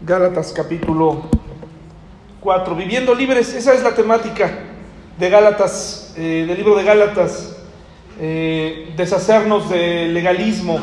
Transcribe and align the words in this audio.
Gálatas 0.00 0.52
capítulo 0.54 1.22
4. 2.40 2.76
Viviendo 2.76 3.16
libres, 3.16 3.52
esa 3.52 3.74
es 3.74 3.82
la 3.82 3.96
temática 3.96 4.60
de 5.18 5.28
Gálatas, 5.28 6.14
eh, 6.16 6.44
del 6.46 6.56
libro 6.56 6.76
de 6.76 6.84
Gálatas. 6.84 7.56
Eh, 8.20 8.92
deshacernos 8.96 9.68
de 9.68 10.06
legalismo, 10.06 10.78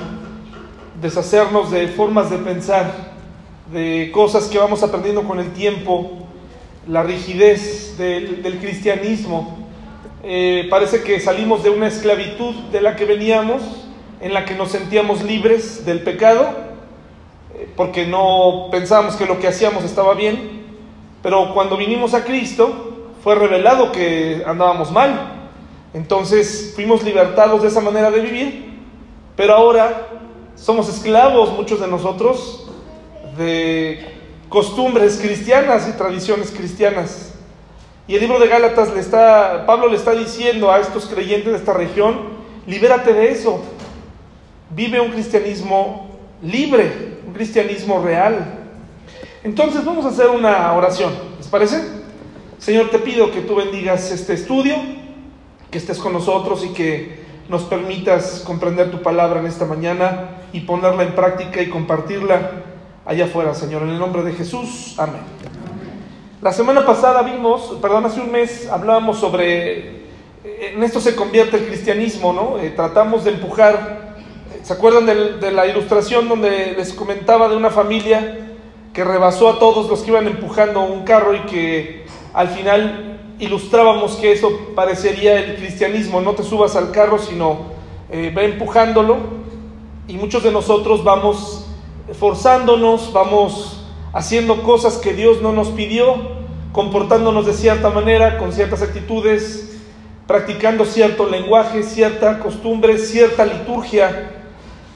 deshacernos 1.02 1.72
de 1.72 1.88
formas 1.88 2.30
de 2.30 2.40
pensar, 2.40 2.92
de 3.72 4.12
cosas 4.14 4.47
que 4.47 4.58
vamos 4.58 4.83
aprendiendo 4.83 5.24
con 5.24 5.40
el 5.40 5.54
tiempo, 5.54 6.28
la 6.86 7.02
rigidez 7.02 7.97
del, 7.97 8.58
cristianismo. 8.60 9.70
Eh, 10.24 10.68
parece 10.70 11.04
que 11.04 11.22
salimos 11.22 11.63
de 11.63 11.70
una 11.70 11.88
esclavitud 11.88 12.54
de 12.70 12.82
la 12.82 12.97
que 12.97 13.06
veníamos, 13.06 13.62
en 14.20 14.34
la 14.34 14.44
que 14.44 14.56
nos 14.56 14.72
sentíamos 14.72 15.24
libres 15.24 15.86
del 15.86 16.02
pecado 16.02 16.65
porque 17.76 18.05
no 18.05 18.67
pensábamos 18.71 19.16
que 19.16 19.26
lo 19.26 19.39
que 19.39 19.48
hacíamos 19.48 19.84
estaba 19.84 20.13
bien, 20.13 20.63
pero 21.21 21.53
cuando 21.53 21.77
vinimos 21.77 22.13
a 22.13 22.23
Cristo 22.23 23.09
fue 23.23 23.35
revelado 23.35 23.91
que 23.91 24.43
andábamos 24.45 24.91
mal. 24.91 25.31
Entonces 25.93 26.73
fuimos 26.75 27.03
libertados 27.03 27.61
de 27.61 27.69
esa 27.69 27.81
manera 27.81 28.11
de 28.11 28.19
vivir, 28.19 28.80
pero 29.35 29.53
ahora 29.53 30.07
somos 30.55 30.89
esclavos, 30.89 31.52
muchos 31.53 31.80
de 31.80 31.88
nosotros, 31.88 32.69
de 33.38 34.05
costumbres 34.49 35.19
cristianas 35.21 35.88
y 35.89 35.97
tradiciones 35.97 36.52
cristianas. 36.52 37.33
Y 38.07 38.16
el 38.16 38.21
libro 38.21 38.39
de 38.39 38.47
Gálatas 38.47 38.94
le 38.94 38.99
está, 38.99 39.66
Pablo 39.66 39.88
le 39.88 39.95
está 39.95 40.11
diciendo 40.11 40.71
a 40.71 40.80
estos 40.80 41.07
creyentes 41.07 41.52
de 41.52 41.57
esta 41.57 41.73
región, 41.73 42.19
libérate 42.67 43.13
de 43.13 43.31
eso, 43.31 43.61
vive 44.69 44.99
un 44.99 45.11
cristianismo 45.11 46.09
libre, 46.44 47.19
cristianismo 47.35 48.02
real. 48.02 48.44
Entonces 49.44 49.85
vamos 49.85 50.05
a 50.05 50.09
hacer 50.09 50.30
una 50.30 50.73
oración, 50.73 51.13
¿les 51.38 51.48
parece? 51.48 51.84
Señor, 52.58 52.89
te 52.89 52.97
pido 52.97 53.31
que 53.31 53.41
tú 53.41 53.55
bendigas 53.55 54.09
este 54.11 54.33
estudio, 54.33 54.75
que 55.69 55.78
estés 55.78 56.00
con 56.00 56.13
nosotros 56.13 56.66
y 56.66 56.69
que 56.69 57.23
nos 57.47 57.63
permitas 57.63 58.41
comprender 58.45 58.89
tu 58.89 59.03
palabra 59.03 59.39
en 59.39 59.45
esta 59.45 59.66
mañana 59.66 60.30
y 60.52 60.61
ponerla 60.61 61.03
en 61.03 61.13
práctica 61.13 61.61
y 61.61 61.69
compartirla 61.69 62.63
allá 63.06 63.25
afuera, 63.25 63.53
Señor, 63.53 63.83
en 63.83 63.89
el 63.89 64.00
nombre 64.00 64.23
de 64.23 64.33
Jesús. 64.33 64.95
Amén. 64.97 65.22
La 66.41 66.52
semana 66.52 66.86
pasada 66.86 67.22
vimos, 67.22 67.78
perdón, 67.81 68.06
hace 68.06 68.22
un 68.22 68.31
mes 68.31 68.67
hablábamos 68.69 69.19
sobre, 69.19 70.06
en 70.44 70.81
esto 70.81 71.00
se 71.00 71.16
convierte 71.16 71.58
el 71.58 71.67
cristianismo, 71.67 72.33
¿no? 72.33 72.58
Eh, 72.59 72.72
tratamos 72.72 73.25
de 73.25 73.31
empujar 73.31 74.05
¿Se 74.66 74.73
acuerdan 74.73 75.05
de, 75.05 75.52
la 75.52 75.67
ilustración 75.67 76.27
donde 76.27 76.73
les 76.75 76.91
comentaba 76.91 77.47
de 77.47 77.55
una 77.55 77.69
familia 77.69 78.55
que 78.94 79.03
rebasó 79.03 79.47
a 79.47 79.59
todos 79.59 79.88
los 79.88 80.02
que 80.02 80.09
iban 80.09 80.25
empujando 80.25 80.81
un 80.81 81.03
carro 81.03 81.35
y 81.35 81.41
que 81.41 82.07
al 82.33 82.47
final 82.47 83.19
ilustrábamos 83.38 84.16
que 84.16 84.31
eso 84.31 84.49
parecería 84.73 85.38
el 85.38 85.57
cristianismo, 85.57 86.19
no 86.19 86.33
te 86.33 86.41
subas 86.41 86.75
al 86.75 86.89
carro, 86.89 87.19
sino 87.19 87.59
eh, 88.09 88.33
va 88.35 88.41
empujándolo. 88.41 89.17
Y 90.07 90.16
muchos 90.16 90.41
de 90.41 90.52
nosotros 90.52 91.03
vamos 91.03 91.67
forzándonos, 92.17 93.13
vamos 93.13 93.85
haciendo 94.13 94.63
cosas 94.63 94.97
que 94.97 95.13
Dios 95.13 95.44
no 95.44 95.52
nos 95.52 95.67
pidió, 95.67 96.16
comportándonos 96.72 97.45
de 97.45 97.53
cierta 97.53 97.91
manera, 97.91 98.39
con 98.39 98.52
ciertas 98.52 98.81
actitudes, 98.81 99.77
practicando 100.25 100.85
cierto 100.85 101.29
lenguaje, 101.29 101.83
cierta 101.83 102.39
costumbre, 102.39 102.97
cierta 102.97 103.45
liturgia 103.45 104.31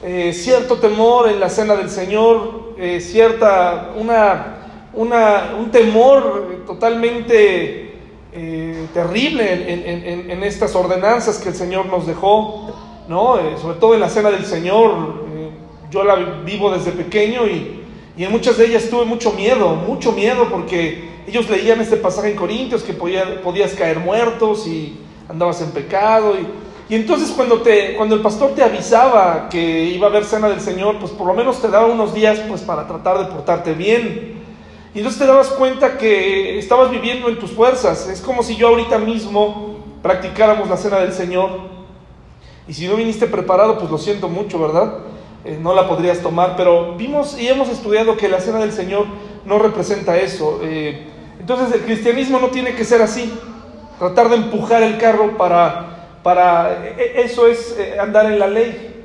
eh, 0.02 0.32
cierto 0.32 0.76
temor 0.76 1.28
en 1.28 1.38
la 1.38 1.50
cena 1.50 1.76
del 1.76 1.90
Señor, 1.90 2.74
eh, 2.78 3.00
cierta, 3.02 3.92
una, 3.96 4.88
una, 4.94 5.54
un 5.58 5.70
temor 5.70 6.64
totalmente 6.66 7.98
eh, 8.32 8.86
terrible 8.94 10.32
en, 10.32 10.42
estas 10.42 10.74
ordenanzas 10.74 11.36
que 11.38 11.50
el 11.50 11.54
Señor 11.54 11.84
nos 11.86 12.06
dejó, 12.06 12.72
¿no? 13.08 13.36
sobre 13.60 13.78
todo 13.78 13.92
en 13.92 14.00
la 14.00 14.08
cena 14.08 14.30
del 14.30 14.46
Señor, 14.46 15.28
yo 15.90 16.02
la 16.02 16.14
vivo 16.46 16.70
desde 16.70 16.92
pequeño 16.92 17.46
y, 17.46 17.82
y, 18.16 18.24
en 18.24 18.32
muchas 18.32 18.56
de 18.56 18.66
ellas 18.66 18.88
tuve 18.88 19.04
mucho 19.04 19.32
miedo, 19.32 19.74
mucho 19.74 20.12
miedo 20.12 20.48
porque 20.50 21.10
ellos 21.26 21.50
leían 21.50 21.78
este 21.80 21.96
pasaje 21.96 22.30
en 22.30 22.36
Corintios 22.36 22.82
que 22.82 22.94
podías 22.94 23.74
caer 23.74 23.98
muertos 23.98 24.66
y 24.66 24.98
andabas 25.28 25.60
en 25.60 25.72
pecado 25.72 26.36
y 26.40 26.46
y 26.90 26.96
entonces 26.96 27.30
cuando, 27.30 27.62
te, 27.62 27.94
cuando 27.94 28.16
el 28.16 28.20
pastor 28.20 28.50
te 28.56 28.64
avisaba 28.64 29.48
que 29.48 29.84
iba 29.84 30.08
a 30.08 30.10
haber 30.10 30.24
cena 30.24 30.48
del 30.48 30.60
Señor, 30.60 30.98
pues 30.98 31.12
por 31.12 31.24
lo 31.28 31.34
menos 31.34 31.62
te 31.62 31.68
daba 31.68 31.86
unos 31.86 32.12
días 32.12 32.40
pues 32.48 32.62
para 32.62 32.88
tratar 32.88 33.16
de 33.20 33.26
portarte 33.26 33.74
bien. 33.74 34.40
Y 34.92 34.98
entonces 34.98 35.20
te 35.20 35.26
dabas 35.28 35.50
cuenta 35.50 35.96
que 35.96 36.58
estabas 36.58 36.90
viviendo 36.90 37.28
en 37.28 37.38
tus 37.38 37.52
fuerzas. 37.52 38.08
Es 38.08 38.20
como 38.20 38.42
si 38.42 38.56
yo 38.56 38.66
ahorita 38.66 38.98
mismo 38.98 39.76
practicáramos 40.02 40.68
la 40.68 40.76
cena 40.76 40.98
del 40.98 41.12
Señor. 41.12 41.60
Y 42.66 42.74
si 42.74 42.88
no 42.88 42.96
viniste 42.96 43.28
preparado, 43.28 43.78
pues 43.78 43.88
lo 43.88 43.96
siento 43.96 44.28
mucho, 44.28 44.58
¿verdad? 44.58 44.94
Eh, 45.44 45.60
no 45.62 45.76
la 45.76 45.86
podrías 45.86 46.18
tomar. 46.18 46.56
Pero 46.56 46.96
vimos 46.96 47.40
y 47.40 47.46
hemos 47.46 47.68
estudiado 47.68 48.16
que 48.16 48.28
la 48.28 48.40
cena 48.40 48.58
del 48.58 48.72
Señor 48.72 49.06
no 49.44 49.60
representa 49.60 50.16
eso. 50.16 50.58
Eh, 50.64 51.06
entonces 51.38 51.72
el 51.72 51.82
cristianismo 51.82 52.40
no 52.40 52.48
tiene 52.48 52.74
que 52.74 52.84
ser 52.84 53.00
así. 53.00 53.32
Tratar 54.00 54.28
de 54.28 54.34
empujar 54.34 54.82
el 54.82 54.98
carro 54.98 55.36
para 55.36 55.89
para 56.22 56.84
e, 56.84 57.22
eso 57.22 57.46
es 57.46 57.76
eh, 57.78 57.98
andar 57.98 58.26
en 58.26 58.38
la 58.38 58.46
ley. 58.46 59.02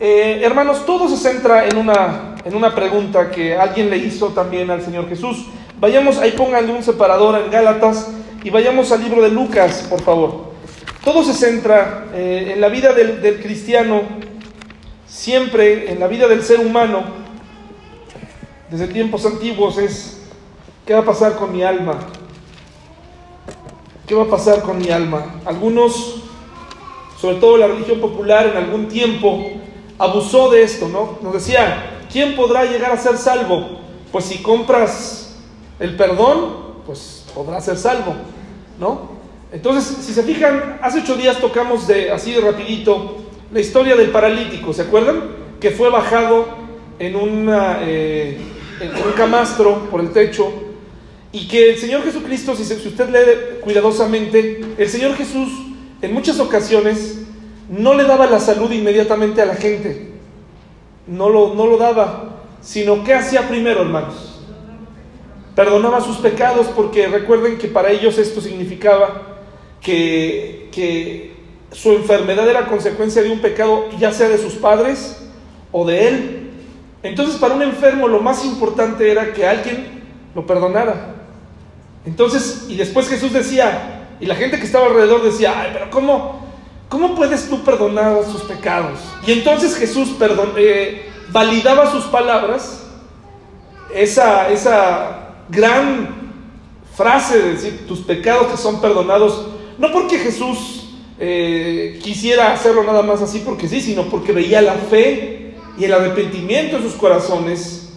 Eh, 0.00 0.40
hermanos, 0.42 0.84
todo 0.84 1.08
se 1.08 1.16
centra 1.16 1.66
en 1.66 1.76
una, 1.76 2.34
en 2.44 2.54
una 2.54 2.74
pregunta 2.74 3.30
que 3.30 3.56
alguien 3.56 3.90
le 3.90 3.96
hizo 3.96 4.28
también 4.28 4.70
al 4.70 4.82
Señor 4.82 5.08
Jesús. 5.08 5.46
Vayamos, 5.78 6.18
ahí 6.18 6.32
pónganle 6.32 6.72
un 6.72 6.82
separador 6.82 7.40
en 7.40 7.50
Gálatas 7.50 8.10
y 8.42 8.50
vayamos 8.50 8.90
al 8.92 9.02
libro 9.02 9.22
de 9.22 9.30
Lucas, 9.30 9.86
por 9.88 10.02
favor. 10.02 10.52
Todo 11.04 11.22
se 11.22 11.34
centra 11.34 12.06
eh, 12.14 12.52
en 12.54 12.60
la 12.60 12.68
vida 12.68 12.92
del, 12.92 13.20
del 13.20 13.40
cristiano, 13.40 14.02
siempre 15.06 15.92
en 15.92 16.00
la 16.00 16.06
vida 16.06 16.26
del 16.28 16.42
ser 16.42 16.60
humano, 16.60 17.02
desde 18.70 18.88
tiempos 18.88 19.24
antiguos, 19.26 19.78
es 19.78 20.22
¿qué 20.86 20.94
va 20.94 21.00
a 21.00 21.04
pasar 21.04 21.36
con 21.36 21.52
mi 21.52 21.62
alma? 21.62 21.98
¿Qué 24.06 24.14
va 24.14 24.24
a 24.24 24.28
pasar 24.28 24.62
con 24.62 24.78
mi 24.78 24.90
alma? 24.90 25.40
Algunos 25.44 26.23
sobre 27.24 27.36
todo 27.36 27.56
la 27.56 27.68
religión 27.68 28.00
popular 28.00 28.48
en 28.48 28.54
algún 28.58 28.86
tiempo, 28.86 29.50
abusó 29.98 30.50
de 30.50 30.62
esto, 30.62 30.90
¿no? 30.90 31.18
Nos 31.22 31.32
decía, 31.32 32.02
¿quién 32.12 32.36
podrá 32.36 32.66
llegar 32.66 32.92
a 32.92 32.98
ser 32.98 33.16
salvo? 33.16 33.80
Pues 34.12 34.26
si 34.26 34.42
compras 34.42 35.34
el 35.80 35.96
perdón, 35.96 36.82
pues 36.84 37.24
podrás 37.34 37.64
ser 37.64 37.78
salvo, 37.78 38.14
¿no? 38.78 39.08
Entonces, 39.50 40.04
si 40.04 40.12
se 40.12 40.22
fijan, 40.22 40.78
hace 40.82 40.98
ocho 40.98 41.16
días 41.16 41.38
tocamos 41.38 41.86
de, 41.86 42.10
así 42.10 42.30
de 42.30 42.42
rapidito 42.42 43.16
la 43.50 43.60
historia 43.60 43.96
del 43.96 44.10
paralítico, 44.10 44.74
¿se 44.74 44.82
acuerdan? 44.82 45.22
Que 45.58 45.70
fue 45.70 45.88
bajado 45.88 46.44
en, 46.98 47.14
eh, 47.48 48.38
un 48.82 49.12
camastro 49.12 49.88
por 49.90 50.00
el 50.00 50.10
techo 50.10 50.52
y 51.32 51.48
que 51.48 51.70
el 51.70 51.78
Señor 51.78 52.02
Jesucristo, 52.04 52.54
si 52.54 52.70
usted 52.70 53.08
lee 53.08 53.60
cuidadosamente, 53.62 54.60
el 54.76 54.88
Señor 54.90 55.14
Jesús 55.14 55.63
en 56.04 56.14
muchas 56.14 56.38
ocasiones 56.40 57.18
no 57.68 57.94
le 57.94 58.04
daba 58.04 58.26
la 58.26 58.40
salud 58.40 58.70
inmediatamente 58.70 59.40
a 59.42 59.46
la 59.46 59.54
gente, 59.54 60.10
no 61.06 61.28
lo, 61.28 61.54
no 61.54 61.66
lo 61.66 61.76
daba, 61.76 62.40
sino 62.60 63.04
que 63.04 63.14
hacía 63.14 63.48
primero, 63.48 63.82
hermanos? 63.82 64.42
Perdonaba 65.54 66.00
sus 66.00 66.16
pecados 66.18 66.66
porque 66.74 67.06
recuerden 67.06 67.58
que 67.58 67.68
para 67.68 67.90
ellos 67.90 68.18
esto 68.18 68.40
significaba 68.40 69.38
que, 69.80 70.68
que 70.72 71.34
su 71.72 71.92
enfermedad 71.92 72.48
era 72.48 72.66
consecuencia 72.66 73.22
de 73.22 73.30
un 73.30 73.40
pecado, 73.40 73.86
ya 73.98 74.12
sea 74.12 74.28
de 74.28 74.38
sus 74.38 74.54
padres 74.54 75.22
o 75.70 75.86
de 75.86 76.08
él. 76.08 76.50
Entonces 77.02 77.36
para 77.36 77.54
un 77.54 77.62
enfermo 77.62 78.08
lo 78.08 78.20
más 78.20 78.44
importante 78.44 79.10
era 79.10 79.32
que 79.32 79.46
alguien 79.46 80.02
lo 80.34 80.46
perdonara. 80.46 81.14
Entonces, 82.06 82.66
y 82.68 82.76
después 82.76 83.08
Jesús 83.08 83.32
decía, 83.32 84.03
y 84.20 84.26
la 84.26 84.34
gente 84.34 84.58
que 84.58 84.66
estaba 84.66 84.86
alrededor 84.86 85.22
decía, 85.22 85.54
ay, 85.56 85.70
pero 85.72 85.90
¿cómo, 85.90 86.46
cómo 86.88 87.14
puedes 87.14 87.48
tú 87.48 87.62
perdonar 87.64 88.24
sus 88.24 88.42
pecados? 88.42 89.00
Y 89.26 89.32
entonces 89.32 89.76
Jesús 89.76 90.10
perdon, 90.18 90.52
eh, 90.56 91.10
validaba 91.30 91.90
sus 91.90 92.04
palabras, 92.04 92.86
esa, 93.92 94.48
esa 94.50 95.34
gran 95.48 96.24
frase 96.94 97.38
de 97.38 97.52
decir, 97.52 97.86
tus 97.86 98.00
pecados 98.00 98.50
te 98.50 98.56
son 98.56 98.80
perdonados, 98.80 99.46
no 99.78 99.92
porque 99.92 100.18
Jesús 100.18 100.88
eh, 101.18 102.00
quisiera 102.02 102.52
hacerlo 102.52 102.82
nada 102.84 103.02
más 103.02 103.22
así 103.22 103.42
porque 103.44 103.68
sí, 103.68 103.80
sino 103.80 104.04
porque 104.04 104.32
veía 104.32 104.60
la 104.62 104.74
fe 104.74 105.54
y 105.78 105.84
el 105.84 105.92
arrepentimiento 105.92 106.76
en 106.76 106.82
sus 106.82 106.94
corazones, 106.94 107.92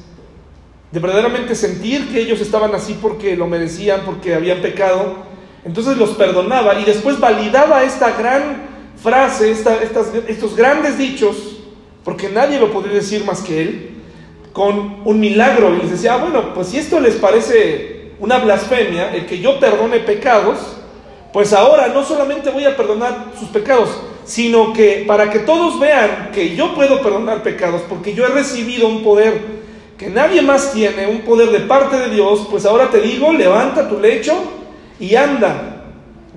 de 0.91 0.99
verdaderamente 0.99 1.53
sentir 1.53 2.07
que 2.09 2.21
ellos 2.21 2.39
estaban 2.41 2.73
así 2.73 2.97
porque 2.99 3.35
lo 3.35 3.47
merecían, 3.47 4.01
porque 4.05 4.33
habían 4.33 4.61
pecado, 4.61 5.17
entonces 5.67 5.97
los 5.97 6.11
perdonaba 6.11 6.79
y 6.79 6.85
después 6.85 7.19
validaba 7.19 7.83
esta 7.83 8.11
gran 8.11 8.67
frase, 9.03 9.51
estos 9.51 10.55
grandes 10.55 10.97
dichos, 10.97 11.57
porque 12.05 12.29
nadie 12.29 12.57
lo 12.57 12.71
podría 12.71 12.93
decir 12.93 13.25
más 13.25 13.41
que 13.41 13.61
él, 13.61 13.89
con 14.53 15.01
un 15.03 15.19
milagro. 15.19 15.75
Y 15.75 15.81
les 15.81 15.91
decía, 15.91 16.13
ah, 16.13 16.17
bueno, 16.19 16.53
pues 16.53 16.67
si 16.67 16.77
esto 16.77 17.01
les 17.01 17.15
parece 17.15 18.13
una 18.17 18.37
blasfemia, 18.37 19.13
el 19.13 19.25
que 19.25 19.39
yo 19.39 19.59
perdone 19.59 19.99
pecados, 19.99 20.57
pues 21.33 21.51
ahora 21.51 21.89
no 21.89 22.01
solamente 22.01 22.49
voy 22.49 22.63
a 22.63 22.77
perdonar 22.77 23.33
sus 23.37 23.49
pecados, 23.49 23.89
sino 24.23 24.71
que 24.71 25.03
para 25.05 25.29
que 25.29 25.39
todos 25.39 25.81
vean 25.81 26.31
que 26.33 26.55
yo 26.55 26.73
puedo 26.75 27.01
perdonar 27.01 27.43
pecados, 27.43 27.81
porque 27.89 28.13
yo 28.13 28.25
he 28.25 28.29
recibido 28.29 28.87
un 28.87 29.03
poder 29.03 29.57
que 29.97 30.09
nadie 30.09 30.41
más 30.41 30.71
tiene, 30.71 31.07
un 31.07 31.23
poder 31.23 31.49
de 31.49 31.59
parte 31.59 31.97
de 31.97 32.09
Dios, 32.09 32.47
pues 32.49 32.65
ahora 32.65 32.89
te 32.89 33.01
digo, 33.01 33.33
levanta 33.33 33.89
tu 33.89 33.99
lecho 33.99 34.56
y 34.99 35.15
anda. 35.15 35.83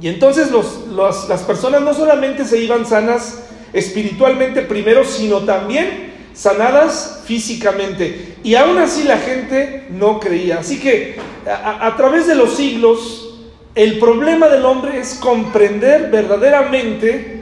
Y 0.00 0.08
entonces 0.08 0.50
los, 0.50 0.88
las 0.88 1.42
personas 1.42 1.82
no 1.82 1.92
solamente 1.94 2.44
se 2.44 2.58
iban 2.58 2.86
sanas 2.86 3.42
espiritualmente 3.72 4.62
primero, 4.62 5.04
sino 5.04 5.40
también 5.40 6.12
sanadas 6.32 7.22
físicamente. 7.24 8.36
Y 8.42 8.54
aún 8.54 8.78
así 8.78 9.04
la 9.04 9.18
gente 9.18 9.86
no 9.90 10.18
creía. 10.18 10.60
Así 10.60 10.80
que 10.80 11.16
a, 11.46 11.86
a 11.86 11.96
través 11.96 12.26
de 12.26 12.34
los 12.34 12.56
siglos, 12.56 13.38
el 13.74 13.98
problema 13.98 14.48
del 14.48 14.64
hombre 14.64 14.98
es 14.98 15.14
comprender 15.14 16.10
verdaderamente 16.10 17.40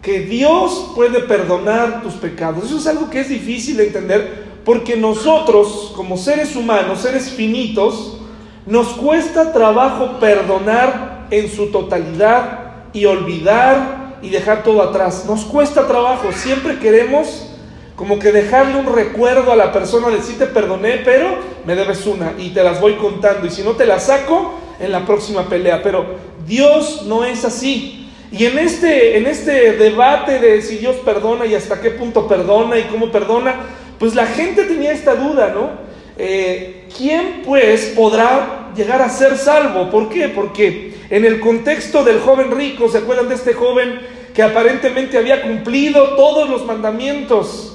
que 0.00 0.20
Dios 0.20 0.92
puede 0.94 1.20
perdonar 1.20 2.02
tus 2.02 2.14
pecados. 2.14 2.64
Eso 2.64 2.78
es 2.78 2.86
algo 2.86 3.10
que 3.10 3.20
es 3.20 3.28
difícil 3.28 3.76
de 3.76 3.88
entender 3.88 4.46
porque 4.64 4.96
nosotros, 4.96 5.92
como 5.94 6.16
seres 6.16 6.56
humanos, 6.56 7.00
seres 7.00 7.30
finitos, 7.30 8.18
nos 8.66 8.88
cuesta 8.88 9.52
trabajo 9.52 10.18
perdonar 10.18 11.26
en 11.30 11.48
su 11.48 11.70
totalidad 11.70 12.88
y 12.92 13.04
olvidar 13.06 14.18
y 14.22 14.30
dejar 14.30 14.62
todo 14.62 14.82
atrás. 14.82 15.24
Nos 15.26 15.44
cuesta 15.44 15.86
trabajo. 15.86 16.32
Siempre 16.32 16.78
queremos 16.78 17.50
como 17.94 18.18
que 18.18 18.32
dejarle 18.32 18.78
un 18.78 18.94
recuerdo 18.94 19.52
a 19.52 19.56
la 19.56 19.72
persona 19.72 20.08
de 20.08 20.20
sí 20.20 20.34
te 20.34 20.46
perdoné, 20.46 20.98
pero 21.04 21.28
me 21.64 21.74
debes 21.74 22.04
una 22.06 22.34
y 22.36 22.50
te 22.50 22.62
las 22.62 22.80
voy 22.80 22.94
contando. 22.94 23.46
Y 23.46 23.50
si 23.50 23.62
no 23.62 23.72
te 23.72 23.86
las 23.86 24.06
saco, 24.06 24.54
en 24.80 24.92
la 24.92 25.06
próxima 25.06 25.48
pelea. 25.48 25.82
Pero 25.82 26.04
Dios 26.46 27.04
no 27.06 27.24
es 27.24 27.44
así. 27.44 28.10
Y 28.32 28.44
en 28.44 28.58
este, 28.58 29.16
en 29.16 29.26
este 29.26 29.72
debate 29.72 30.38
de 30.38 30.60
si 30.60 30.78
Dios 30.78 30.96
perdona 30.96 31.46
y 31.46 31.54
hasta 31.54 31.80
qué 31.80 31.90
punto 31.90 32.26
perdona 32.26 32.78
y 32.78 32.84
cómo 32.84 33.10
perdona, 33.10 33.54
pues 33.98 34.14
la 34.14 34.26
gente 34.26 34.64
tenía 34.64 34.92
esta 34.92 35.14
duda, 35.14 35.52
¿no? 35.54 35.70
Eh, 36.18 36.85
¿Quién 36.96 37.42
pues 37.44 37.92
podrá 37.94 38.72
llegar 38.74 39.02
a 39.02 39.10
ser 39.10 39.36
salvo? 39.36 39.90
¿Por 39.90 40.08
qué? 40.08 40.28
Porque 40.28 40.94
en 41.10 41.24
el 41.24 41.40
contexto 41.40 42.04
del 42.04 42.20
joven 42.20 42.50
rico, 42.52 42.88
¿se 42.88 42.98
acuerdan 42.98 43.28
de 43.28 43.34
este 43.34 43.52
joven 43.52 44.00
que 44.34 44.42
aparentemente 44.42 45.18
había 45.18 45.42
cumplido 45.42 46.14
todos 46.14 46.48
los 46.48 46.64
mandamientos? 46.64 47.72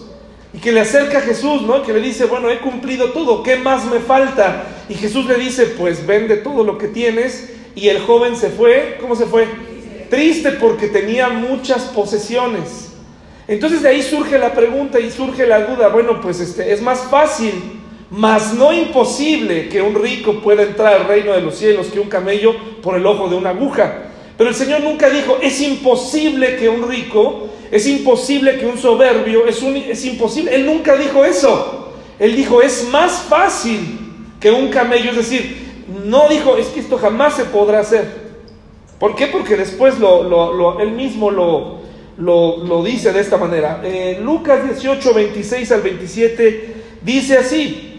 Y 0.54 0.60
que 0.60 0.72
le 0.72 0.82
acerca 0.82 1.20
a 1.20 1.22
Jesús, 1.22 1.62
¿no? 1.62 1.84
Que 1.84 1.94
le 1.94 2.02
dice, 2.02 2.26
bueno, 2.26 2.50
he 2.50 2.60
cumplido 2.60 3.12
todo, 3.12 3.42
¿qué 3.44 3.56
más 3.56 3.86
me 3.86 4.00
falta? 4.00 4.66
Y 4.90 4.96
Jesús 4.96 5.26
le 5.26 5.36
dice, 5.36 5.66
pues 5.78 6.06
vende 6.06 6.38
todo 6.38 6.64
lo 6.64 6.78
que 6.78 6.88
tienes. 6.88 7.54
Y 7.74 7.88
el 7.88 8.00
joven 8.02 8.36
se 8.36 8.50
fue, 8.50 8.98
¿cómo 9.00 9.16
se 9.16 9.26
fue? 9.26 9.48
Triste 10.10 10.52
porque 10.54 10.88
tenía 10.88 11.30
muchas 11.30 11.84
posesiones. 11.84 12.92
Entonces 13.48 13.82
de 13.82 13.90
ahí 13.90 14.02
surge 14.02 14.38
la 14.38 14.54
pregunta 14.54 15.00
y 15.00 15.10
surge 15.10 15.46
la 15.48 15.66
duda, 15.66 15.88
bueno, 15.90 16.20
pues 16.22 16.40
este, 16.40 16.74
es 16.74 16.82
más 16.82 17.00
fácil, 17.10 17.81
más 18.12 18.54
no 18.54 18.74
imposible 18.74 19.70
que 19.70 19.82
un 19.82 19.96
rico 19.96 20.42
pueda 20.42 20.64
entrar 20.64 20.94
al 20.94 21.08
reino 21.08 21.34
de 21.34 21.42
los 21.42 21.56
cielos 21.56 21.88
que 21.88 22.00
un 22.00 22.10
camello 22.10 22.54
por 22.84 22.96
el 22.96 23.06
ojo 23.06 23.30
de 23.30 23.36
una 23.36 23.52
aguja. 23.52 24.10
Pero 24.38 24.50
el 24.50 24.56
Señor 24.56 24.82
nunca 24.82 25.10
dijo, 25.10 25.38
es 25.42 25.62
imposible 25.62 26.58
que 26.58 26.70
un 26.70 26.90
rico 26.90 27.50
es 27.72 27.88
imposible 27.88 28.58
que 28.58 28.66
un 28.66 28.78
soberbio, 28.78 29.48
es, 29.48 30.04
imposible. 30.04 30.54
Él 30.54 30.66
nunca 30.66 30.98
dijo 30.98 31.24
eso. 31.24 31.94
Él 32.20 32.36
dijo, 32.36 32.62
es 32.62 32.90
más 32.90 33.14
fácil 33.30 33.80
que 34.42 34.52
un 34.52 34.68
camello. 34.68 35.12
Es 35.12 35.18
decir, 35.18 35.86
no 36.04 36.28
dijo, 36.28 36.58
es 36.58 36.68
que 36.68 36.82
esto 36.82 36.98
jamás 36.98 37.38
se 37.38 37.46
podrá 37.46 37.80
hacer. 37.80 38.32
¿Por 39.00 39.16
qué? 39.16 39.28
Porque 39.28 39.56
después 39.56 39.98
lo, 40.00 40.82
él 40.82 40.92
mismo 40.92 41.32
lo, 41.32 41.80
lo, 42.18 42.84
dice 42.84 43.14
de 43.14 43.22
esta 43.22 43.38
manera. 43.38 43.82
Eh, 43.86 44.20
Lucas 44.22 44.66
18, 44.66 45.14
26 45.14 45.72
al 45.72 45.82
27 45.82 46.74
dice 47.02 47.38
así, 47.38 47.91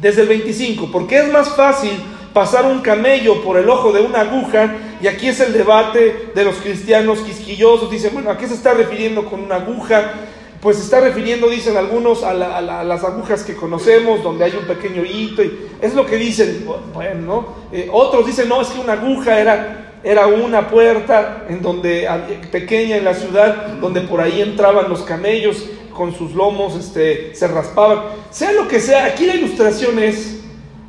desde 0.00 0.22
el 0.22 0.28
25, 0.28 0.90
porque 0.92 1.18
es 1.18 1.32
más 1.32 1.50
fácil 1.50 1.92
pasar 2.32 2.66
un 2.66 2.80
camello 2.80 3.42
por 3.42 3.56
el 3.56 3.68
ojo 3.68 3.92
de 3.92 4.00
una 4.00 4.20
aguja, 4.20 4.76
y 5.00 5.06
aquí 5.06 5.28
es 5.28 5.40
el 5.40 5.52
debate 5.52 6.30
de 6.34 6.44
los 6.44 6.56
cristianos 6.56 7.20
quisquillosos, 7.20 7.90
dicen, 7.90 8.12
bueno, 8.12 8.30
¿a 8.30 8.38
qué 8.38 8.46
se 8.46 8.54
está 8.54 8.74
refiriendo 8.74 9.24
con 9.24 9.40
una 9.40 9.56
aguja? 9.56 10.12
Pues 10.60 10.76
se 10.76 10.82
está 10.82 11.00
refiriendo, 11.00 11.48
dicen 11.48 11.76
algunos, 11.76 12.22
a, 12.22 12.34
las 12.34 13.04
agujas 13.04 13.42
que 13.44 13.54
conocemos, 13.54 14.22
donde 14.22 14.44
hay 14.44 14.52
un 14.52 14.66
pequeño 14.66 15.04
hito, 15.04 15.42
y 15.42 15.68
es 15.80 15.94
lo 15.94 16.06
que 16.06 16.16
dicen, 16.16 16.64
bueno, 16.94 17.20
¿no? 17.20 17.48
Eh, 17.72 17.88
otros 17.92 18.26
dicen, 18.26 18.48
no, 18.48 18.60
es 18.60 18.68
que 18.68 18.80
una 18.80 18.94
aguja 18.94 19.40
era, 19.40 19.94
era 20.04 20.26
una 20.26 20.68
puerta 20.68 21.44
en 21.48 21.62
donde, 21.62 22.08
pequeña 22.52 22.96
en 22.96 23.04
la 23.04 23.14
ciudad, 23.14 23.66
donde 23.80 24.02
por 24.02 24.20
ahí 24.20 24.42
entraban 24.42 24.88
los 24.88 25.02
camellos 25.02 25.64
con 25.98 26.14
sus 26.14 26.32
lomos, 26.32 26.76
este, 26.76 27.34
se 27.34 27.48
raspaban, 27.48 28.04
sea 28.30 28.52
lo 28.52 28.68
que 28.68 28.78
sea, 28.78 29.06
aquí 29.06 29.26
la 29.26 29.34
ilustración 29.34 29.98
es, 29.98 30.38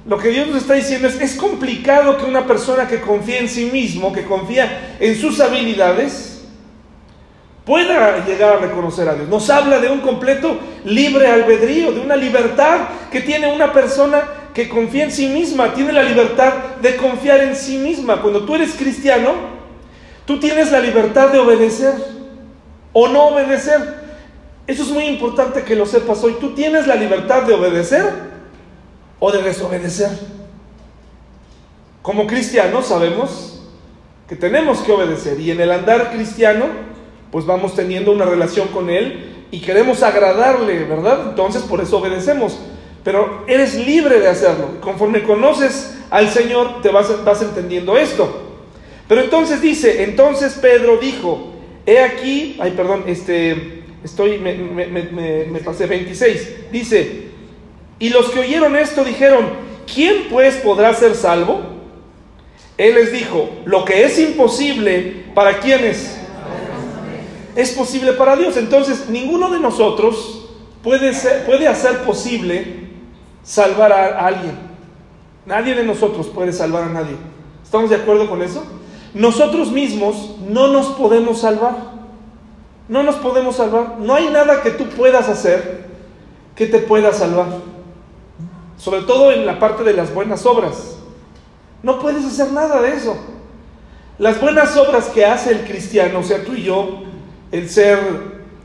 lo 0.05 0.19
que 0.19 0.29
Dios 0.29 0.47
nos 0.47 0.57
está 0.57 0.75
diciendo 0.75 1.07
es, 1.07 1.19
es 1.19 1.35
complicado 1.35 2.15
que 2.17 2.25
una 2.25 2.45
persona 2.45 2.87
que 2.87 3.01
confía 3.01 3.39
en 3.39 3.49
sí 3.49 3.71
mismo, 3.73 4.13
que 4.13 4.23
confía 4.23 4.97
en 4.99 5.15
sus 5.15 5.39
habilidades, 5.39 6.45
pueda 7.65 8.23
llegar 8.23 8.57
a 8.57 8.57
reconocer 8.57 9.09
a 9.09 9.15
Dios. 9.15 9.27
Nos 9.27 9.49
habla 9.49 9.79
de 9.79 9.89
un 9.89 10.01
completo 10.01 10.59
libre 10.85 11.25
albedrío, 11.27 11.91
de 11.91 12.01
una 12.01 12.15
libertad 12.15 12.81
que 13.11 13.21
tiene 13.21 13.51
una 13.51 13.73
persona 13.73 14.21
que 14.53 14.69
confía 14.69 15.05
en 15.05 15.11
sí 15.11 15.27
misma, 15.27 15.73
tiene 15.73 15.91
la 15.91 16.03
libertad 16.03 16.53
de 16.81 16.95
confiar 16.95 17.41
en 17.41 17.55
sí 17.55 17.77
misma. 17.77 18.21
Cuando 18.21 18.45
tú 18.45 18.53
eres 18.53 18.73
cristiano, 18.73 19.33
tú 20.25 20.39
tienes 20.39 20.71
la 20.71 20.79
libertad 20.79 21.29
de 21.29 21.39
obedecer 21.39 21.93
o 22.93 23.07
no 23.07 23.29
obedecer. 23.29 24.08
Eso 24.69 24.83
es 24.83 24.89
muy 24.89 25.05
importante 25.05 25.63
que 25.63 25.75
lo 25.75 25.87
sepas 25.87 26.23
hoy. 26.23 26.35
Tú 26.39 26.53
tienes 26.53 26.85
la 26.85 26.93
libertad 26.93 27.41
de 27.41 27.55
obedecer 27.55 28.05
o 29.17 29.31
de 29.31 29.41
desobedecer. 29.41 30.11
Como 32.03 32.27
cristianos 32.27 32.85
sabemos 32.85 33.63
que 34.27 34.35
tenemos 34.35 34.81
que 34.81 34.91
obedecer 34.91 35.39
y 35.39 35.49
en 35.49 35.59
el 35.59 35.71
andar 35.71 36.11
cristiano 36.11 36.67
pues 37.31 37.47
vamos 37.47 37.73
teniendo 37.73 38.11
una 38.11 38.25
relación 38.25 38.67
con 38.67 38.91
Él 38.91 39.47
y 39.49 39.59
queremos 39.59 40.03
agradarle, 40.03 40.83
¿verdad? 40.83 41.29
Entonces 41.29 41.63
por 41.63 41.81
eso 41.81 41.97
obedecemos. 41.97 42.59
Pero 43.03 43.45
eres 43.47 43.73
libre 43.73 44.19
de 44.19 44.27
hacerlo. 44.27 44.79
Conforme 44.81 45.23
conoces 45.23 45.97
al 46.11 46.29
Señor 46.29 46.83
te 46.83 46.89
vas, 46.89 47.25
vas 47.25 47.41
entendiendo 47.41 47.97
esto. 47.97 48.43
Pero 49.07 49.21
entonces 49.21 49.61
dice, 49.61 50.03
entonces 50.03 50.59
Pedro 50.61 50.97
dijo, 50.97 51.53
he 51.87 52.03
aquí, 52.03 52.55
ay 52.61 52.73
perdón, 52.77 53.05
este, 53.07 53.78
estoy, 54.03 54.37
me, 54.37 54.53
me, 54.53 55.45
me, 55.45 55.59
pasé 55.59 55.85
26, 55.85 56.71
dice, 56.71 57.29
y 57.99 58.09
los 58.09 58.29
que 58.29 58.39
oyeron 58.39 58.75
esto 58.75 59.03
dijeron, 59.03 59.47
¿quién 59.93 60.27
pues 60.29 60.55
podrá 60.55 60.93
ser 60.93 61.15
salvo? 61.15 61.61
Él 62.77 62.95
les 62.95 63.11
dijo, 63.11 63.49
lo 63.65 63.83
que 63.83 64.05
es 64.05 64.17
imposible, 64.19 65.25
¿para 65.35 65.59
quiénes? 65.59 66.17
Es 67.55 67.71
posible 67.71 68.13
para 68.13 68.37
Dios. 68.37 68.55
Entonces, 68.55 69.09
ninguno 69.09 69.49
de 69.49 69.59
nosotros 69.59 70.47
puede 70.81 71.09
hacer 71.67 72.03
posible 72.05 72.89
salvar 73.43 73.91
a 73.91 74.25
alguien. 74.25 74.69
Nadie 75.45 75.75
de 75.75 75.83
nosotros 75.83 76.27
puede 76.27 76.53
salvar 76.53 76.83
a 76.83 76.89
nadie. 76.89 77.15
¿Estamos 77.63 77.89
de 77.89 77.97
acuerdo 77.97 78.29
con 78.29 78.41
eso? 78.41 78.63
Nosotros 79.13 79.71
mismos 79.71 80.35
no 80.47 80.67
nos 80.67 80.87
podemos 80.87 81.41
salvar. 81.41 81.98
No 82.89 83.03
nos 83.03 83.15
podemos 83.15 83.55
salvar. 83.55 83.99
No 83.99 84.15
hay 84.15 84.27
nada 84.27 84.61
que 84.61 84.71
tú 84.71 84.89
puedas 84.89 85.29
hacer 85.29 85.87
que 86.55 86.65
te 86.65 86.79
pueda 86.79 87.13
salvar 87.13 87.47
sobre 88.79 89.01
todo 89.01 89.31
en 89.31 89.45
la 89.45 89.59
parte 89.59 89.83
de 89.83 89.93
las 89.93 90.13
buenas 90.13 90.45
obras. 90.45 90.95
No 91.83 91.99
puedes 91.99 92.25
hacer 92.25 92.51
nada 92.51 92.81
de 92.81 92.95
eso. 92.95 93.15
Las 94.17 94.39
buenas 94.41 94.75
obras 94.77 95.07
que 95.09 95.25
hace 95.25 95.51
el 95.51 95.65
cristiano, 95.65 96.19
o 96.19 96.23
sea, 96.23 96.43
tú 96.43 96.53
y 96.53 96.63
yo, 96.63 97.03
el 97.51 97.69
ser 97.69 97.99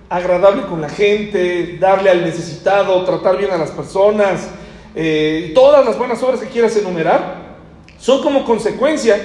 agradable 0.08 0.62
con 0.62 0.80
la 0.80 0.88
gente, 0.88 1.78
darle 1.80 2.10
al 2.10 2.22
necesitado, 2.22 3.04
tratar 3.04 3.36
bien 3.36 3.50
a 3.50 3.56
las 3.56 3.70
personas, 3.70 4.48
eh, 4.94 5.52
todas 5.54 5.84
las 5.84 5.98
buenas 5.98 6.22
obras 6.22 6.40
que 6.40 6.48
quieras 6.48 6.76
enumerar, 6.76 7.42
son 7.98 8.22
como 8.22 8.44
consecuencia 8.44 9.20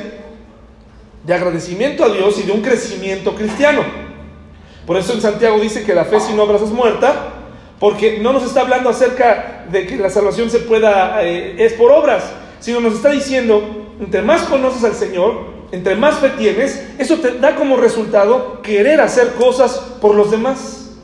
de 1.23 1.33
agradecimiento 1.33 2.03
a 2.03 2.09
Dios 2.09 2.39
y 2.39 2.43
de 2.43 2.51
un 2.51 2.61
crecimiento 2.61 3.35
cristiano. 3.35 4.08
Por 4.89 4.97
eso 4.97 5.13
en 5.13 5.21
Santiago 5.21 5.59
dice 5.59 5.83
que 5.83 5.93
la 5.93 6.03
fe 6.03 6.19
sin 6.19 6.39
obras 6.39 6.63
es 6.63 6.71
muerta, 6.71 7.13
porque 7.79 8.17
no 8.17 8.33
nos 8.33 8.41
está 8.43 8.61
hablando 8.61 8.89
acerca 8.89 9.67
de 9.71 9.85
que 9.85 9.97
la 9.97 10.09
salvación 10.09 10.49
se 10.49 10.61
pueda, 10.61 11.23
eh, 11.23 11.57
es 11.59 11.73
por 11.73 11.91
obras, 11.91 12.23
sino 12.59 12.79
nos 12.79 12.95
está 12.95 13.11
diciendo, 13.11 13.61
entre 13.99 14.23
más 14.23 14.41
conoces 14.45 14.83
al 14.83 14.95
Señor, 14.95 15.41
entre 15.71 15.95
más 15.95 16.15
fe 16.15 16.31
tienes, 16.39 16.83
eso 16.97 17.17
te 17.17 17.37
da 17.37 17.55
como 17.55 17.77
resultado 17.77 18.63
querer 18.63 18.99
hacer 18.99 19.35
cosas 19.35 19.73
por 20.01 20.15
los 20.15 20.31
demás. 20.31 20.95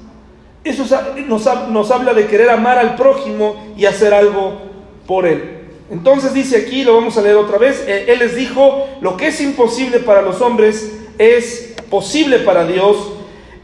Eso 0.63 0.83
nos, 1.27 1.91
habla 1.91 2.15
de 2.15 2.25
querer 2.25 2.49
amar 2.49 2.79
al 2.79 2.95
prójimo 2.95 3.71
y 3.77 3.85
hacer 3.85 4.15
algo 4.15 4.61
por 5.05 5.27
él. 5.27 5.59
Entonces 5.91 6.33
dice 6.33 6.57
aquí, 6.57 6.83
lo 6.83 6.95
vamos 6.95 7.19
a 7.19 7.21
leer 7.21 7.35
otra 7.35 7.59
vez, 7.59 7.83
eh, 7.87 8.05
Él 8.07 8.17
les 8.17 8.35
dijo, 8.35 8.87
lo 9.01 9.15
que 9.15 9.27
es 9.27 9.39
imposible 9.41 9.99
para 9.99 10.23
los 10.23 10.41
hombres 10.41 10.91
es 11.19 11.75
posible 11.91 12.39
para 12.39 12.65
Dios. 12.65 13.11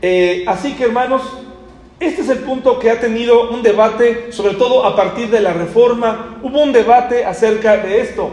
Eh, 0.02 0.44
así 0.48 0.74
que 0.74 0.86
hermanos, 0.86 1.22
este 2.00 2.22
es 2.22 2.30
el 2.30 2.40
punto 2.40 2.80
que 2.80 2.90
ha 2.90 3.00
tenido 3.00 3.52
un 3.52 3.62
debate, 3.62 4.32
sobre 4.32 4.56
todo 4.56 4.86
a 4.86 4.96
partir 4.96 5.30
de 5.30 5.40
la 5.40 5.54
reforma. 5.54 6.40
Hubo 6.42 6.64
un 6.64 6.74
debate 6.74 7.26
acerca 7.26 7.78
de 7.78 8.02
esto. 8.02 8.30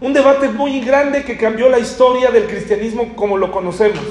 Un 0.00 0.12
debate 0.12 0.48
muy 0.48 0.80
grande 0.80 1.24
que 1.24 1.38
cambió 1.38 1.70
la 1.70 1.78
historia 1.78 2.30
del 2.30 2.44
cristianismo 2.44 3.16
como 3.16 3.38
lo 3.38 3.50
conocemos. 3.50 4.04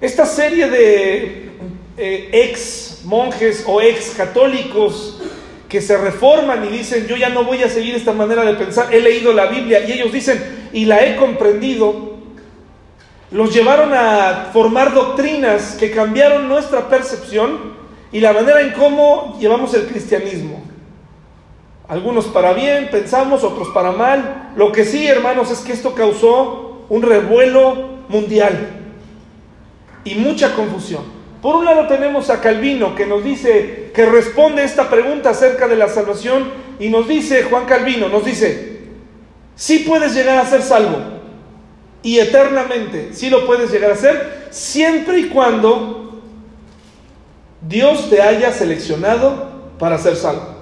Esta 0.00 0.24
serie 0.24 0.68
de 0.70 1.50
eh, 1.98 2.30
ex 2.32 3.02
monjes 3.04 3.64
o 3.66 3.82
ex 3.82 4.14
católicos 4.16 5.20
que 5.68 5.80
se 5.80 5.96
reforman 5.96 6.64
y 6.64 6.68
dicen, 6.68 7.06
yo 7.06 7.16
ya 7.16 7.28
no 7.28 7.44
voy 7.44 7.62
a 7.62 7.68
seguir 7.68 7.94
esta 7.94 8.12
manera 8.12 8.44
de 8.44 8.54
pensar, 8.54 8.92
he 8.92 9.00
leído 9.00 9.32
la 9.32 9.46
Biblia 9.46 9.80
y 9.86 9.92
ellos 9.92 10.12
dicen, 10.12 10.68
y 10.72 10.86
la 10.86 11.04
he 11.04 11.16
comprendido, 11.16 12.11
los 13.32 13.54
llevaron 13.54 13.94
a 13.94 14.50
formar 14.52 14.92
doctrinas 14.92 15.76
que 15.78 15.90
cambiaron 15.90 16.48
nuestra 16.48 16.88
percepción 16.88 17.72
y 18.12 18.20
la 18.20 18.34
manera 18.34 18.60
en 18.60 18.72
cómo 18.72 19.38
llevamos 19.40 19.72
el 19.72 19.86
cristianismo. 19.86 20.62
Algunos 21.88 22.26
para 22.26 22.52
bien, 22.52 22.88
pensamos, 22.90 23.42
otros 23.42 23.68
para 23.68 23.90
mal. 23.92 24.52
Lo 24.54 24.70
que 24.70 24.84
sí, 24.84 25.06
hermanos, 25.06 25.50
es 25.50 25.60
que 25.60 25.72
esto 25.72 25.94
causó 25.94 26.84
un 26.90 27.02
revuelo 27.02 28.02
mundial 28.08 28.82
y 30.04 30.14
mucha 30.16 30.54
confusión. 30.54 31.02
Por 31.40 31.56
un 31.56 31.64
lado 31.64 31.86
tenemos 31.88 32.28
a 32.28 32.40
Calvino 32.40 32.94
que 32.94 33.06
nos 33.06 33.24
dice, 33.24 33.90
que 33.94 34.04
responde 34.06 34.62
esta 34.62 34.90
pregunta 34.90 35.30
acerca 35.30 35.68
de 35.68 35.76
la 35.76 35.88
salvación 35.88 36.50
y 36.78 36.88
nos 36.88 37.08
dice, 37.08 37.44
Juan 37.44 37.64
Calvino, 37.64 38.08
nos 38.08 38.24
dice, 38.26 38.82
sí 39.56 39.80
puedes 39.80 40.14
llegar 40.14 40.38
a 40.38 40.46
ser 40.46 40.62
salvo 40.62 41.11
y 42.02 42.18
eternamente, 42.18 43.10
sí 43.12 43.30
lo 43.30 43.46
puedes 43.46 43.70
llegar 43.70 43.92
a 43.92 43.96
ser, 43.96 44.48
siempre 44.50 45.20
y 45.20 45.28
cuando 45.28 46.20
Dios 47.68 48.10
te 48.10 48.20
haya 48.20 48.52
seleccionado 48.52 49.50
para 49.78 49.98
ser 49.98 50.16
salvo. 50.16 50.52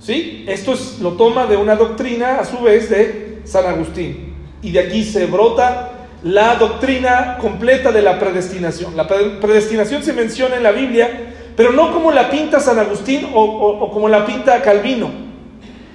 ¿Sí? 0.00 0.44
Esto 0.48 0.72
es, 0.72 0.98
lo 0.98 1.12
toma 1.12 1.46
de 1.46 1.56
una 1.56 1.76
doctrina 1.76 2.40
a 2.40 2.44
su 2.44 2.58
vez 2.60 2.90
de 2.90 3.40
San 3.44 3.64
Agustín. 3.66 4.34
Y 4.60 4.72
de 4.72 4.80
aquí 4.80 5.04
se 5.04 5.26
brota 5.26 5.92
la 6.24 6.56
doctrina 6.56 7.38
completa 7.40 7.92
de 7.92 8.02
la 8.02 8.18
predestinación. 8.18 8.96
La 8.96 9.06
predestinación 9.06 10.02
se 10.02 10.12
menciona 10.12 10.56
en 10.56 10.64
la 10.64 10.72
Biblia, 10.72 11.32
pero 11.56 11.70
no 11.72 11.92
como 11.92 12.10
la 12.10 12.30
pinta 12.30 12.58
San 12.58 12.78
Agustín 12.80 13.28
o, 13.32 13.90
como 13.92 14.08
la 14.08 14.26
pinta 14.26 14.60
Calvino, 14.62 15.10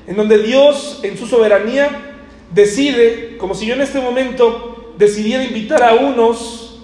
en 0.05 0.15
donde 0.15 0.37
Dios 0.37 1.01
en 1.03 1.17
su 1.17 1.27
soberanía 1.27 2.06
decide, 2.51 3.37
como 3.37 3.53
si 3.53 3.65
yo 3.65 3.73
en 3.73 3.81
este 3.81 3.99
momento 3.99 4.93
decidiera 4.97 5.43
invitar 5.43 5.83
a 5.83 5.93
unos 5.93 6.79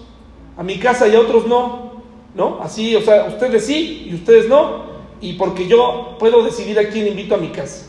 a 0.58 0.64
mi 0.64 0.78
casa 0.78 1.08
y 1.08 1.16
a 1.16 1.20
otros 1.20 1.48
no, 1.48 2.04
¿no? 2.36 2.60
Así, 2.62 2.96
o 2.96 3.02
sea, 3.02 3.26
ustedes 3.26 3.66
sí 3.66 4.08
y 4.10 4.16
ustedes 4.16 4.48
no, 4.48 4.84
y 5.20 5.34
porque 5.34 5.68
yo 5.68 6.16
puedo 6.20 6.44
decidir 6.44 6.78
a 6.80 6.90
quién 6.90 7.08
invito 7.08 7.36
a 7.36 7.40
mi 7.40 7.50
casa. 7.50 7.88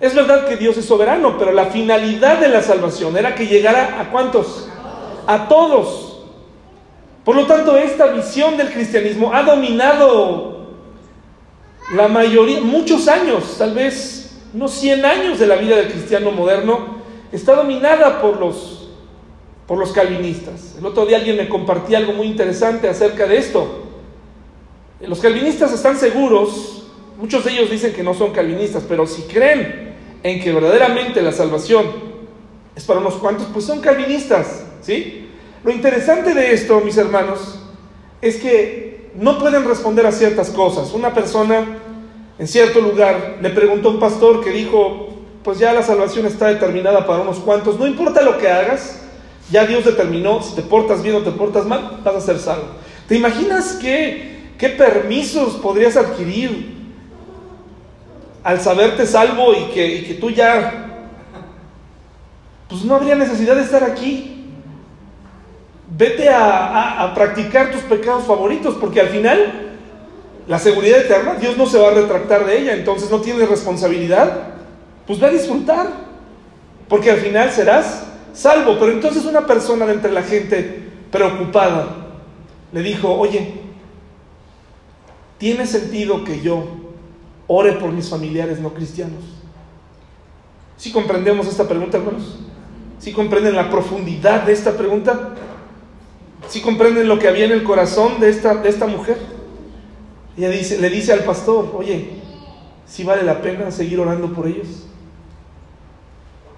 Es 0.00 0.14
verdad 0.14 0.46
que 0.46 0.56
Dios 0.56 0.76
es 0.76 0.84
soberano, 0.84 1.36
pero 1.38 1.52
la 1.52 1.66
finalidad 1.66 2.38
de 2.38 2.48
la 2.48 2.62
salvación 2.62 3.16
era 3.16 3.34
que 3.34 3.46
llegara 3.46 4.00
a 4.00 4.10
cuántos? 4.10 4.68
a 5.26 5.48
todos. 5.48 6.18
Por 7.24 7.36
lo 7.36 7.46
tanto, 7.46 7.76
esta 7.76 8.06
visión 8.08 8.56
del 8.56 8.70
cristianismo 8.70 9.32
ha 9.32 9.42
dominado 9.42 10.66
la 11.94 12.08
mayoría, 12.08 12.60
muchos 12.60 13.08
años, 13.08 13.56
tal 13.58 13.74
vez 13.74 14.42
unos 14.52 14.72
100 14.72 15.04
años 15.04 15.38
de 15.38 15.46
la 15.46 15.56
vida 15.56 15.76
del 15.76 15.88
cristiano 15.88 16.30
moderno, 16.30 17.02
está 17.36 17.54
dominada 17.54 18.20
por 18.20 18.38
los, 18.38 18.90
por 19.66 19.78
los 19.78 19.92
calvinistas. 19.92 20.76
El 20.78 20.86
otro 20.86 21.04
día 21.04 21.16
alguien 21.16 21.36
me 21.36 21.48
compartía 21.48 21.98
algo 21.98 22.12
muy 22.12 22.26
interesante 22.26 22.88
acerca 22.88 23.26
de 23.26 23.38
esto. 23.38 23.82
Los 25.00 25.20
calvinistas 25.20 25.72
están 25.72 25.98
seguros, 25.98 26.86
muchos 27.18 27.44
de 27.44 27.52
ellos 27.52 27.70
dicen 27.70 27.92
que 27.92 28.02
no 28.02 28.14
son 28.14 28.32
calvinistas, 28.32 28.84
pero 28.88 29.06
si 29.06 29.22
creen 29.22 29.94
en 30.22 30.40
que 30.40 30.52
verdaderamente 30.52 31.20
la 31.22 31.32
salvación 31.32 31.86
es 32.74 32.84
para 32.84 33.00
unos 33.00 33.14
cuantos, 33.14 33.48
pues 33.52 33.64
son 33.64 33.80
calvinistas. 33.80 34.64
¿Sí? 34.80 35.28
Lo 35.64 35.70
interesante 35.70 36.34
de 36.34 36.52
esto, 36.52 36.80
mis 36.80 36.96
hermanos, 36.96 37.58
es 38.20 38.36
que 38.36 39.10
no 39.14 39.38
pueden 39.38 39.64
responder 39.64 40.06
a 40.06 40.12
ciertas 40.12 40.50
cosas. 40.50 40.92
Una 40.92 41.12
persona 41.12 41.78
en 42.38 42.48
cierto 42.48 42.80
lugar 42.80 43.38
le 43.40 43.50
preguntó 43.50 43.88
a 43.88 43.92
un 43.92 44.00
pastor 44.00 44.42
que 44.42 44.50
dijo, 44.50 45.13
pues 45.44 45.58
ya 45.58 45.72
la 45.72 45.82
salvación 45.82 46.26
está 46.26 46.48
determinada 46.48 47.06
para 47.06 47.22
unos 47.22 47.38
cuantos, 47.38 47.78
no 47.78 47.86
importa 47.86 48.22
lo 48.22 48.38
que 48.38 48.48
hagas, 48.48 49.02
ya 49.50 49.66
Dios 49.66 49.84
determinó, 49.84 50.42
si 50.42 50.54
te 50.54 50.62
portas 50.62 51.02
bien 51.02 51.14
o 51.16 51.20
te 51.20 51.30
portas 51.30 51.66
mal, 51.66 52.00
vas 52.02 52.16
a 52.16 52.20
ser 52.20 52.38
salvo. 52.38 52.64
¿Te 53.06 53.16
imaginas 53.16 53.78
qué, 53.80 54.52
qué 54.58 54.70
permisos 54.70 55.54
podrías 55.54 55.96
adquirir 55.96 56.74
al 58.42 58.60
saberte 58.60 59.06
salvo 59.06 59.52
y 59.52 59.72
que, 59.72 60.04
que 60.06 60.14
tú 60.14 60.30
ya, 60.30 61.06
pues 62.68 62.84
no 62.84 62.96
habría 62.96 63.14
necesidad 63.14 63.54
de 63.54 63.62
estar 63.62 63.84
aquí? 63.84 64.34
vete 65.96 66.28
a, 66.28 67.12
practicar 67.14 67.70
tus 67.70 67.82
pecados 67.82 68.24
favoritos, 68.24 68.74
porque 68.80 69.00
al 69.00 69.08
final 69.08 69.76
la 70.46 70.58
seguridad 70.58 71.00
eterna, 71.00 71.34
Dios 71.34 71.56
no 71.56 71.66
se 71.66 71.78
va 71.78 71.88
a 71.88 71.94
retractar 71.94 72.44
de 72.46 72.58
ella, 72.58 72.74
entonces 72.74 73.10
no 73.10 73.20
tienes 73.20 73.48
responsabilidad, 73.48 74.48
pues 75.06 75.20
ve 75.20 75.26
a 75.26 75.30
disfrutar, 75.30 75.88
porque 76.88 77.10
al 77.10 77.18
final 77.18 77.50
serás 77.50 78.04
salvo. 78.32 78.76
Pero 78.78 78.92
entonces 78.92 79.24
una 79.24 79.46
persona 79.46 79.86
de 79.86 79.94
entre 79.94 80.12
la 80.12 80.22
gente 80.22 80.90
preocupada 81.10 81.88
le 82.72 82.82
dijo, 82.82 83.12
oye, 83.12 83.54
¿tiene 85.38 85.66
sentido 85.66 86.24
que 86.24 86.40
yo 86.40 86.64
ore 87.46 87.72
por 87.72 87.92
mis 87.92 88.08
familiares 88.08 88.60
no 88.60 88.74
cristianos? 88.74 89.22
¿Sí 90.76 90.90
comprendemos 90.90 91.46
esta 91.46 91.68
pregunta, 91.68 91.98
hermanos? 91.98 92.38
¿Sí 92.98 93.12
comprenden 93.12 93.54
la 93.54 93.70
profundidad 93.70 94.42
de 94.42 94.52
esta 94.52 94.72
pregunta? 94.72 95.34
Si 96.48 96.60
comprenden 96.60 97.08
lo 97.08 97.18
que 97.18 97.28
había 97.28 97.44
en 97.44 97.52
el 97.52 97.62
corazón 97.62 98.20
de 98.20 98.28
esta, 98.28 98.54
de 98.56 98.68
esta 98.68 98.86
mujer? 98.86 99.18
Ella 100.36 100.50
dice, 100.50 100.80
le 100.80 100.90
dice 100.90 101.12
al 101.12 101.20
pastor, 101.20 101.72
oye, 101.76 102.10
si 102.86 103.04
vale 103.04 103.22
la 103.22 103.40
pena 103.40 103.70
seguir 103.70 104.00
orando 104.00 104.32
por 104.32 104.46
ellos. 104.46 104.86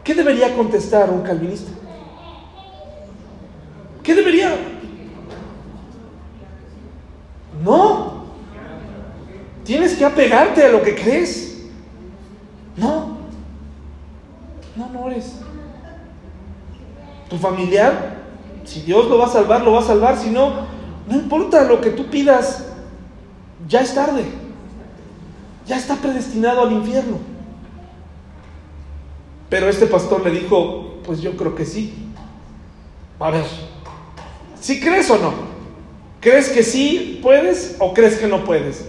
¿Qué 0.07 0.15
debería 0.15 0.55
contestar 0.55 1.11
un 1.11 1.23
calvinista? 1.23 1.73
¿Qué 4.03 4.15
debería? 4.15 4.57
No. 7.65 8.25
Tienes 9.65 9.95
que 9.95 10.05
apegarte 10.05 10.65
a 10.65 10.69
lo 10.69 10.81
que 10.81 10.95
crees. 10.95 11.65
No. 12.77 13.19
No, 14.77 14.89
no 14.91 15.11
eres. 15.11 15.41
Tu 17.29 17.37
familiar 17.37 18.17
si 18.67 18.83
Dios 18.83 19.09
lo 19.09 19.19
va 19.19 19.27
a 19.27 19.31
salvar, 19.31 19.63
lo 19.63 19.73
va 19.73 19.81
a 19.81 19.85
salvar. 19.85 20.19
Si 20.19 20.31
no, 20.31 20.67
no 21.09 21.15
importa 21.15 21.65
lo 21.65 21.81
que 21.81 21.91
tú 21.91 22.07
pidas, 22.07 22.67
ya 23.69 23.81
es 23.81 23.95
tarde. 23.95 24.25
Ya 25.67 25.77
está 25.77 25.95
predestinado 25.97 26.63
al 26.63 26.73
infierno. 26.73 27.19
Pero 29.49 29.69
este 29.69 29.87
pastor 29.87 30.25
le 30.25 30.31
dijo, 30.31 30.97
pues 31.05 31.21
yo 31.21 31.37
creo 31.37 31.55
que 31.55 31.65
sí. 31.65 31.95
A 33.19 33.31
ver, 33.31 33.45
si 34.61 34.81
crees 34.81 35.09
o 35.11 35.19
no? 35.19 35.33
¿Crees 36.21 36.49
que 36.49 36.62
sí 36.62 37.21
puedes 37.23 37.76
o 37.79 37.95
crees 37.95 38.17
que 38.17 38.26
no 38.26 38.45
puedes? 38.45 38.85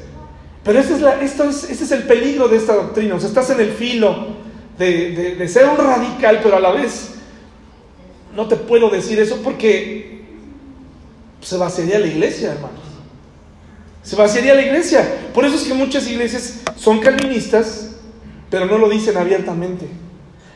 Pero 0.64 0.80
este 0.80 0.96
este 0.96 1.84
es 1.84 1.92
el 1.92 2.04
peligro 2.04 2.48
de 2.48 2.58
esta 2.58 2.76
doctrina. 2.76 3.16
O 3.16 3.20
sea, 3.20 3.30
estás 3.30 3.50
en 3.52 3.60
el 3.62 3.72
filo 3.72 4.28
de, 4.78 5.36
de 5.36 5.48
ser 5.48 5.66
un 5.70 5.78
radical, 5.78 6.40
pero 6.44 6.58
a 6.58 6.60
la 6.60 6.72
vez 6.72 7.16
no 8.36 8.48
te 8.48 8.56
puedo 8.56 8.90
decir 8.90 9.20
eso 9.20 9.40
porque 9.44 10.26
se 11.42 11.58
vaciaría 11.58 12.00
la 12.00 12.08
iglesia, 12.08 12.52
hermanos. 12.52 12.82
Se 14.04 14.16
vaciaría 14.16 14.54
la 14.54 14.62
iglesia. 14.62 15.06
Por 15.34 15.46
eso 15.46 15.56
es 15.56 15.64
que 15.64 15.74
muchas 15.74 16.08
iglesias 16.08 16.62
son 16.76 17.00
calvinistas, 17.00 17.96
pero 18.50 18.66
no 18.66 18.78
lo 18.78 18.90
dicen 18.90 19.18
abiertamente. 19.18 19.88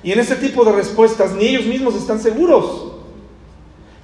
Y 0.04 0.12
en 0.12 0.20
este 0.20 0.36
tipo 0.36 0.64
de 0.66 0.72
respuestas 0.72 1.34
ni 1.34 1.46
ellos 1.48 1.66
mismos 1.66 1.96
están 1.96 2.20
seguros. 2.20 2.94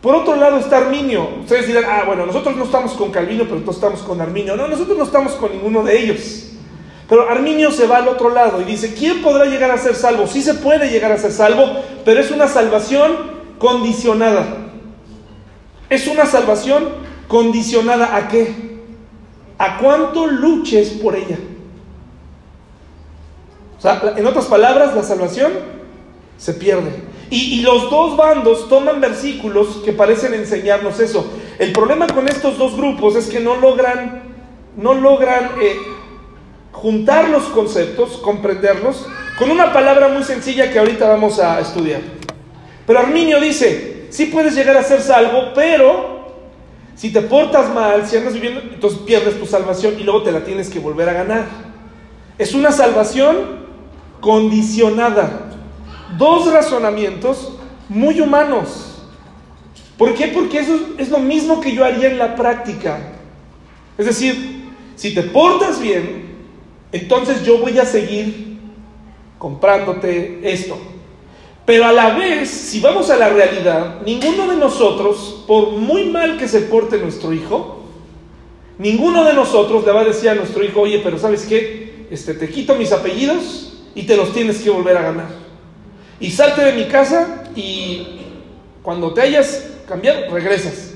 Por 0.01 0.15
otro 0.15 0.35
lado 0.35 0.57
está 0.57 0.77
Arminio. 0.77 1.27
Ustedes 1.41 1.67
dirán, 1.67 1.85
ah, 1.87 2.03
bueno, 2.05 2.25
nosotros 2.25 2.55
no 2.55 2.65
estamos 2.65 2.93
con 2.93 3.11
Calvino, 3.11 3.45
pero 3.45 3.61
todos 3.61 3.75
estamos 3.75 4.01
con 4.01 4.21
Arminio. 4.21 4.55
No, 4.55 4.67
nosotros 4.67 4.97
no 4.97 5.03
estamos 5.03 5.33
con 5.33 5.51
ninguno 5.51 5.83
de 5.83 5.99
ellos. 5.99 6.51
Pero 7.09 7.29
Arminio 7.29 7.71
se 7.71 7.87
va 7.87 7.97
al 7.97 8.07
otro 8.07 8.29
lado 8.29 8.61
y 8.61 8.65
dice, 8.65 8.93
¿quién 8.93 9.21
podrá 9.21 9.45
llegar 9.45 9.71
a 9.71 9.77
ser 9.77 9.95
salvo? 9.95 10.27
Sí 10.27 10.41
se 10.41 10.55
puede 10.55 10.89
llegar 10.89 11.11
a 11.11 11.17
ser 11.17 11.31
salvo, 11.31 11.65
pero 12.05 12.19
es 12.19 12.31
una 12.31 12.47
salvación 12.47 13.15
condicionada. 13.57 14.45
Es 15.89 16.05
una 16.07 16.25
salvación 16.25 16.89
condicionada 17.27 18.15
a 18.15 18.27
qué? 18.27 18.67
a 19.57 19.77
cuánto 19.77 20.27
luches 20.27 20.89
por 20.89 21.15
ella. 21.15 21.37
O 23.77 23.81
sea, 23.81 24.13
en 24.15 24.25
otras 24.25 24.45
palabras, 24.45 24.95
la 24.95 25.03
salvación 25.03 25.51
se 26.37 26.53
pierde. 26.53 26.91
Y, 27.29 27.61
los 27.61 27.89
dos 27.89 28.15
bandos 28.15 28.69
toman 28.69 29.01
versículos 29.01 29.81
que 29.83 29.91
parecen 29.91 30.33
enseñarnos 30.33 30.99
eso. 30.99 31.29
El 31.59 31.73
problema 31.73 32.07
con 32.07 32.27
estos 32.29 32.57
dos 32.57 32.77
grupos 32.77 33.15
es 33.17 33.27
que 33.27 33.41
no 33.41 33.57
logran, 33.57 34.23
no 34.77 34.93
logran 34.93 35.51
eh, 35.61 35.75
juntar 36.71 37.27
los 37.27 37.43
conceptos, 37.45 38.17
comprenderlos, 38.17 39.05
con 39.37 39.51
una 39.51 39.73
palabra 39.73 40.07
muy 40.07 40.23
sencilla 40.23 40.71
que 40.71 40.79
ahorita 40.79 41.09
vamos 41.09 41.39
a 41.39 41.59
estudiar. 41.59 41.99
Pero 42.85 42.99
Arminio 42.99 43.41
dice, 43.41 44.07
sí 44.09 44.27
puedes 44.27 44.55
llegar 44.55 44.77
a 44.77 44.83
ser 44.83 45.01
salvo, 45.01 45.51
pero 45.53 46.17
si 46.95 47.11
te 47.11 47.21
portas 47.21 47.73
mal, 47.73 48.07
si 48.07 48.15
andas 48.15 48.33
viviendo, 48.33 48.61
entonces 48.61 48.99
pierdes 48.99 49.37
tu 49.37 49.45
salvación 49.45 49.95
y 49.99 50.03
luego 50.03 50.23
te 50.23 50.31
la 50.31 50.45
tienes 50.45 50.69
que 50.69 50.79
volver 50.79 51.09
a 51.09 51.13
ganar. 51.13 51.45
Es 52.37 52.53
una 52.53 52.71
salvación 52.71 53.67
condicionada. 54.21 55.46
Dos 56.17 56.51
razonamientos 56.51 57.53
muy 57.89 58.21
humanos. 58.21 58.95
¿Por 59.97 60.13
qué? 60.13 60.27
Porque 60.27 60.59
eso 60.59 60.79
es 60.97 61.09
lo 61.09 61.19
mismo 61.19 61.59
que 61.59 61.73
yo 61.73 61.83
haría 61.83 62.09
en 62.09 62.17
la 62.17 62.35
práctica. 62.35 62.99
Es 63.97 64.05
decir, 64.05 64.69
si 64.95 65.13
te 65.13 65.23
portas 65.23 65.81
bien, 65.81 66.27
entonces 66.91 67.43
yo 67.43 67.57
voy 67.57 67.77
a 67.79 67.85
seguir 67.85 68.59
comprándote 69.37 70.39
esto. 70.43 70.77
Pero 71.65 71.85
a 71.85 71.91
la 71.91 72.15
vez, 72.15 72.49
si 72.49 72.79
vamos 72.79 73.09
a 73.09 73.17
la 73.17 73.29
realidad, 73.29 74.01
ninguno 74.05 74.47
de 74.47 74.55
nosotros, 74.55 75.43
por 75.47 75.71
muy 75.71 76.05
mal 76.05 76.37
que 76.37 76.47
se 76.47 76.61
porte 76.61 76.97
nuestro 76.97 77.33
hijo, 77.33 77.83
ninguno 78.77 79.25
de 79.25 79.33
nosotros 79.33 79.85
le 79.85 79.91
va 79.91 80.01
a 80.01 80.05
decir 80.05 80.29
a 80.29 80.35
nuestro 80.35 80.63
hijo, 80.63 80.81
oye, 80.81 81.01
pero 81.03 81.17
¿sabes 81.17 81.45
qué? 81.45 82.07
Este, 82.09 82.35
te 82.35 82.47
quito 82.49 82.75
mis 82.75 82.91
apellidos 82.91 83.79
y 83.95 84.03
te 84.03 84.15
los 84.15 84.31
tienes 84.31 84.61
que 84.61 84.69
volver 84.69 84.95
a 84.95 85.01
ganar. 85.01 85.46
Y 86.19 86.31
salte 86.31 86.61
de 86.61 86.73
mi 86.73 86.85
casa 86.85 87.43
y 87.55 88.21
cuando 88.81 89.13
te 89.13 89.21
hayas 89.21 89.67
cambiado, 89.87 90.31
regresas. 90.31 90.93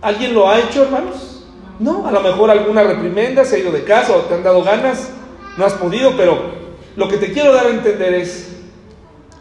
¿Alguien 0.00 0.34
lo 0.34 0.48
ha 0.48 0.58
hecho, 0.58 0.84
hermanos? 0.84 1.44
No, 1.78 2.06
a 2.06 2.10
lo 2.10 2.20
mejor 2.20 2.50
alguna 2.50 2.82
reprimenda, 2.82 3.44
se 3.44 3.56
ha 3.56 3.58
ido 3.58 3.70
de 3.70 3.84
casa 3.84 4.16
o 4.16 4.20
te 4.20 4.34
han 4.34 4.42
dado 4.42 4.62
ganas, 4.62 5.10
no 5.56 5.64
has 5.64 5.74
podido, 5.74 6.16
pero 6.16 6.38
lo 6.96 7.08
que 7.08 7.18
te 7.18 7.32
quiero 7.32 7.52
dar 7.52 7.66
a 7.66 7.70
entender 7.70 8.14
es, 8.14 8.56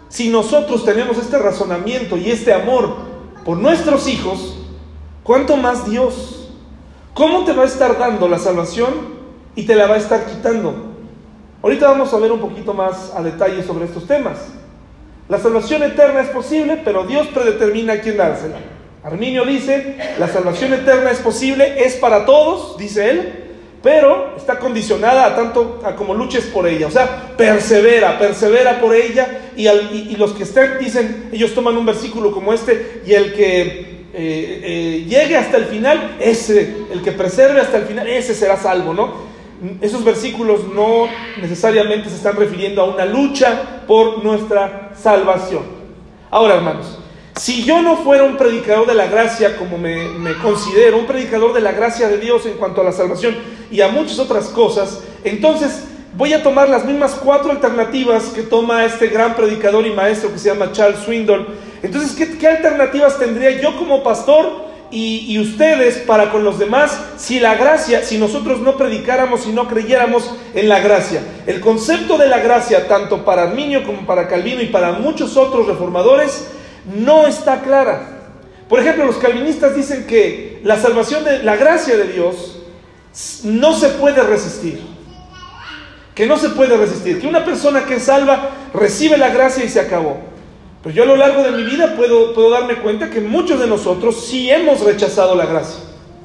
si 0.09 0.29
nosotros 0.29 0.83
tenemos 0.83 1.17
este 1.17 1.37
razonamiento 1.37 2.17
y 2.17 2.29
este 2.29 2.53
amor 2.53 2.95
por 3.43 3.57
nuestros 3.57 4.07
hijos, 4.07 4.57
¿cuánto 5.23 5.55
más 5.55 5.89
Dios? 5.89 6.49
¿Cómo 7.13 7.45
te 7.45 7.53
va 7.53 7.63
a 7.63 7.67
estar 7.67 7.97
dando 7.97 8.27
la 8.27 8.39
salvación 8.39 9.15
y 9.55 9.63
te 9.63 9.75
la 9.75 9.87
va 9.87 9.95
a 9.95 9.99
estar 9.99 10.25
quitando? 10.25 10.73
Ahorita 11.63 11.89
vamos 11.89 12.13
a 12.13 12.17
ver 12.17 12.31
un 12.31 12.39
poquito 12.39 12.73
más 12.73 13.13
a 13.15 13.23
detalle 13.23 13.63
sobre 13.63 13.85
estos 13.85 14.05
temas. 14.05 14.39
La 15.27 15.39
salvación 15.39 15.83
eterna 15.83 16.21
es 16.21 16.29
posible, 16.29 16.81
pero 16.83 17.05
Dios 17.05 17.27
predetermina 17.27 17.93
a 17.93 18.01
quién 18.01 18.17
dársela. 18.17 18.57
Arminio 19.03 19.45
dice, 19.45 19.97
la 20.19 20.27
salvación 20.27 20.73
eterna 20.73 21.11
es 21.11 21.19
posible, 21.19 21.83
es 21.83 21.95
para 21.95 22.25
todos, 22.25 22.77
dice 22.77 23.09
él, 23.09 23.33
pero 23.81 24.35
está 24.35 24.57
condicionada 24.57 25.25
a 25.25 25.35
tanto 25.35 25.79
a 25.83 25.95
como 25.95 26.13
luches 26.13 26.45
por 26.45 26.67
ella. 26.67 26.87
O 26.87 26.91
sea, 26.91 27.33
persevera, 27.37 28.17
persevera 28.17 28.79
por 28.79 28.95
ella. 28.95 29.51
Y, 29.55 29.67
y, 29.67 30.15
los 30.15 30.33
que 30.33 30.43
estén, 30.43 30.79
dicen, 30.79 31.29
ellos 31.31 31.53
toman 31.53 31.77
un 31.77 31.85
versículo 31.85 32.31
como 32.31 32.51
este, 32.53 33.01
y 33.05 33.13
el 33.13 33.33
que 33.33 33.95
eh, 34.17 34.61
eh, 34.63 35.05
llegue 35.07 35.35
hasta 35.35 35.57
el 35.57 35.65
final, 35.65 36.15
ese, 36.19 36.73
el 36.91 37.03
que 37.03 37.11
preserve 37.11 37.61
hasta 37.61 37.77
el 37.77 37.83
final, 37.83 38.07
ese 38.07 38.33
será 38.33 38.57
salvo, 38.57 38.93
¿no? 38.93 39.34
Esos 39.81 40.03
versículos 40.03 40.61
no 40.73 41.07
necesariamente 41.41 42.09
se 42.09 42.15
están 42.15 42.35
refiriendo 42.35 42.81
a 42.81 42.85
una 42.85 43.05
lucha 43.05 43.83
por 43.87 44.23
nuestra 44.23 44.91
salvación. 44.95 45.63
Ahora, 46.29 46.55
hermanos, 46.55 46.99
si 47.37 47.63
yo 47.63 47.81
no 47.81 47.97
fuera 47.97 48.23
un 48.23 48.37
predicador 48.37 48.87
de 48.87 48.95
la 48.95 49.07
gracia 49.07 49.57
como 49.57 49.77
me, 49.77 50.33
considero, 50.41 50.97
un 50.97 51.05
predicador 51.05 51.53
de 51.53 51.61
la 51.61 51.71
gracia 51.71 52.07
de 52.07 52.17
Dios 52.17 52.45
en 52.45 52.53
cuanto 52.53 52.81
a 52.81 52.83
la 52.83 52.91
salvación 52.91 53.35
y 53.71 53.81
a 53.81 53.89
muchas 53.89 54.19
otras 54.19 54.47
cosas, 54.47 55.03
entonces 55.23 55.83
voy 56.15 56.33
a 56.33 56.43
tomar 56.43 56.69
las 56.69 56.85
mismas 56.85 57.13
cuatro 57.15 57.51
alternativas 57.51 58.25
que 58.29 58.43
toma 58.43 58.85
este 58.85 59.07
gran 59.07 59.35
predicador 59.35 59.85
y 59.85 59.91
maestro 59.91 60.31
que 60.31 60.39
se 60.39 60.49
llama 60.49 60.71
Charles 60.71 60.99
Swindoll. 60.99 61.47
Entonces, 61.83 62.13
¿qué, 62.13 62.37
qué 62.37 62.47
alternativas 62.47 63.19
tendría 63.19 63.61
yo 63.61 63.77
como 63.77 64.01
pastor 64.01 64.64
y, 64.91 65.37
ustedes 65.39 65.97
para 65.99 66.31
con 66.31 66.43
los 66.43 66.59
demás 66.59 66.99
si 67.17 67.39
la 67.39 67.55
gracia, 67.55 68.03
si 68.03 68.17
nosotros 68.17 68.61
no 68.61 68.77
predicáramos 68.77 69.45
y 69.47 69.51
no 69.51 69.67
creyéramos 69.67 70.31
en 70.53 70.69
la 70.69 70.79
gracia. 70.79 71.21
El 71.47 71.59
concepto 71.59 72.17
de 72.17 72.27
la 72.27 72.39
gracia, 72.39 72.87
tanto 72.87 73.25
para 73.25 73.43
Arminio 73.43 73.83
como 73.83 74.05
para 74.05 74.27
Calvino 74.27 74.61
y 74.61 74.67
para 74.67 74.93
muchos 74.93 75.37
otros 75.37 75.67
reformadores, 75.67 76.47
no 76.95 77.27
está 77.27 77.61
clara. 77.61 78.15
Por 78.69 78.79
ejemplo, 78.79 79.05
los 79.05 79.17
calvinistas 79.17 79.75
dicen 79.75 80.07
que 80.07 80.59
la 80.63 80.77
salvación 80.77 81.23
de 81.23 81.43
la 81.43 81.55
gracia 81.55 81.97
de 81.97 82.11
Dios 82.11 82.59
no 83.43 83.73
se 83.73 83.89
puede 83.89 84.23
resistir. 84.23 84.81
Que 86.13 86.25
no 86.25 86.37
se 86.37 86.49
puede 86.49 86.77
resistir. 86.77 87.19
Que 87.19 87.27
una 87.27 87.45
persona 87.45 87.85
que 87.85 87.99
salva 87.99 88.51
recibe 88.73 89.17
la 89.17 89.29
gracia 89.29 89.63
y 89.63 89.69
se 89.69 89.79
acabó. 89.79 90.34
Pero 90.85 90.97
yo 90.97 91.01
a 91.01 91.07
lo 91.07 91.15
largo 91.15 91.41
de 91.41 91.49
mi 91.49 91.63
vida 91.63 91.95
puedo, 91.95 92.31
puedo 92.35 92.51
darme 92.51 92.75
cuenta 92.75 93.09
que 93.09 93.19
muchos 93.19 93.59
de 93.59 93.65
nosotros 93.65 94.23
sí 94.27 94.51
hemos 94.51 94.81
rechazado 94.81 95.33
la 95.33 95.47
gracia 95.47 95.79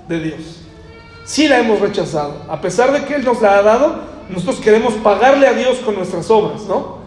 de 0.07 0.21
Dios. 0.21 0.41
Sí 1.25 1.49
la 1.49 1.61
hemos 1.61 1.81
rechazado. 1.81 2.43
A 2.47 2.61
pesar 2.61 2.93
de 2.93 3.07
que 3.07 3.15
Él 3.15 3.25
nos 3.25 3.41
la 3.41 3.57
ha 3.57 3.63
dado, 3.63 4.01
nosotros 4.29 4.61
queremos 4.61 4.93
pagarle 4.97 5.47
a 5.47 5.55
Dios 5.55 5.79
con 5.79 5.95
nuestras 5.95 6.31
obras, 6.31 6.65
¿no? 6.65 6.99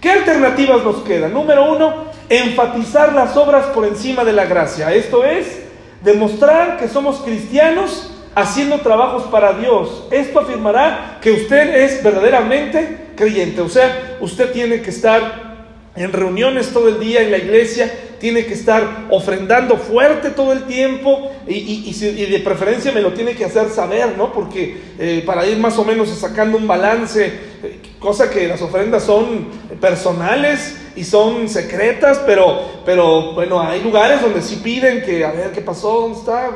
¿Qué 0.00 0.10
alternativas 0.10 0.82
nos 0.82 1.02
quedan? 1.02 1.34
Número 1.34 1.70
uno, 1.74 2.04
enfatizar 2.30 3.12
las 3.12 3.36
obras 3.36 3.66
por 3.66 3.84
encima 3.84 4.24
de 4.24 4.32
la 4.32 4.46
gracia. 4.46 4.90
Esto 4.94 5.24
es, 5.24 5.60
demostrar 6.02 6.78
que 6.78 6.88
somos 6.88 7.18
cristianos 7.18 8.12
haciendo 8.34 8.78
trabajos 8.78 9.24
para 9.24 9.52
Dios. 9.52 10.04
Esto 10.10 10.40
afirmará 10.40 11.18
que 11.20 11.32
usted 11.32 11.84
es 11.84 12.02
verdaderamente 12.02 13.10
creyente. 13.14 13.60
O 13.60 13.68
sea, 13.68 14.16
usted 14.22 14.52
tiene 14.52 14.80
que 14.80 14.88
estar 14.88 15.53
en 15.96 16.12
reuniones 16.12 16.72
todo 16.72 16.88
el 16.88 16.98
día 16.98 17.22
en 17.22 17.30
la 17.30 17.38
iglesia, 17.38 17.92
tiene 18.18 18.46
que 18.46 18.54
estar 18.54 19.06
ofrendando 19.10 19.76
fuerte 19.76 20.30
todo 20.30 20.52
el 20.52 20.64
tiempo 20.64 21.30
y, 21.46 21.92
de 21.92 22.38
preferencia 22.40 22.90
me 22.90 23.00
lo 23.00 23.12
tiene 23.12 23.34
que 23.34 23.44
hacer 23.44 23.68
saber, 23.68 24.16
¿no? 24.16 24.32
Porque 24.32 24.78
eh, 24.98 25.22
para 25.26 25.46
ir 25.46 25.58
más 25.58 25.78
o 25.78 25.84
menos 25.84 26.08
sacando 26.08 26.56
un 26.56 26.66
balance, 26.66 27.26
eh, 27.62 27.80
cosa 27.98 28.30
que 28.30 28.48
las 28.48 28.62
ofrendas 28.62 29.04
son 29.04 29.48
personales 29.80 30.76
y 30.96 31.04
son 31.04 31.48
secretas, 31.48 32.20
pero, 32.26 32.82
pero 32.84 33.32
bueno, 33.34 33.60
hay 33.60 33.82
lugares 33.82 34.22
donde 34.22 34.42
sí 34.42 34.60
piden 34.64 35.02
que, 35.02 35.24
a 35.24 35.32
ver, 35.32 35.52
¿qué 35.52 35.60
pasó? 35.60 36.00
¿Dónde 36.00 36.18
está? 36.18 36.50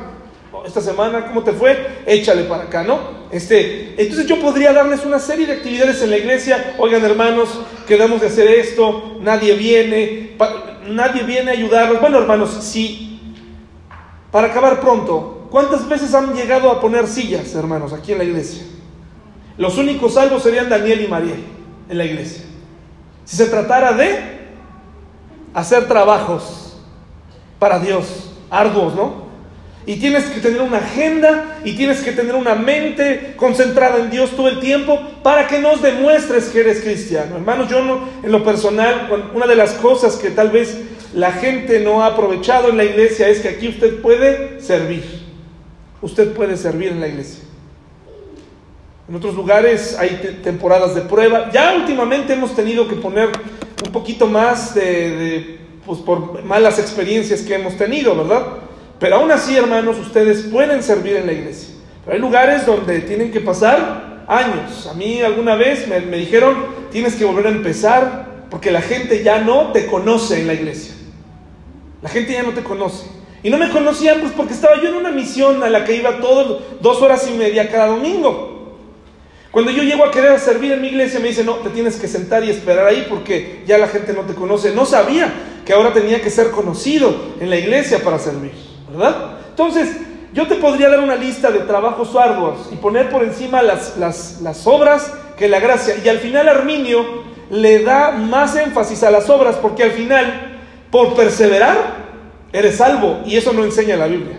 Esta 0.66 0.80
semana, 0.80 1.26
¿cómo 1.26 1.42
te 1.42 1.52
fue? 1.52 2.02
Échale 2.06 2.44
para 2.44 2.64
acá, 2.64 2.82
¿no? 2.82 3.18
Este, 3.30 3.94
entonces 4.00 4.26
yo 4.26 4.40
podría 4.40 4.72
darles 4.72 5.04
una 5.04 5.18
serie 5.18 5.46
de 5.46 5.54
actividades 5.54 6.02
en 6.02 6.10
la 6.10 6.18
iglesia. 6.18 6.74
Oigan, 6.78 7.04
hermanos, 7.04 7.60
quedamos 7.86 8.20
de 8.20 8.28
hacer 8.28 8.48
esto, 8.48 9.18
nadie 9.20 9.54
viene, 9.54 10.36
nadie 10.88 11.22
viene 11.22 11.50
a 11.50 11.54
ayudarlos. 11.54 12.00
Bueno, 12.00 12.18
hermanos, 12.18 12.50
si 12.62 13.20
para 14.30 14.48
acabar 14.48 14.80
pronto, 14.80 15.46
¿cuántas 15.50 15.88
veces 15.88 16.14
han 16.14 16.34
llegado 16.34 16.70
a 16.70 16.80
poner 16.80 17.06
sillas, 17.06 17.54
hermanos, 17.54 17.92
aquí 17.92 18.12
en 18.12 18.18
la 18.18 18.24
iglesia? 18.24 18.64
Los 19.56 19.76
únicos 19.76 20.14
salvos 20.14 20.42
serían 20.42 20.68
Daniel 20.68 21.02
y 21.02 21.08
María 21.08 21.34
en 21.88 21.98
la 21.98 22.04
iglesia. 22.04 22.44
Si 23.24 23.36
se 23.36 23.46
tratara 23.46 23.92
de 23.92 24.38
hacer 25.52 25.88
trabajos 25.88 26.76
para 27.58 27.78
Dios, 27.78 28.30
arduos, 28.50 28.94
¿no? 28.94 29.27
Y 29.88 29.96
tienes 29.96 30.24
que 30.24 30.40
tener 30.40 30.60
una 30.60 30.76
agenda 30.76 31.60
y 31.64 31.72
tienes 31.72 32.02
que 32.02 32.12
tener 32.12 32.34
una 32.34 32.54
mente 32.54 33.32
concentrada 33.36 33.96
en 33.96 34.10
Dios 34.10 34.32
todo 34.32 34.48
el 34.48 34.60
tiempo 34.60 35.00
para 35.22 35.48
que 35.48 35.60
nos 35.60 35.80
demuestres 35.80 36.50
que 36.50 36.60
eres 36.60 36.82
cristiano. 36.82 37.36
Hermanos, 37.36 37.70
yo 37.70 37.82
no, 37.82 38.00
en 38.22 38.30
lo 38.30 38.44
personal, 38.44 39.08
una 39.32 39.46
de 39.46 39.56
las 39.56 39.72
cosas 39.72 40.16
que 40.16 40.28
tal 40.28 40.50
vez 40.50 40.78
la 41.14 41.32
gente 41.32 41.80
no 41.80 42.02
ha 42.02 42.08
aprovechado 42.08 42.68
en 42.68 42.76
la 42.76 42.84
iglesia 42.84 43.30
es 43.30 43.40
que 43.40 43.48
aquí 43.48 43.66
usted 43.66 44.02
puede 44.02 44.60
servir. 44.60 45.04
Usted 46.02 46.34
puede 46.34 46.58
servir 46.58 46.88
en 46.88 47.00
la 47.00 47.08
iglesia. 47.08 47.44
En 49.08 49.14
otros 49.14 49.34
lugares 49.34 49.96
hay 49.98 50.38
temporadas 50.44 50.94
de 50.96 51.00
prueba. 51.00 51.50
Ya 51.50 51.72
últimamente 51.74 52.34
hemos 52.34 52.54
tenido 52.54 52.86
que 52.88 52.96
poner 52.96 53.30
un 53.86 53.90
poquito 53.90 54.26
más 54.26 54.74
de, 54.74 54.82
de 54.82 55.58
pues 55.86 56.00
por 56.00 56.44
malas 56.44 56.78
experiencias 56.78 57.40
que 57.40 57.54
hemos 57.54 57.74
tenido, 57.78 58.14
¿verdad? 58.14 58.67
Pero 58.98 59.16
aún 59.16 59.30
así, 59.30 59.56
hermanos, 59.56 59.98
ustedes 59.98 60.42
pueden 60.42 60.82
servir 60.82 61.16
en 61.16 61.26
la 61.26 61.32
iglesia. 61.32 61.74
Pero 62.04 62.14
hay 62.14 62.20
lugares 62.20 62.66
donde 62.66 63.00
tienen 63.00 63.30
que 63.30 63.40
pasar 63.40 64.24
años. 64.26 64.86
A 64.86 64.94
mí 64.94 65.20
alguna 65.22 65.56
vez 65.56 65.86
me, 65.88 66.00
dijeron, 66.16 66.56
tienes 66.90 67.14
que 67.14 67.24
volver 67.24 67.46
a 67.46 67.50
empezar 67.50 68.26
porque 68.50 68.70
la 68.70 68.80
gente 68.80 69.22
ya 69.22 69.40
no 69.40 69.72
te 69.72 69.86
conoce 69.86 70.40
en 70.40 70.46
la 70.46 70.54
iglesia. 70.54 70.94
La 72.02 72.08
gente 72.08 72.32
ya 72.32 72.42
no 72.42 72.52
te 72.52 72.62
conoce. 72.62 73.06
Y 73.42 73.50
no 73.50 73.58
me 73.58 73.70
conocían 73.70 74.20
pues 74.20 74.32
porque 74.32 74.54
estaba 74.54 74.80
yo 74.82 74.88
en 74.88 74.96
una 74.96 75.10
misión 75.10 75.62
a 75.62 75.70
la 75.70 75.84
que 75.84 75.94
iba 75.96 76.18
todos 76.18 76.62
dos 76.80 77.00
horas 77.02 77.28
y 77.28 77.36
media 77.36 77.70
cada 77.70 77.86
domingo. 77.88 78.58
Cuando 79.50 79.70
yo 79.70 79.82
llego 79.82 80.04
a 80.04 80.10
querer 80.10 80.38
servir 80.38 80.72
en 80.72 80.82
mi 80.82 80.88
iglesia, 80.88 81.20
me 81.20 81.28
dicen, 81.28 81.46
no, 81.46 81.54
te 81.56 81.70
tienes 81.70 81.96
que 81.96 82.06
sentar 82.06 82.44
y 82.44 82.50
esperar 82.50 82.86
ahí 82.86 83.06
porque 83.08 83.62
ya 83.66 83.78
la 83.78 83.88
gente 83.88 84.12
no 84.12 84.22
te 84.22 84.34
conoce. 84.34 84.72
No 84.74 84.84
sabía 84.84 85.32
que 85.64 85.72
ahora 85.72 85.92
tenía 85.92 86.20
que 86.20 86.30
ser 86.30 86.50
conocido 86.50 87.14
en 87.40 87.50
la 87.50 87.56
iglesia 87.56 88.02
para 88.02 88.18
servir, 88.18 88.52
¿verdad? 88.90 89.38
Entonces, 89.50 89.96
yo 90.32 90.46
te 90.46 90.56
podría 90.56 90.88
dar 90.88 91.00
una 91.00 91.16
lista 91.16 91.50
de 91.50 91.60
trabajos 91.60 92.14
arduos 92.14 92.68
y 92.72 92.76
poner 92.76 93.10
por 93.10 93.24
encima 93.24 93.62
las, 93.62 93.96
las, 93.96 94.40
las 94.42 94.66
obras 94.66 95.12
que 95.36 95.48
la 95.48 95.60
gracia. 95.60 95.96
Y 96.04 96.08
al 96.08 96.18
final 96.18 96.48
Arminio 96.48 97.04
le 97.50 97.82
da 97.82 98.12
más 98.12 98.54
énfasis 98.56 99.02
a 99.02 99.10
las 99.10 99.30
obras 99.30 99.56
porque 99.56 99.84
al 99.84 99.92
final, 99.92 100.58
por 100.90 101.14
perseverar, 101.14 101.76
eres 102.52 102.76
salvo. 102.76 103.20
Y 103.24 103.36
eso 103.36 103.52
no 103.52 103.64
enseña 103.64 103.96
la 103.96 104.06
Biblia. 104.06 104.38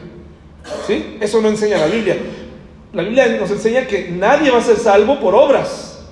¿Sí? 0.86 1.18
Eso 1.20 1.42
no 1.42 1.48
enseña 1.48 1.78
la 1.78 1.88
Biblia. 1.88 2.18
La 2.94 3.04
Biblia 3.04 3.28
nos 3.40 3.50
enseña 3.52 3.88
que 3.88 4.10
nadie 4.10 4.52
va 4.52 4.60
a 4.60 4.64
ser 4.64 4.78
salvo 4.78 5.20
por 5.20 5.34
obras. 5.36 6.06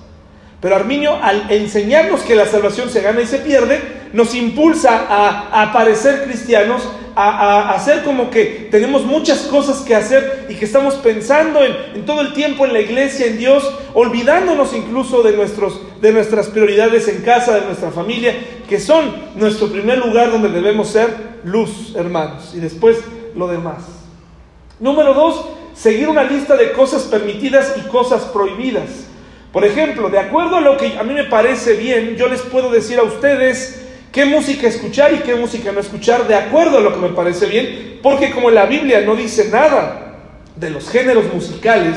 Pero 0.60 0.74
Arminio, 0.74 1.18
al 1.22 1.50
enseñarnos 1.50 2.22
que 2.22 2.34
la 2.34 2.46
salvación 2.46 2.90
se 2.90 3.00
gana 3.00 3.20
y 3.20 3.26
se 3.26 3.38
pierde, 3.38 3.80
nos 4.12 4.34
impulsa 4.34 5.06
a, 5.08 5.62
a 5.62 5.72
parecer 5.72 6.24
cristianos, 6.24 6.88
a, 7.20 7.74
hacer 7.74 8.04
como 8.04 8.30
que 8.30 8.68
tenemos 8.70 9.04
muchas 9.04 9.40
cosas 9.40 9.80
que 9.80 9.96
hacer 9.96 10.46
y 10.48 10.54
que 10.54 10.64
estamos 10.64 10.94
pensando 10.94 11.64
en, 11.64 11.74
en, 11.96 12.06
todo 12.06 12.20
el 12.20 12.32
tiempo 12.32 12.64
en 12.64 12.72
la 12.72 12.80
iglesia, 12.80 13.26
en 13.26 13.38
Dios, 13.38 13.68
olvidándonos 13.92 14.72
incluso 14.72 15.22
de, 15.22 15.32
nuestros, 15.32 15.80
de 16.00 16.12
nuestras 16.12 16.46
prioridades 16.46 17.08
en 17.08 17.22
casa, 17.22 17.56
de 17.56 17.66
nuestra 17.66 17.90
familia, 17.90 18.34
que 18.68 18.78
son 18.78 19.12
nuestro 19.34 19.68
primer 19.68 19.98
lugar 19.98 20.30
donde 20.30 20.48
debemos 20.48 20.90
ser 20.90 21.08
luz, 21.42 21.94
hermanos, 21.96 22.52
y 22.54 22.60
después 22.60 22.98
lo 23.34 23.48
demás. 23.48 23.82
Número 24.78 25.12
dos, 25.12 25.44
seguir 25.74 26.08
una 26.08 26.22
lista 26.22 26.56
de 26.56 26.70
cosas 26.70 27.02
permitidas 27.02 27.74
y 27.78 27.88
cosas 27.88 28.22
prohibidas. 28.26 29.06
Por 29.52 29.64
ejemplo, 29.64 30.08
de 30.08 30.20
acuerdo 30.20 30.56
a 30.56 30.60
lo 30.60 30.76
que 30.76 30.96
a 30.96 31.02
mí 31.02 31.14
me 31.14 31.24
parece 31.24 31.72
bien, 31.72 32.14
yo 32.14 32.28
les 32.28 32.42
puedo 32.42 32.70
decir 32.70 33.00
a 33.00 33.02
ustedes 33.02 33.87
qué 34.12 34.24
música 34.24 34.66
escuchar 34.66 35.12
y 35.14 35.18
qué 35.18 35.34
música 35.34 35.72
no 35.72 35.80
escuchar 35.80 36.26
de 36.26 36.34
acuerdo 36.34 36.78
a 36.78 36.80
lo 36.80 36.92
que 36.92 37.00
me 37.00 37.08
parece 37.10 37.46
bien, 37.46 37.98
porque 38.02 38.30
como 38.30 38.50
la 38.50 38.66
Biblia 38.66 39.00
no 39.02 39.16
dice 39.16 39.48
nada 39.50 40.16
de 40.56 40.70
los 40.70 40.88
géneros 40.88 41.32
musicales, 41.32 41.96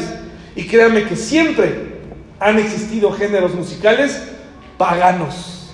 y 0.56 0.67
créanme 0.67 1.06
que 1.06 1.15
siempre 1.15 1.91
han 2.39 2.60
existido 2.60 3.12
géneros 3.12 3.54
musicales 3.54 4.21
paganos. 4.78 5.71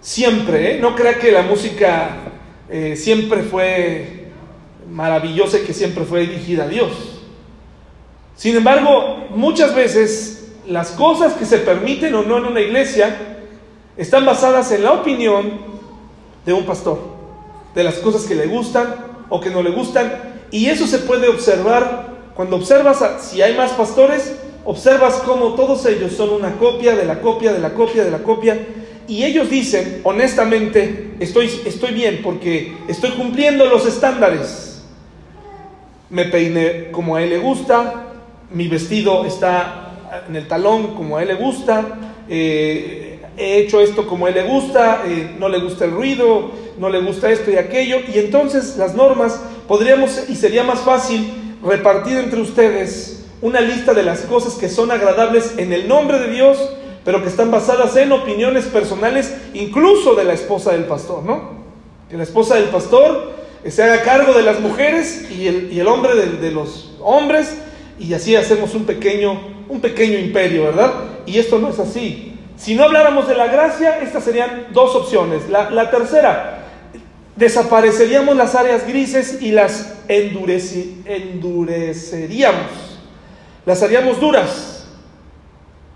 Siempre, 0.00 0.72
¿eh? 0.72 0.78
No 0.80 0.94
crea 0.94 1.18
que 1.18 1.30
la 1.30 1.42
música 1.42 2.10
eh, 2.68 2.96
siempre 2.96 3.42
fue 3.42 4.30
maravillosa 4.90 5.58
y 5.58 5.62
que 5.62 5.74
siempre 5.74 6.04
fue 6.04 6.20
dirigida 6.20 6.64
a 6.64 6.68
Dios. 6.68 7.20
Sin 8.34 8.56
embargo, 8.56 9.26
muchas 9.30 9.74
veces 9.74 10.52
las 10.66 10.90
cosas 10.92 11.34
que 11.34 11.44
se 11.44 11.58
permiten 11.58 12.14
o 12.14 12.22
no 12.22 12.38
en 12.38 12.44
una 12.44 12.60
iglesia 12.60 13.37
están 13.98 14.24
basadas 14.24 14.70
en 14.72 14.84
la 14.84 14.92
opinión 14.92 15.58
de 16.46 16.52
un 16.52 16.64
pastor, 16.64 16.98
de 17.74 17.84
las 17.84 17.96
cosas 17.96 18.24
que 18.24 18.34
le 18.34 18.46
gustan 18.46 18.94
o 19.28 19.40
que 19.40 19.50
no 19.50 19.62
le 19.62 19.70
gustan, 19.70 20.38
y 20.50 20.66
eso 20.66 20.86
se 20.86 21.00
puede 21.00 21.28
observar. 21.28 22.16
Cuando 22.34 22.56
observas 22.56 23.02
si 23.20 23.42
hay 23.42 23.56
más 23.56 23.72
pastores, 23.72 24.36
observas 24.64 25.14
cómo 25.26 25.54
todos 25.54 25.84
ellos 25.86 26.12
son 26.12 26.30
una 26.30 26.56
copia 26.56 26.94
de 26.94 27.04
la 27.04 27.20
copia 27.20 27.52
de 27.52 27.58
la 27.58 27.74
copia 27.74 28.04
de 28.04 28.12
la 28.12 28.22
copia, 28.22 28.66
y 29.08 29.24
ellos 29.24 29.50
dicen, 29.50 30.00
honestamente, 30.04 31.16
estoy, 31.18 31.46
estoy 31.66 31.92
bien 31.92 32.20
porque 32.22 32.76
estoy 32.86 33.10
cumpliendo 33.12 33.66
los 33.66 33.84
estándares. 33.86 34.84
Me 36.10 36.26
peiné 36.26 36.90
como 36.90 37.16
a 37.16 37.22
él 37.22 37.30
le 37.30 37.38
gusta, 37.38 38.06
mi 38.52 38.68
vestido 38.68 39.24
está 39.24 40.24
en 40.28 40.36
el 40.36 40.46
talón 40.46 40.94
como 40.94 41.16
a 41.16 41.22
él 41.22 41.28
le 41.28 41.34
gusta, 41.34 41.98
eh, 42.28 43.07
he 43.38 43.58
hecho 43.58 43.80
esto 43.80 44.06
como 44.06 44.26
a 44.26 44.28
él 44.30 44.34
le 44.34 44.42
gusta, 44.42 45.02
eh, 45.06 45.34
no 45.38 45.48
le 45.48 45.60
gusta 45.60 45.84
el 45.84 45.92
ruido, 45.92 46.50
no 46.78 46.88
le 46.88 47.00
gusta 47.00 47.30
esto 47.30 47.50
y 47.50 47.56
aquello, 47.56 47.98
y 48.12 48.18
entonces 48.18 48.76
las 48.76 48.94
normas 48.94 49.40
podríamos, 49.66 50.28
y 50.28 50.34
sería 50.34 50.64
más 50.64 50.80
fácil 50.80 51.32
repartir 51.62 52.16
entre 52.18 52.40
ustedes 52.40 53.26
una 53.40 53.60
lista 53.60 53.94
de 53.94 54.02
las 54.02 54.22
cosas 54.22 54.54
que 54.54 54.68
son 54.68 54.90
agradables 54.90 55.54
en 55.58 55.72
el 55.72 55.86
nombre 55.86 56.18
de 56.18 56.30
Dios, 56.30 56.58
pero 57.04 57.22
que 57.22 57.28
están 57.28 57.50
basadas 57.50 57.96
en 57.96 58.12
opiniones 58.12 58.66
personales, 58.66 59.34
incluso 59.54 60.14
de 60.14 60.24
la 60.24 60.34
esposa 60.34 60.72
del 60.72 60.84
pastor, 60.84 61.22
¿no? 61.24 61.58
Que 62.10 62.16
la 62.16 62.24
esposa 62.24 62.56
del 62.56 62.64
pastor 62.64 63.32
se 63.66 63.82
haga 63.82 64.02
cargo 64.02 64.32
de 64.32 64.42
las 64.42 64.60
mujeres 64.60 65.28
y 65.30 65.46
el, 65.46 65.72
y 65.72 65.80
el 65.80 65.86
hombre 65.86 66.14
de, 66.14 66.26
de 66.38 66.50
los 66.50 66.96
hombres, 67.00 67.56
y 67.98 68.12
así 68.14 68.36
hacemos 68.36 68.74
un 68.74 68.84
pequeño, 68.84 69.40
un 69.68 69.80
pequeño 69.80 70.18
imperio, 70.18 70.64
¿verdad? 70.64 70.92
Y 71.26 71.38
esto 71.38 71.58
no 71.58 71.70
es 71.70 71.78
así. 71.78 72.27
Si 72.58 72.74
no 72.74 72.84
habláramos 72.84 73.26
de 73.28 73.36
la 73.36 73.46
gracia, 73.46 74.00
estas 74.00 74.24
serían 74.24 74.66
dos 74.72 74.96
opciones. 74.96 75.48
La, 75.48 75.90
tercera, 75.90 76.64
desapareceríamos 77.36 78.36
las 78.36 78.56
áreas 78.56 78.86
grises 78.86 79.40
y 79.40 79.52
las 79.52 79.94
endureceríamos. 80.08 82.98
Las 83.64 83.82
haríamos 83.82 84.20
duras. 84.20 84.86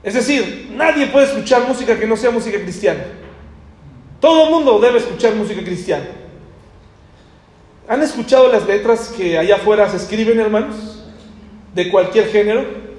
Es 0.05 0.15
decir, 0.15 0.71
nadie 0.75 1.09
puede 1.09 1.27
escuchar 1.27 1.67
música 1.67 1.99
que 1.99 2.07
no 2.07 2.17
sea 2.17 2.31
música 2.31 2.61
cristiana. 2.61 3.05
Todo 4.21 4.45
el 4.45 4.51
mundo 4.51 4.79
debe 4.79 4.99
escuchar 4.99 5.35
música 5.35 5.65
cristiana. 5.65 6.07
¿Han 7.89 8.03
escuchado 8.03 8.47
las 8.47 8.65
letras 8.67 9.13
que 9.17 9.37
allá 9.37 9.57
afuera 9.57 9.91
se 9.91 9.97
escriben, 9.97 10.39
hermanos? 10.39 11.03
De 11.75 11.91
cualquier 11.91 12.29
género. 12.29 12.92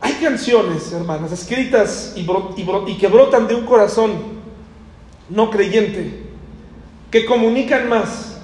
Hay 0.00 0.14
canciones, 0.14 0.92
hermanas, 0.92 1.32
escritas 1.32 2.14
y, 2.16 2.24
que 2.96 3.08
brotan 3.08 3.46
de 3.46 3.54
un 3.54 3.66
corazón 3.66 4.12
no 5.28 5.50
creyente, 5.50 6.22
que 7.10 7.26
comunican 7.26 7.88
más, 7.88 8.38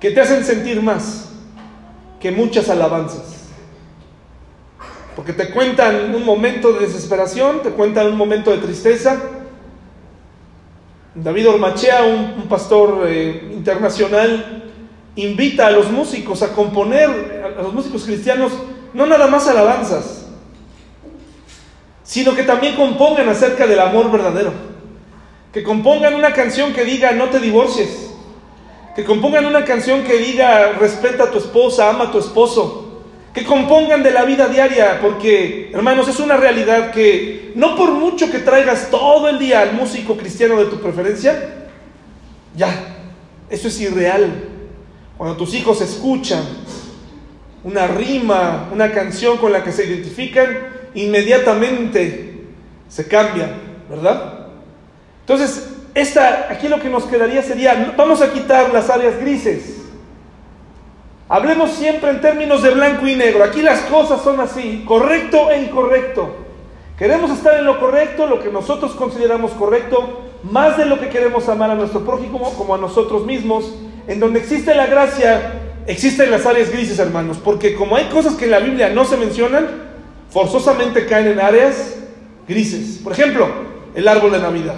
que 0.00 0.10
te 0.10 0.20
hacen 0.20 0.44
sentir 0.44 0.82
más 0.82 1.30
que 2.20 2.30
muchas 2.30 2.70
alabanzas. 2.70 3.34
Porque 5.14 5.32
te 5.32 5.50
cuentan 5.50 6.14
un 6.14 6.24
momento 6.24 6.72
de 6.72 6.80
desesperación, 6.80 7.62
te 7.62 7.70
cuentan 7.70 8.06
un 8.08 8.16
momento 8.16 8.50
de 8.50 8.58
tristeza. 8.58 9.20
David 11.14 11.48
Ormachea, 11.48 12.04
un, 12.04 12.46
pastor 12.48 13.06
eh, 13.08 13.50
internacional, 13.52 14.64
invita 15.16 15.66
a 15.66 15.70
los 15.70 15.90
músicos 15.90 16.42
a 16.42 16.52
componer, 16.52 17.54
a 17.58 17.62
los 17.62 17.72
músicos 17.72 18.04
cristianos, 18.04 18.52
no 18.96 19.06
nada 19.06 19.26
más 19.26 19.46
alabanzas, 19.46 20.24
sino 22.02 22.34
que 22.34 22.44
también 22.44 22.74
compongan 22.76 23.28
acerca 23.28 23.66
del 23.66 23.78
amor 23.78 24.10
verdadero. 24.10 24.52
Que 25.52 25.62
compongan 25.62 26.14
una 26.14 26.32
canción 26.32 26.72
que 26.72 26.84
diga 26.84 27.12
no 27.12 27.26
te 27.26 27.38
divorcies. 27.38 28.10
Que 28.94 29.04
compongan 29.04 29.44
una 29.44 29.64
canción 29.66 30.02
que 30.02 30.16
diga 30.16 30.72
respeta 30.72 31.24
a 31.24 31.30
tu 31.30 31.38
esposa, 31.38 31.90
ama 31.90 32.04
a 32.04 32.10
tu 32.10 32.18
esposo. 32.18 33.02
Que 33.34 33.44
compongan 33.44 34.02
de 34.02 34.12
la 34.12 34.24
vida 34.24 34.48
diaria, 34.48 34.98
porque 35.02 35.70
hermanos, 35.74 36.08
es 36.08 36.18
una 36.18 36.38
realidad 36.38 36.90
que 36.90 37.52
no 37.54 37.76
por 37.76 37.90
mucho 37.90 38.30
que 38.30 38.38
traigas 38.38 38.90
todo 38.90 39.28
el 39.28 39.38
día 39.38 39.60
al 39.60 39.74
músico 39.74 40.16
cristiano 40.16 40.56
de 40.56 40.66
tu 40.66 40.80
preferencia, 40.80 41.66
ya, 42.56 42.70
eso 43.50 43.68
es 43.68 43.78
irreal. 43.78 44.32
Cuando 45.18 45.36
tus 45.36 45.52
hijos 45.52 45.82
escuchan 45.82 46.42
una 47.66 47.88
rima, 47.88 48.68
una 48.72 48.92
canción 48.92 49.38
con 49.38 49.52
la 49.52 49.64
que 49.64 49.72
se 49.72 49.84
identifican, 49.84 50.46
inmediatamente 50.94 52.44
se 52.88 53.08
cambian, 53.08 53.56
¿verdad? 53.90 54.46
Entonces, 55.22 55.74
esta, 55.92 56.46
aquí 56.48 56.68
lo 56.68 56.78
que 56.78 56.88
nos 56.88 57.06
quedaría 57.06 57.42
sería, 57.42 57.92
vamos 57.96 58.22
a 58.22 58.32
quitar 58.32 58.72
las 58.72 58.88
áreas 58.88 59.18
grises. 59.18 59.78
Hablemos 61.28 61.72
siempre 61.72 62.10
en 62.10 62.20
términos 62.20 62.62
de 62.62 62.70
blanco 62.70 63.04
y 63.04 63.16
negro. 63.16 63.42
Aquí 63.42 63.60
las 63.62 63.80
cosas 63.80 64.22
son 64.22 64.38
así, 64.38 64.84
correcto 64.86 65.50
e 65.50 65.62
incorrecto. 65.62 66.36
Queremos 66.96 67.32
estar 67.32 67.58
en 67.58 67.64
lo 67.64 67.80
correcto, 67.80 68.28
lo 68.28 68.38
que 68.38 68.48
nosotros 68.48 68.92
consideramos 68.92 69.50
correcto, 69.50 70.22
más 70.44 70.78
de 70.78 70.86
lo 70.86 71.00
que 71.00 71.08
queremos 71.08 71.48
amar 71.48 71.72
a 71.72 71.74
nuestro 71.74 72.04
prójimo 72.04 72.54
como 72.56 72.76
a 72.76 72.78
nosotros 72.78 73.26
mismos. 73.26 73.74
En 74.06 74.20
donde 74.20 74.38
existe 74.38 74.72
la 74.72 74.86
gracia, 74.86 75.65
existen 75.86 76.30
las 76.30 76.46
áreas 76.46 76.70
grises, 76.70 76.98
hermanos, 76.98 77.38
porque 77.42 77.74
como 77.74 77.96
hay 77.96 78.06
cosas 78.06 78.34
que 78.34 78.44
en 78.44 78.50
la 78.50 78.58
Biblia 78.58 78.90
no 78.90 79.04
se 79.04 79.16
mencionan, 79.16 79.68
forzosamente 80.30 81.06
caen 81.06 81.28
en 81.28 81.40
áreas 81.40 81.96
grises. 82.46 83.00
Por 83.02 83.12
ejemplo, 83.12 83.48
el 83.94 84.06
árbol 84.06 84.32
de 84.32 84.38
Navidad. 84.38 84.76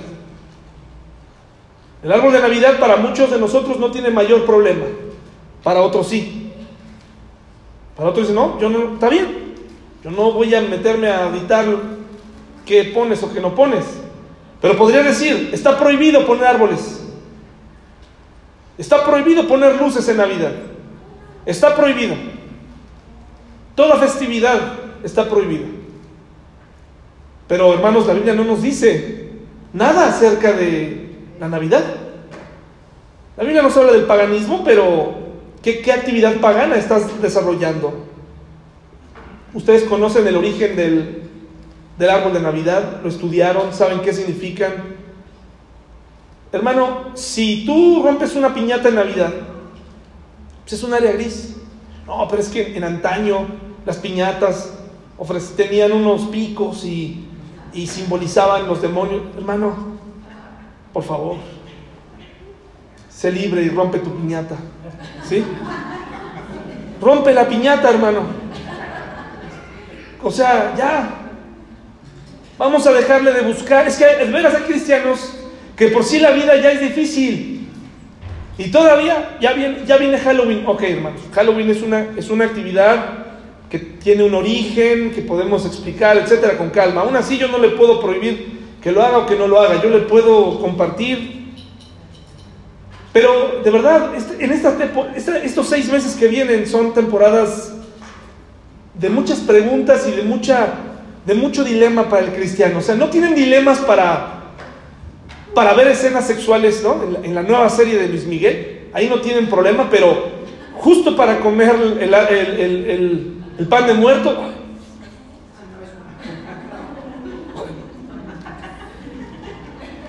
El 2.03 2.13
árbol 2.13 2.33
de 2.33 2.41
Navidad 2.41 2.79
para 2.79 2.97
muchos 2.97 3.31
de 3.31 3.39
nosotros 3.39 3.79
no 3.79 3.91
tiene 3.91 4.11
mayor 4.11 4.47
problema, 4.47 4.85
para 5.65 5.81
otros 5.81 6.09
sí. 6.09 6.53
Para 7.97 8.11
otros 8.11 8.29
dicen, 8.29 8.37
no, 8.37 8.61
yo 8.61 8.69
no, 8.69 8.95
está 8.95 9.09
bien, 9.09 9.55
yo 10.05 10.11
no 10.11 10.31
voy 10.33 10.55
a 10.55 10.61
meterme 10.61 11.09
a 11.09 11.29
editar 11.29 11.67
qué 12.65 12.85
pones 12.95 13.21
o 13.25 13.33
qué 13.33 13.41
no 13.41 13.55
pones. 13.55 13.85
Pero 14.61 14.77
podría 14.77 15.03
decir, 15.03 15.51
está 15.53 15.77
prohibido 15.77 16.25
poner 16.25 16.47
árboles. 16.47 17.05
Está 18.77 19.05
prohibido 19.05 19.49
poner 19.49 19.81
luces 19.81 20.09
en 20.09 20.19
Navidad. 20.19 20.53
Está 21.49 21.75
prohibido. 21.75 22.15
Toda 23.75 23.97
festividad 23.97 24.61
está 25.03 25.31
prohibida. 25.31 25.65
Pero 27.49 27.73
hermanos, 27.73 28.07
la 28.07 28.13
Biblia 28.13 28.35
no 28.35 28.45
nos 28.45 28.61
dice 28.61 29.31
nada 29.73 30.09
acerca 30.09 30.53
de 30.53 31.09
la 31.41 31.49
Navidad. 31.49 31.83
La 33.39 33.45
Biblia 33.45 33.63
nos 33.63 33.75
habla 33.79 33.93
del 33.93 34.05
paganismo, 34.05 34.63
pero 34.63 35.15
¿qué, 35.63 35.91
actividad 35.91 36.37
pagana 36.37 36.77
estás 36.77 37.23
desarrollando? 37.23 37.95
Ustedes 39.55 39.85
conocen 39.85 40.27
el 40.27 40.37
origen 40.37 40.77
del, 40.77 41.23
del 41.99 42.11
árbol 42.11 42.35
de 42.35 42.41
Navidad, 42.41 43.01
lo 43.03 43.09
estudiaron, 43.09 43.73
saben 43.73 44.03
qué 44.03 44.13
significan. 44.13 44.75
Hermano, 46.53 47.13
si 47.15 47.65
tú 47.65 48.03
rompes 48.05 48.37
una 48.37 48.53
piñata 48.53 48.91
en 48.91 48.97
Navidad, 48.97 49.33
pues 50.69 50.81
es 50.81 50.87
un 50.87 50.93
área 50.93 51.13
gris. 51.13 51.55
No, 52.07 52.29
pero 52.29 52.43
es 52.43 52.51
que 52.51 52.77
en 52.77 52.85
antaño 52.85 53.47
las 53.87 53.97
piñatas 53.97 54.75
tenían 55.57 55.93
unos 55.93 56.27
picos 56.27 56.85
y, 56.85 57.25
y 57.73 57.87
simbolizaban 57.87 58.67
los 58.67 58.83
demonios. 58.83 59.23
Hermano, 59.35 59.75
por 60.93 61.05
favor, 61.05 61.37
sé 63.09 63.33
libre 63.33 63.63
y 63.63 63.71
rompe 63.71 63.99
tu 64.01 64.15
piñata. 64.15 64.57
¿Sí? 65.27 65.43
Rompe 67.01 67.33
la 67.33 67.49
piñata, 67.49 67.89
hermano. 67.89 68.25
O 70.23 70.31
sea, 70.31 70.75
ya. 70.77 71.15
Vamos 72.59 72.87
a 72.87 72.93
dejarle 72.93 73.33
de 73.33 73.41
buscar. 73.41 73.89
Es 73.89 73.97
que, 73.97 74.05
es 74.05 74.31
veras, 74.31 74.55
hay 74.55 74.65
cristianos 74.65 75.33
que 75.75 75.89
por 75.89 76.05
sí 76.05 76.19
la 76.19 76.33
vida 76.33 76.57
ya 76.57 76.73
es 76.73 76.81
difícil. 76.83 77.58
Y 78.59 78.71
todavía 78.71 79.39
ya 79.41 79.53
viene, 79.53 79.79
ya 79.87 79.97
viene 79.97 80.19
Halloween. 80.19 80.65
Ok, 80.67 80.83
hermanos, 80.83 81.21
Halloween 81.33 81.71
es 81.71 81.83
una, 81.83 82.09
es 82.17 82.29
una 82.29 82.45
actividad 82.45 83.27
que 83.71 83.79
tiene 83.79 84.25
un 84.25 84.35
origen, 84.35 85.13
que 85.13 85.23
podemos 85.23 85.65
explicar, 85.65 86.17
etcétera, 86.17 86.59
con 86.59 86.71
calma. 86.71 87.03
Aún 87.03 87.17
así, 87.17 87.39
yo 87.39 87.49
no 87.49 87.59
le 87.59 87.71
puedo 87.71 88.01
prohibir 88.01 88.59
que 88.83 88.93
lo 88.93 89.03
haga 89.03 89.19
o 89.19 89.27
que 89.27 89.37
no 89.37 89.47
lo 89.47 89.61
haga. 89.61 89.81
Yo 89.83 89.89
le 89.91 90.01
puedo 90.01 90.61
compartir 90.61 91.39
pero 93.13 93.63
de 93.65 93.71
verdad, 93.73 94.15
este, 94.15 94.45
en 94.45 94.53
esta, 94.53 94.77
estos 95.43 95.69
seis 95.69 95.91
meses 95.91 96.15
que 96.15 96.29
vienen 96.29 96.69
son 96.69 96.95
temporadas 96.95 97.73
de 98.95 99.09
muchas 99.09 99.41
preguntas 99.41 100.07
y 100.07 100.13
de, 100.13 100.23
mucha, 100.23 100.69
de 101.27 101.35
mucho 101.35 101.65
dilema 101.65 102.09
para 102.09 102.27
el 102.27 102.33
cristiano. 102.33 102.79
O 102.79 102.81
sea, 102.81 102.95
no 102.95 103.09
tienen 103.09 103.35
dilemas 103.35 103.79
para, 103.79 104.38
para 105.59 105.75
ver 105.75 105.89
escenas 105.89 106.25
sexuales, 106.25 106.85
¿no? 106.85 107.03
En 107.21 107.35
la, 107.35 107.43
nueva 107.43 107.69
serie 107.69 107.99
de 107.99 108.07
Luis 108.07 108.25
Miguel, 108.27 108.83
ahí 108.93 109.09
no 109.09 109.21
tienen 109.21 109.49
problema, 109.49 109.89
pero 109.91 110.29
justo 110.75 111.17
para 111.17 111.41
comer 111.41 111.75
el, 111.99 113.67
pan 113.69 113.89
de 113.89 113.95
muerto, 113.95 114.39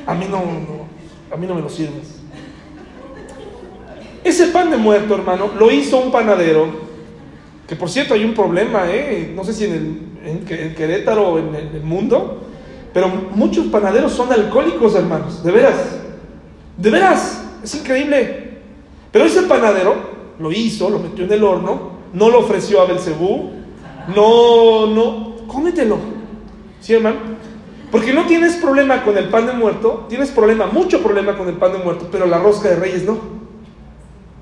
a 0.05 0.13
mí 0.13 0.27
no, 0.29 0.37
a 1.33 1.35
mí 1.35 1.47
no 1.47 1.55
me 1.55 1.61
lo 1.61 1.69
sirves. 1.69 2.19
Ese 4.23 4.49
pan 4.49 4.69
de 4.69 4.77
muerto, 4.77 5.15
hermano, 5.15 5.49
lo 5.57 5.71
hizo 5.71 5.97
un 5.97 6.11
panadero, 6.11 6.67
que 7.67 7.75
por 7.75 7.89
cierto 7.89 8.13
hay 8.13 8.23
un 8.23 8.35
problema, 8.35 8.83
¿eh? 8.85 9.33
no 9.35 9.43
sé 9.43 9.53
si 9.53 9.65
en, 9.65 10.11
el, 10.23 10.75
Querétaro 10.75 11.27
o 11.27 11.39
en 11.39 11.55
el, 11.55 11.81
mundo, 11.81 12.43
pero 12.93 13.07
muchos 13.07 13.67
panaderos 13.67 14.13
son 14.13 14.31
alcohólicos, 14.31 14.95
hermanos, 14.95 15.43
de 15.43 15.51
veras, 15.51 15.75
de 16.77 16.89
veras, 16.89 17.43
es 17.63 17.75
increíble. 17.75 18.59
Pero 19.11 19.25
ese 19.25 19.43
panadero 19.43 19.95
lo 20.39 20.51
hizo, 20.51 20.89
lo 20.89 20.99
metió 20.99 21.25
en 21.25 21.33
el 21.33 21.43
horno, 21.43 21.99
no 22.13 22.29
lo 22.29 22.39
ofreció 22.39 22.81
a 22.81 22.85
Belcebú, 22.85 23.51
no, 24.15 24.87
no, 24.87 25.35
cómetelo, 25.47 25.97
¿sí, 26.79 26.93
hermano? 26.93 27.17
Porque 27.91 28.13
no 28.13 28.25
tienes 28.25 28.55
problema 28.55 29.03
con 29.03 29.17
el 29.17 29.29
pan 29.29 29.47
de 29.47 29.53
muerto, 29.53 30.05
tienes 30.09 30.29
problema, 30.29 30.67
mucho 30.67 31.01
problema 31.01 31.37
con 31.37 31.47
el 31.47 31.55
pan 31.55 31.73
de 31.73 31.79
muerto, 31.79 32.07
pero 32.11 32.27
la 32.27 32.37
rosca 32.37 32.69
de 32.69 32.75
reyes 32.75 33.03
no. 33.03 33.17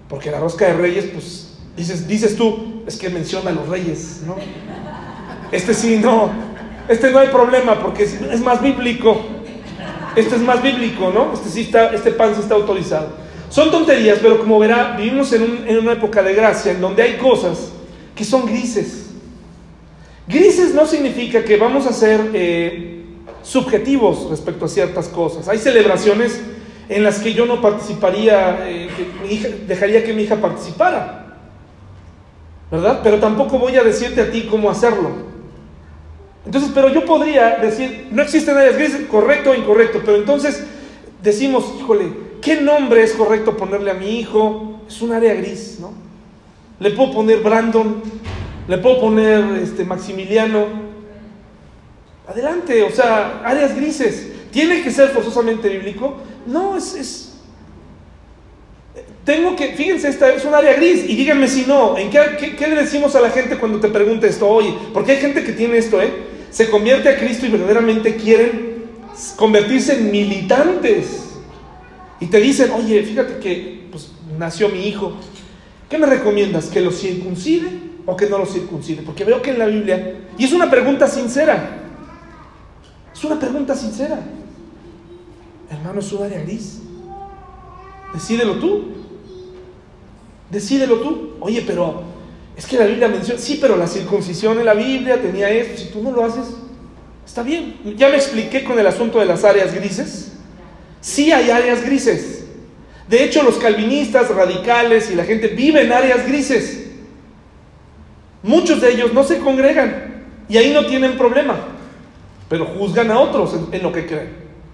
Porque 0.10 0.32
la 0.32 0.40
rosca 0.40 0.68
de 0.68 0.74
reyes, 0.74 1.06
pues, 1.14 1.58
dices, 1.76 2.08
dices 2.08 2.36
tú, 2.36 2.84
es 2.86 2.98
que 2.98 3.10
menciona 3.10 3.52
a 3.52 3.54
los 3.54 3.68
reyes, 3.68 4.22
¿no? 4.26 4.36
Este 5.52 5.74
sí, 5.74 5.98
no. 5.98 6.30
Este 6.88 7.12
no 7.12 7.20
hay 7.20 7.28
problema 7.28 7.80
porque 7.80 8.04
es, 8.04 8.42
más 8.42 8.62
bíblico. 8.62 9.22
Este 10.16 10.36
es 10.36 10.42
más 10.42 10.62
bíblico, 10.62 11.12
¿no? 11.14 11.34
Este 11.34 11.50
sí 11.50 11.62
está, 11.62 11.94
este 11.94 12.12
pan 12.12 12.34
sí 12.34 12.42
está 12.42 12.56
autorizado. 12.56 13.10
Son 13.50 13.72
tonterías, 13.72 14.20
pero 14.22 14.40
como 14.40 14.60
verá, 14.60 14.96
vivimos 14.98 15.32
en, 15.34 15.78
una 15.78 15.94
época 15.94 16.24
de 16.24 16.34
gracia 16.34 16.72
en 16.72 16.82
donde 16.82 17.04
hay 17.04 17.18
cosas 17.18 17.72
que 18.16 18.24
son 18.24 18.46
grises. 18.46 19.06
Grises 20.28 20.74
no 20.74 20.86
significa 20.86 21.44
que 21.44 21.56
vamos 21.58 21.86
a 21.86 21.94
ser 21.94 22.32
eh, 22.34 23.06
subjetivos 23.44 24.30
respecto 24.30 24.66
a 24.66 24.68
ciertas 24.68 25.08
cosas. 25.08 25.48
Hay 25.48 25.58
celebraciones 25.58 26.42
en 26.90 27.04
las 27.04 27.20
que 27.20 27.34
yo 27.34 27.46
no 27.46 27.62
participaría, 27.62 28.66
eh, 28.68 28.90
dejaría 29.68 30.04
que 30.04 30.14
mi 30.14 30.24
hija 30.24 30.38
participara. 30.38 31.26
¿Verdad? 32.72 33.00
Pero 33.04 33.20
tampoco 33.20 33.60
voy 33.60 33.76
a 33.78 33.84
decirte 33.84 34.22
a 34.22 34.32
ti 34.32 34.48
cómo 34.50 34.70
hacerlo. 34.70 35.27
Entonces, 36.48 36.72
pero 36.74 36.88
yo 36.88 37.04
podría 37.04 37.58
decir, 37.58 38.08
no 38.10 38.24
existen 38.24 38.56
áreas 38.56 38.78
grises, 38.78 39.06
correcto 39.12 39.52
o 39.52 39.54
incorrecto, 39.54 40.02
pero 40.06 40.16
entonces 40.16 40.64
decimos, 41.22 41.74
híjole, 41.78 42.06
¿qué 42.42 42.62
nombre 42.62 43.04
es 43.04 43.12
correcto 43.12 43.58
ponerle 43.58 43.92
a 43.92 43.96
mi 43.96 44.18
hijo? 44.18 44.80
Es 44.88 45.02
un 45.02 45.12
área 45.12 45.34
gris, 45.34 45.78
¿no? 45.82 45.92
Le 46.80 46.92
puedo 46.92 47.12
poner 47.12 47.42
Brandon, 47.42 48.02
le 48.66 48.78
puedo 48.78 49.02
poner 49.02 49.62
este, 49.62 49.84
Maximiliano. 49.84 50.68
Adelante, 52.26 52.82
o 52.82 52.92
sea, 52.92 53.42
áreas 53.44 53.76
grises. 53.76 54.32
¿Tiene 54.50 54.82
que 54.82 54.90
ser 54.90 55.10
forzosamente 55.10 55.68
bíblico? 55.68 56.16
No, 56.46 56.78
es, 56.78 57.34
Tengo 59.26 59.54
que, 59.58 59.74
fíjense, 59.74 60.08
esta 60.08 60.32
es 60.32 60.46
un 60.46 60.56
área 60.56 60.76
gris 60.76 61.04
y 61.10 61.14
díganme 61.18 61.50
si 61.50 61.66
no, 61.66 61.98
¿en 61.98 62.10
qué, 62.10 62.56
qué, 62.58 62.68
le 62.68 62.76
decimos 62.78 63.18
a 63.18 63.20
la 63.20 63.32
gente 63.32 63.58
cuando 63.58 63.82
te 63.82 63.90
pregunta 63.90 64.28
esto? 64.28 64.48
Oye, 64.48 64.74
porque 64.94 65.12
hay 65.12 65.18
gente 65.18 65.44
que 65.44 65.52
tiene 65.52 65.78
esto, 65.78 66.02
¿eh? 66.02 66.37
Se 66.50 66.70
convierte 66.70 67.10
a 67.10 67.18
Cristo 67.18 67.46
y 67.46 67.50
verdaderamente 67.50 68.16
quieren 68.16 68.86
convertirse 69.36 70.00
en 70.00 70.12
militantes. 70.12 71.24
Y 72.20 72.28
te 72.28 72.40
dicen, 72.40 72.72
oye, 72.72 73.04
fíjate 73.04 73.38
que 73.38 73.88
pues, 73.92 74.12
nació 74.38 74.70
mi 74.70 74.88
hijo. 74.88 75.14
¿Qué 75.90 75.98
me 75.98 76.08
recomiendas? 76.08 76.68
¿Que 76.68 76.82
lo 76.82 76.92
circuncide 76.92 77.70
o 78.06 78.16
que 78.16 78.28
no 78.28 78.38
lo 78.38 78.46
circuncide? 78.46 79.02
Porque 79.04 79.24
veo 79.24 79.42
que 79.42 79.52
en 79.52 79.60
la 79.60 79.66
Biblia, 79.66 80.22
y 80.38 80.44
es 80.44 80.52
una 80.52 80.70
pregunta 80.70 81.08
sincera, 81.08 81.84
es 83.14 83.24
una 83.24 83.40
pregunta 83.40 83.76
sincera. 83.76 84.20
Hermano, 85.70 86.00
es 86.00 86.12
un 86.12 86.24
área 86.24 86.42
gris. 86.42 86.82
Decídelo 88.14 88.56
tú. 88.56 88.86
Decídelo 90.50 91.00
tú. 91.00 91.32
Oye, 91.40 91.64
pero 91.66 92.04
es 92.58 92.66
que 92.66 92.76
la 92.76 92.86
Biblia 92.86 93.08
menciona, 93.08 93.40
sí, 93.40 93.60
pero 93.62 93.78
la 93.78 93.86
circuncisión 93.86 94.58
en 94.58 94.66
la 94.66 94.74
Biblia 94.74 95.22
tenía 95.22 95.48
esto. 95.50 95.78
Si 95.78 95.90
tú 95.90 96.02
no 96.02 96.12
lo 96.12 96.26
haces, 96.26 96.48
está 97.24 97.44
bien. 97.44 97.76
Ya 97.96 98.10
me 98.10 98.16
expliqué 98.16 98.64
con 98.64 98.80
el 98.80 98.88
asunto 98.88 99.20
de 99.20 99.26
las 99.26 99.44
áreas 99.44 99.76
grises. 99.76 100.32
Sí 101.00 101.32
hay 101.32 101.52
áreas 101.52 101.86
grises. 101.86 102.46
De 103.08 103.24
hecho, 103.24 103.44
los 103.44 103.58
calvinistas 103.58 104.30
radicales 104.30 105.12
y 105.12 105.16
la 105.16 105.24
gente 105.24 105.50
viven 105.50 105.86
en 105.86 105.94
áreas 105.94 106.28
grises. 106.28 106.88
Muchos 108.42 108.82
de 108.82 108.92
ellos 108.92 109.14
no 109.14 109.24
se 109.24 109.38
congregan 109.38 110.26
y 110.50 110.58
ahí 110.58 110.74
no 110.74 110.86
tienen 110.88 111.16
problema, 111.16 111.58
pero 112.50 112.66
juzgan 112.66 113.12
a 113.12 113.20
otros 113.20 113.54
en, 113.54 113.74
en 113.74 113.84
lo 113.84 113.92
que 113.92 114.08
creen. 114.08 114.30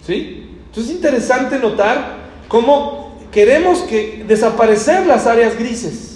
¿Sí? 0.05 0.57
Entonces 0.67 0.89
es 0.89 0.95
interesante 0.95 1.59
notar 1.59 2.17
cómo 2.47 3.19
queremos 3.29 3.79
que 3.81 4.23
desaparecer 4.25 5.05
las 5.05 5.27
áreas 5.27 5.57
grises. 5.57 6.12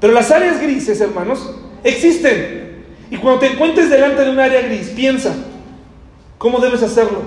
Pero 0.00 0.12
las 0.12 0.30
áreas 0.30 0.60
grises, 0.60 1.00
hermanos, 1.00 1.54
existen. 1.82 2.84
Y 3.10 3.16
cuando 3.16 3.40
te 3.40 3.46
encuentres 3.46 3.88
delante 3.88 4.24
de 4.24 4.30
un 4.30 4.38
área 4.38 4.62
gris, 4.62 4.88
piensa, 4.88 5.34
¿cómo 6.38 6.58
debes 6.58 6.82
hacerlo? 6.82 7.20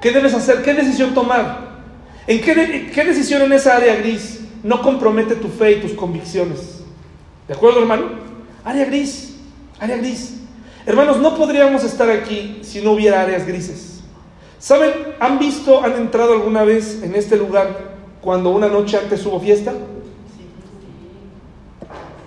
¿Qué 0.00 0.10
debes 0.10 0.34
hacer? 0.34 0.62
¿Qué 0.62 0.74
decisión 0.74 1.14
tomar? 1.14 1.70
¿En 2.26 2.40
qué, 2.40 3.04
decisión 3.04 3.42
en 3.42 3.52
esa 3.52 3.76
área 3.76 3.96
gris 3.96 4.40
no 4.62 4.82
compromete 4.82 5.36
tu 5.36 5.48
fe 5.48 5.72
y 5.72 5.80
tus 5.80 5.92
convicciones? 5.92 6.80
¿De 7.48 7.54
acuerdo, 7.54 7.80
hermano? 7.80 8.06
Área 8.64 8.84
gris, 8.84 9.36
área 9.78 9.96
gris. 9.96 10.36
Hermanos, 10.86 11.18
no 11.18 11.36
podríamos 11.36 11.84
estar 11.84 12.10
aquí 12.10 12.58
si 12.62 12.80
no 12.80 12.92
hubiera 12.92 13.22
áreas 13.22 13.46
grises. 13.46 14.00
¿Saben? 14.58 14.92
¿Han 15.20 15.38
visto, 15.38 15.82
han 15.82 15.94
entrado 15.96 16.32
alguna 16.34 16.64
vez 16.64 17.02
en 17.02 17.14
este 17.14 17.36
lugar 17.36 17.96
cuando 18.20 18.50
una 18.50 18.68
noche 18.68 18.98
antes 18.98 19.24
hubo 19.24 19.40
fiesta? 19.40 19.72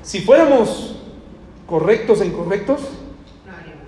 Si 0.03 0.19
fuéramos 0.19 0.97
correctos 1.65 2.21
e 2.21 2.25
incorrectos, 2.25 2.81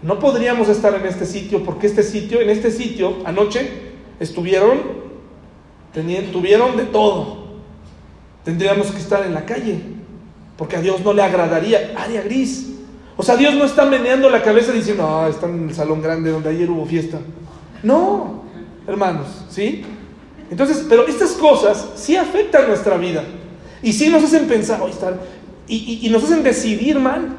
no 0.02 0.20
podríamos 0.20 0.70
estar 0.70 0.94
en 0.96 1.06
este 1.06 1.26
sitio, 1.26 1.64
porque 1.64 1.88
este 1.88 2.04
sitio, 2.04 2.40
en 2.40 2.50
este 2.50 2.72
sitio, 2.72 3.18
anoche, 3.26 3.70
estuvieron, 4.20 4.80
tuvieron 6.32 6.78
de 6.78 6.84
todo. 6.86 7.46
tendríamos 8.44 8.92
que 8.92 9.00
estar 9.00 9.26
en 9.26 9.34
la 9.34 9.46
calle, 9.46 9.80
porque 10.58 10.76
a 10.76 10.82
Dios 10.82 11.02
no 11.02 11.14
le 11.14 11.24
agradaría 11.24 11.94
área 11.98 12.22
gris. 12.22 12.72
O 13.18 13.24
sea, 13.24 13.36
Dios 13.36 13.56
no 13.56 13.66
está 13.66 13.86
meneando 13.86 14.30
la 14.30 14.42
cabeza 14.42 14.72
diciendo, 14.72 15.08
ah, 15.08 15.28
está 15.30 15.48
en 15.48 15.70
el 15.70 15.76
salón 15.76 16.02
grande 16.02 16.32
donde 16.32 16.50
ayer 16.50 16.70
hubo 16.70 16.86
fiesta. 16.86 17.20
No, 17.82 18.44
hermanos, 18.88 19.46
¿sí? 19.50 19.84
Entonces, 20.52 20.86
pero 20.88 21.08
estas 21.08 21.32
cosas 21.32 21.94
sí 21.96 22.16
afectan 22.16 22.68
nuestra 22.68 22.98
vida. 22.98 23.24
Y 23.82 23.94
sí 23.94 24.10
nos 24.10 24.24
hacen 24.24 24.48
pensar, 24.48 24.80
oh, 24.82 24.88
estar, 24.88 25.20
y, 25.68 26.08
nos 26.10 26.24
hacen 26.24 26.44
decidir 26.44 27.00
mal. 27.00 27.36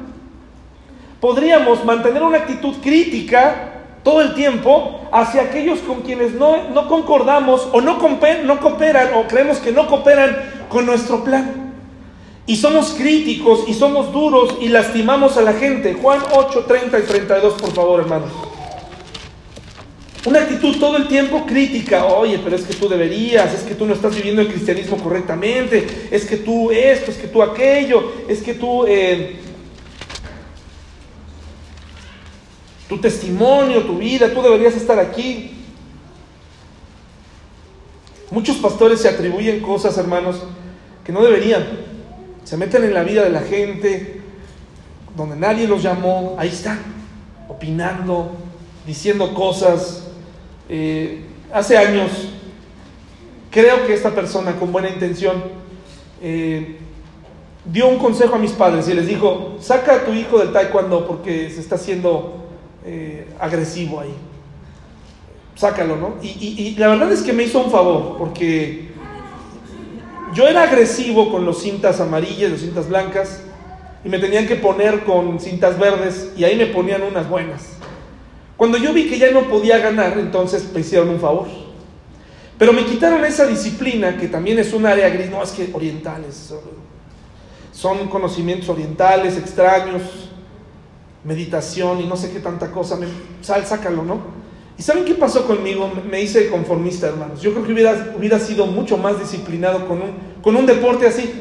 Podríamos 1.19 1.83
mantener 1.83 2.21
una 2.21 2.37
actitud 2.37 2.75
crítica 2.81 3.73
todo 4.03 4.21
el 4.21 4.35
tiempo 4.35 5.01
hacia 5.11 5.43
aquellos 5.43 5.79
con 5.79 6.01
quienes 6.01 6.33
no, 6.33 6.69
no 6.69 6.87
concordamos 6.87 7.67
o 7.71 7.81
no, 7.81 7.97
no 8.45 8.59
cooperan 8.59 9.13
o 9.15 9.27
creemos 9.27 9.57
que 9.57 9.71
no 9.71 9.87
cooperan 9.87 10.37
con 10.69 10.85
nuestro 10.85 11.23
plan. 11.23 11.73
Y 12.45 12.55
somos 12.55 12.91
críticos 12.91 13.65
y 13.67 13.73
somos 13.73 14.13
duros 14.13 14.55
y 14.61 14.69
lastimamos 14.69 15.35
a 15.37 15.41
la 15.41 15.53
gente. 15.53 15.95
Juan 15.95 16.19
8, 16.31 16.65
30 16.65 16.99
y 16.99 17.01
32, 17.01 17.53
por 17.53 17.71
favor, 17.73 17.99
hermanos. 17.99 18.46
Una 20.27 20.41
actitud 20.41 20.77
todo 20.77 20.97
el 20.97 21.07
tiempo 21.07 21.45
crítica. 21.45 22.05
Oye, 22.05 22.37
pero 22.43 22.57
es 22.57 22.63
que 22.63 22.73
tú 22.73 22.89
deberías, 22.89 23.53
es 23.53 23.61
que 23.61 23.75
tú 23.75 23.85
no 23.85 23.93
estás 23.93 24.13
viviendo 24.13 24.41
el 24.41 24.49
cristianismo 24.49 24.97
correctamente, 24.97 26.09
es 26.11 26.25
que 26.25 26.35
tú 26.35 26.69
esto, 26.69 27.11
es 27.11 27.17
que 27.17 27.27
tú 27.27 27.41
aquello, 27.41 28.11
es 28.27 28.41
que 28.41 28.53
tú... 28.53 28.85
Eh, 28.85 29.37
tu 32.89 32.97
testimonio, 32.97 33.83
tu 33.83 33.99
vida, 33.99 34.33
tú 34.33 34.41
deberías 34.41 34.75
estar 34.75 34.99
aquí. 34.99 35.51
Muchos 38.29 38.57
pastores 38.57 38.99
se 38.99 39.07
atribuyen 39.07 39.61
cosas, 39.61 39.97
hermanos, 39.97 40.43
que 41.05 41.13
no 41.13 41.23
deberían. 41.23 41.65
Se 42.43 42.57
meten 42.57 42.83
en 42.83 42.93
la 42.93 43.03
vida 43.03 43.23
de 43.23 43.29
la 43.29 43.43
gente, 43.43 44.19
donde 45.15 45.37
nadie 45.37 45.69
los 45.69 45.81
llamó, 45.81 46.35
ahí 46.37 46.49
están, 46.49 46.81
opinando, 47.47 48.33
diciendo 48.85 49.33
cosas. 49.33 50.03
Eh, 50.69 51.21
hace 51.53 51.77
años, 51.77 52.11
creo 53.51 53.85
que 53.87 53.93
esta 53.93 54.11
persona 54.11 54.55
con 54.57 54.71
buena 54.71 54.89
intención 54.89 55.43
eh, 56.21 56.77
dio 57.65 57.87
un 57.87 57.97
consejo 57.97 58.35
a 58.35 58.39
mis 58.39 58.51
padres 58.51 58.87
y 58.89 58.93
les 58.93 59.07
dijo, 59.07 59.57
saca 59.59 59.95
a 59.95 60.05
tu 60.05 60.13
hijo 60.13 60.39
del 60.39 60.51
taekwondo 60.51 61.07
porque 61.07 61.49
se 61.49 61.59
está 61.59 61.75
haciendo 61.75 62.45
eh, 62.85 63.27
agresivo 63.39 63.99
ahí. 63.99 64.13
Sácalo, 65.55 65.95
¿no? 65.95 66.15
Y, 66.21 66.75
la 66.77 66.87
verdad 66.89 67.11
es 67.11 67.23
que 67.23 67.33
me 67.33 67.43
hizo 67.43 67.59
un 67.59 67.71
favor, 67.71 68.15
porque 68.19 68.89
yo 70.35 70.47
era 70.47 70.63
agresivo 70.63 71.31
con 71.31 71.45
los 71.45 71.63
cintas 71.63 71.99
amarillas, 71.99 72.51
los 72.51 72.61
cintas 72.61 72.87
blancas, 72.87 73.41
y 74.05 74.09
me 74.09 74.19
tenían 74.19 74.45
que 74.45 74.55
poner 74.55 75.03
con 75.03 75.39
cintas 75.39 75.79
verdes, 75.79 76.31
y 76.37 76.43
ahí 76.43 76.55
me 76.55 76.67
ponían 76.67 77.01
unas 77.01 77.27
buenas. 77.27 77.76
Cuando 78.57 78.79
yo 78.79 78.91
vi 78.91 79.07
que 79.07 79.19
ya 79.19 79.31
no 79.31 79.43
podía 79.43 79.77
ganar, 79.77 80.17
entonces 80.17 80.67
me 80.73 80.81
hicieron 80.81 81.09
un 81.09 81.19
favor. 81.19 81.47
Pero 82.57 82.73
me 82.73 82.85
quitaron 82.85 83.23
esa 83.23 83.45
disciplina, 83.45 84.17
que 84.17 84.27
también 84.27 84.57
es 84.57 84.73
un 84.73 84.85
área 84.85 85.09
gris, 85.09 85.29
no, 85.29 85.43
es 85.43 85.51
que 85.51 85.69
orientales, 85.71 86.53
son 87.71 88.07
conocimientos 88.07 88.67
orientales, 88.67 89.37
extraños, 89.37 90.01
meditación 91.23 92.01
y 92.01 92.07
no 92.07 92.17
sé 92.17 92.31
qué 92.31 92.39
tanta 92.39 92.71
cosa, 92.71 92.95
me, 92.95 93.05
sal, 93.41 93.63
sácalo, 93.65 94.03
¿no? 94.03 94.37
¿Y 94.75 94.81
saben 94.81 95.05
qué 95.05 95.13
pasó 95.13 95.45
conmigo? 95.45 95.91
Me 96.09 96.21
hice 96.21 96.49
conformista, 96.49 97.07
hermanos. 97.07 97.41
Yo 97.41 97.51
creo 97.51 97.65
que 97.65 97.73
hubiera, 97.73 98.13
hubiera 98.17 98.39
sido 98.39 98.65
mucho 98.65 98.97
más 98.97 99.19
disciplinado 99.19 99.87
con 99.87 100.01
un, 100.01 100.11
con 100.41 100.55
un 100.55 100.65
deporte 100.65 101.07
así. 101.07 101.31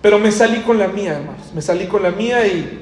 Pero 0.00 0.18
me 0.18 0.32
salí 0.32 0.60
con 0.60 0.78
la 0.78 0.88
mía, 0.88 1.18
hermanos. 1.18 1.52
Me 1.54 1.60
salí 1.60 1.86
con 1.86 2.02
la 2.02 2.10
mía 2.10 2.46
y, 2.46 2.80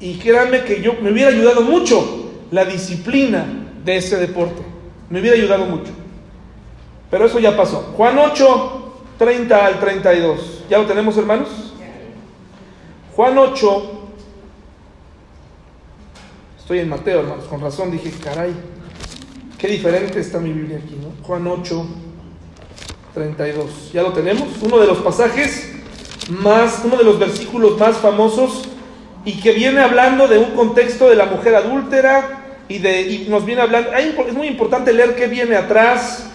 y 0.00 0.14
créanme 0.14 0.62
que 0.62 0.80
yo 0.80 0.94
me 1.02 1.10
hubiera 1.10 1.30
ayudado 1.30 1.62
mucho 1.62 2.21
la 2.52 2.64
disciplina 2.64 3.44
de 3.84 3.96
ese 3.96 4.16
deporte. 4.16 4.62
Me 5.10 5.20
hubiera 5.20 5.36
ayudado 5.36 5.64
mucho. 5.64 5.90
Pero 7.10 7.26
eso 7.26 7.40
ya 7.40 7.56
pasó. 7.56 7.92
Juan 7.96 8.16
8, 8.16 8.94
30 9.18 9.66
al 9.66 9.80
32. 9.80 10.64
¿Ya 10.70 10.78
lo 10.78 10.86
tenemos, 10.86 11.16
hermanos? 11.16 11.48
Juan 13.16 13.36
8, 13.36 14.02
Estoy 16.62 16.78
en 16.78 16.88
Mateo, 16.88 17.20
hermanos, 17.20 17.44
con 17.46 17.60
razón 17.60 17.90
dije, 17.90 18.12
caray, 18.22 18.54
qué 19.58 19.66
diferente 19.66 20.20
está 20.20 20.38
mi 20.38 20.52
Biblia 20.52 20.78
aquí, 20.78 20.94
¿no? 20.94 21.12
Juan 21.26 21.44
8, 21.44 21.86
32. 23.14 23.90
¿Ya 23.92 24.02
lo 24.02 24.12
tenemos? 24.12 24.48
Uno 24.62 24.78
de 24.78 24.86
los 24.86 24.98
pasajes 24.98 25.72
más, 26.30 26.82
uno 26.84 26.96
de 26.96 27.02
los 27.02 27.18
versículos 27.18 27.76
más 27.78 27.96
famosos 27.96 28.68
y 29.24 29.40
que 29.40 29.52
viene 29.52 29.80
hablando 29.80 30.28
de 30.28 30.38
un 30.38 30.52
contexto 30.52 31.10
de 31.10 31.16
la 31.16 31.26
mujer 31.26 31.56
adúltera 31.56 32.41
y, 32.68 32.78
de, 32.78 33.02
y 33.02 33.26
nos 33.28 33.44
viene 33.44 33.62
hablando, 33.62 33.92
es 33.94 34.34
muy 34.34 34.46
importante 34.46 34.92
leer 34.92 35.14
qué 35.14 35.26
viene 35.26 35.56
atrás 35.56 36.30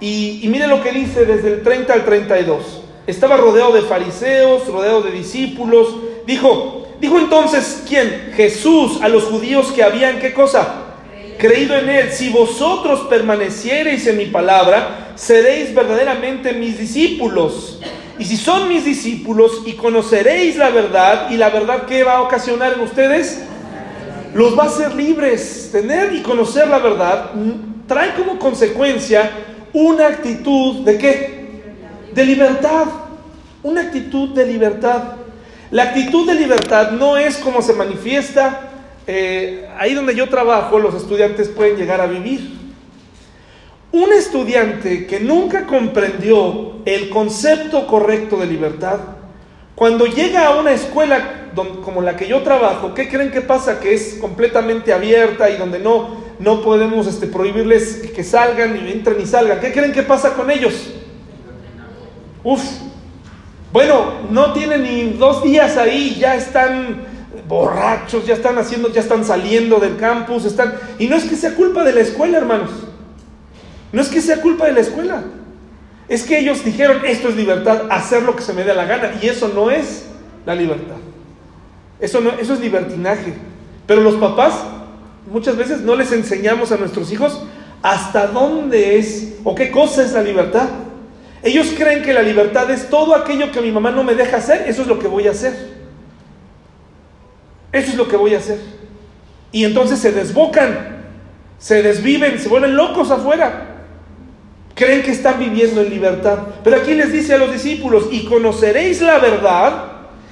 y, 0.00 0.40
y 0.42 0.48
mire 0.48 0.66
lo 0.66 0.82
que 0.82 0.92
dice 0.92 1.24
desde 1.24 1.54
el 1.54 1.62
30 1.62 1.92
al 1.92 2.04
32. 2.04 2.82
Estaba 3.06 3.36
rodeado 3.36 3.72
de 3.72 3.82
fariseos, 3.82 4.66
rodeado 4.68 5.02
de 5.02 5.10
discípulos, 5.10 5.96
dijo, 6.26 6.82
Dijo 7.02 7.18
entonces, 7.18 7.82
¿quién? 7.88 8.30
Jesús 8.36 9.00
a 9.02 9.08
los 9.08 9.24
judíos 9.24 9.72
que 9.72 9.82
habían, 9.82 10.20
¿qué 10.20 10.32
cosa? 10.32 10.84
Creído 11.36 11.76
en 11.76 11.88
Él. 11.88 12.12
Si 12.12 12.30
vosotros 12.30 13.08
permaneciereis 13.10 14.06
en 14.06 14.18
mi 14.18 14.26
palabra, 14.26 15.12
seréis 15.16 15.74
verdaderamente 15.74 16.52
mis 16.52 16.78
discípulos. 16.78 17.80
Y 18.20 18.24
si 18.24 18.36
son 18.36 18.68
mis 18.68 18.84
discípulos 18.84 19.62
y 19.66 19.72
conoceréis 19.72 20.54
la 20.56 20.70
verdad, 20.70 21.28
y 21.32 21.38
la 21.38 21.50
verdad 21.50 21.86
que 21.86 22.04
va 22.04 22.18
a 22.18 22.22
ocasionar 22.22 22.74
en 22.74 22.82
ustedes, 22.82 23.42
los 24.34 24.58
va 24.58 24.64
a 24.64 24.66
hacer 24.66 24.94
libres. 24.94 25.70
Tener 25.72 26.14
y 26.14 26.22
conocer 26.22 26.68
la 26.68 26.78
verdad 26.78 27.30
trae 27.86 28.14
como 28.14 28.38
consecuencia 28.38 29.30
una 29.72 30.08
actitud 30.08 30.84
de 30.84 30.98
qué? 30.98 31.62
De 32.14 32.24
libertad. 32.24 32.86
Una 33.62 33.82
actitud 33.82 34.30
de 34.30 34.46
libertad. 34.46 35.02
La 35.70 35.84
actitud 35.84 36.26
de 36.26 36.34
libertad 36.34 36.90
no 36.92 37.16
es 37.16 37.38
como 37.38 37.62
se 37.62 37.72
manifiesta 37.72 38.72
eh, 39.06 39.68
ahí 39.78 39.94
donde 39.94 40.14
yo 40.14 40.28
trabajo, 40.28 40.78
los 40.78 40.94
estudiantes 40.94 41.48
pueden 41.48 41.76
llegar 41.76 42.00
a 42.00 42.06
vivir. 42.06 42.58
Un 43.90 44.12
estudiante 44.12 45.06
que 45.06 45.20
nunca 45.20 45.66
comprendió 45.66 46.76
el 46.84 47.10
concepto 47.10 47.86
correcto 47.86 48.36
de 48.38 48.46
libertad, 48.46 49.00
cuando 49.74 50.06
llega 50.06 50.46
a 50.46 50.60
una 50.60 50.72
escuela 50.72 51.50
como 51.84 52.02
la 52.02 52.16
que 52.16 52.28
yo 52.28 52.42
trabajo, 52.42 52.94
¿qué 52.94 53.08
creen 53.08 53.30
que 53.30 53.40
pasa? 53.40 53.80
Que 53.80 53.94
es 53.94 54.14
completamente 54.20 54.92
abierta 54.92 55.50
y 55.50 55.56
donde 55.56 55.78
no, 55.78 56.16
no 56.38 56.62
podemos 56.62 57.06
este, 57.06 57.26
prohibirles 57.26 58.10
que 58.14 58.24
salgan, 58.24 58.74
ni 58.74 58.90
entren 58.92 59.18
ni 59.18 59.26
salgan. 59.26 59.60
¿Qué 59.60 59.72
creen 59.72 59.92
que 59.92 60.02
pasa 60.02 60.34
con 60.34 60.50
ellos? 60.50 60.92
Uf, 62.44 62.62
bueno, 63.72 64.12
no 64.30 64.52
tienen 64.52 64.82
ni 64.82 65.12
dos 65.12 65.42
días 65.42 65.76
ahí, 65.76 66.16
ya 66.18 66.36
están 66.36 67.06
borrachos, 67.48 68.26
ya 68.26 68.34
están 68.34 68.58
haciendo, 68.58 68.92
ya 68.92 69.00
están 69.00 69.24
saliendo 69.24 69.78
del 69.78 69.96
campus, 69.96 70.44
están... 70.44 70.74
Y 70.98 71.06
no 71.06 71.16
es 71.16 71.24
que 71.24 71.36
sea 71.36 71.54
culpa 71.54 71.82
de 71.82 71.92
la 71.92 72.00
escuela, 72.00 72.38
hermanos. 72.38 72.70
No 73.92 74.02
es 74.02 74.08
que 74.08 74.20
sea 74.20 74.40
culpa 74.40 74.66
de 74.66 74.72
la 74.72 74.80
escuela. 74.80 75.22
Es 76.12 76.24
que 76.24 76.38
ellos 76.38 76.62
dijeron, 76.62 77.00
esto 77.06 77.30
es 77.30 77.36
libertad, 77.36 77.84
hacer 77.88 78.22
lo 78.22 78.36
que 78.36 78.42
se 78.42 78.52
me 78.52 78.64
dé 78.64 78.74
la 78.74 78.84
gana. 78.84 79.14
Y 79.22 79.28
eso 79.28 79.48
no 79.48 79.70
es 79.70 80.04
la 80.44 80.54
libertad. 80.54 80.96
Eso, 81.98 82.20
no, 82.20 82.32
eso 82.32 82.52
es 82.52 82.60
libertinaje. 82.60 83.32
Pero 83.86 84.02
los 84.02 84.16
papás 84.16 84.62
muchas 85.32 85.56
veces 85.56 85.80
no 85.80 85.94
les 85.96 86.12
enseñamos 86.12 86.70
a 86.70 86.76
nuestros 86.76 87.10
hijos 87.12 87.42
hasta 87.80 88.26
dónde 88.26 88.98
es 88.98 89.36
o 89.42 89.54
qué 89.54 89.70
cosa 89.70 90.02
es 90.02 90.12
la 90.12 90.20
libertad. 90.20 90.68
Ellos 91.42 91.72
creen 91.74 92.02
que 92.02 92.12
la 92.12 92.20
libertad 92.20 92.70
es 92.70 92.90
todo 92.90 93.14
aquello 93.14 93.50
que 93.50 93.62
mi 93.62 93.72
mamá 93.72 93.90
no 93.90 94.04
me 94.04 94.14
deja 94.14 94.36
hacer, 94.36 94.68
eso 94.68 94.82
es 94.82 94.88
lo 94.88 94.98
que 94.98 95.08
voy 95.08 95.28
a 95.28 95.30
hacer. 95.30 95.54
Eso 97.72 97.90
es 97.92 97.96
lo 97.96 98.06
que 98.06 98.18
voy 98.18 98.34
a 98.34 98.38
hacer. 98.38 98.60
Y 99.50 99.64
entonces 99.64 99.98
se 99.98 100.12
desbocan, 100.12 101.06
se 101.56 101.82
desviven, 101.82 102.38
se 102.38 102.50
vuelven 102.50 102.76
locos 102.76 103.10
afuera. 103.10 103.71
Creen 104.74 105.02
que 105.02 105.12
están 105.12 105.38
viviendo 105.38 105.82
en 105.82 105.90
libertad. 105.90 106.38
Pero 106.64 106.76
aquí 106.76 106.94
les 106.94 107.12
dice 107.12 107.34
a 107.34 107.38
los 107.38 107.52
discípulos, 107.52 108.08
y 108.10 108.24
conoceréis 108.24 109.00
la 109.02 109.18
verdad, 109.18 109.84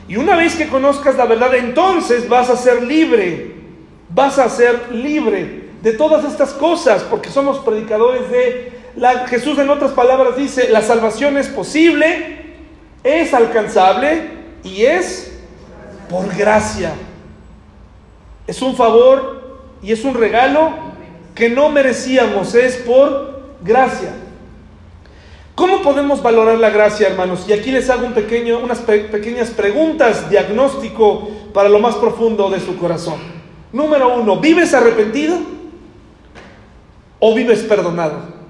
y 0.09 0.16
una 0.16 0.36
vez 0.36 0.57
que 0.57 0.68
conozcas 0.68 1.16
la 1.16 1.26
verdad, 1.26 1.55
entonces 1.55 2.28
vas 2.28 2.51
a 2.51 2.57
ser 2.57 2.82
libre, 2.82 3.55
vas 4.09 4.38
a 4.38 4.49
ser 4.49 4.93
libre 4.93 5.70
de 5.82 5.93
todas 5.93 6.24
estas 6.24 6.53
cosas, 6.53 7.03
porque 7.05 7.30
somos 7.30 7.61
predicadores 7.61 8.30
de 8.30 8.80
Jesús 9.28 9.59
en 9.59 9.70
otras 9.70 9.93
palabras 9.93 10.36
dice, 10.36 10.68
la 10.68 10.82
salvación 10.82 11.38
es 11.38 11.49
posible, 11.49 12.57
es 13.05 13.32
alcanzable 13.32 14.30
y 14.64 14.82
es 14.82 15.41
por 16.09 16.34
gracia. 16.36 16.93
Es 18.47 18.61
un 18.62 18.76
favor 18.76 19.61
y 19.82 19.93
es 19.93 20.05
un 20.05 20.14
regalo 20.14 20.70
que 21.34 21.49
no 21.49 21.68
merecíamos, 21.68 22.55
es 22.55 22.76
por 22.76 23.41
gracia. 23.62 24.12
¿Cómo 25.55 25.83
podemos 25.83 26.23
valorar 26.23 26.59
la 26.59 26.71
gracia, 26.71 27.09
hermanos? 27.09 27.45
Y 27.49 27.53
aquí 27.53 27.71
les 27.71 27.91
hago 27.91 28.07
un 28.07 28.15
pequeño, 28.15 28.59
unas 28.59 28.79
pequeñas 28.81 29.51
preguntas, 29.51 30.31
diagnóstico 30.31 31.29
para 31.53 31.69
lo 31.69 31.79
más 31.81 31.97
profundo 31.97 32.49
de 32.51 32.61
su 32.61 32.77
corazón. 32.77 33.19
Número 33.73 34.17
uno, 34.21 34.41
¿vives 34.41 34.75
arrepentido 34.75 35.39
o 37.19 37.35
vives 37.35 37.61
perdonado? 37.61 38.41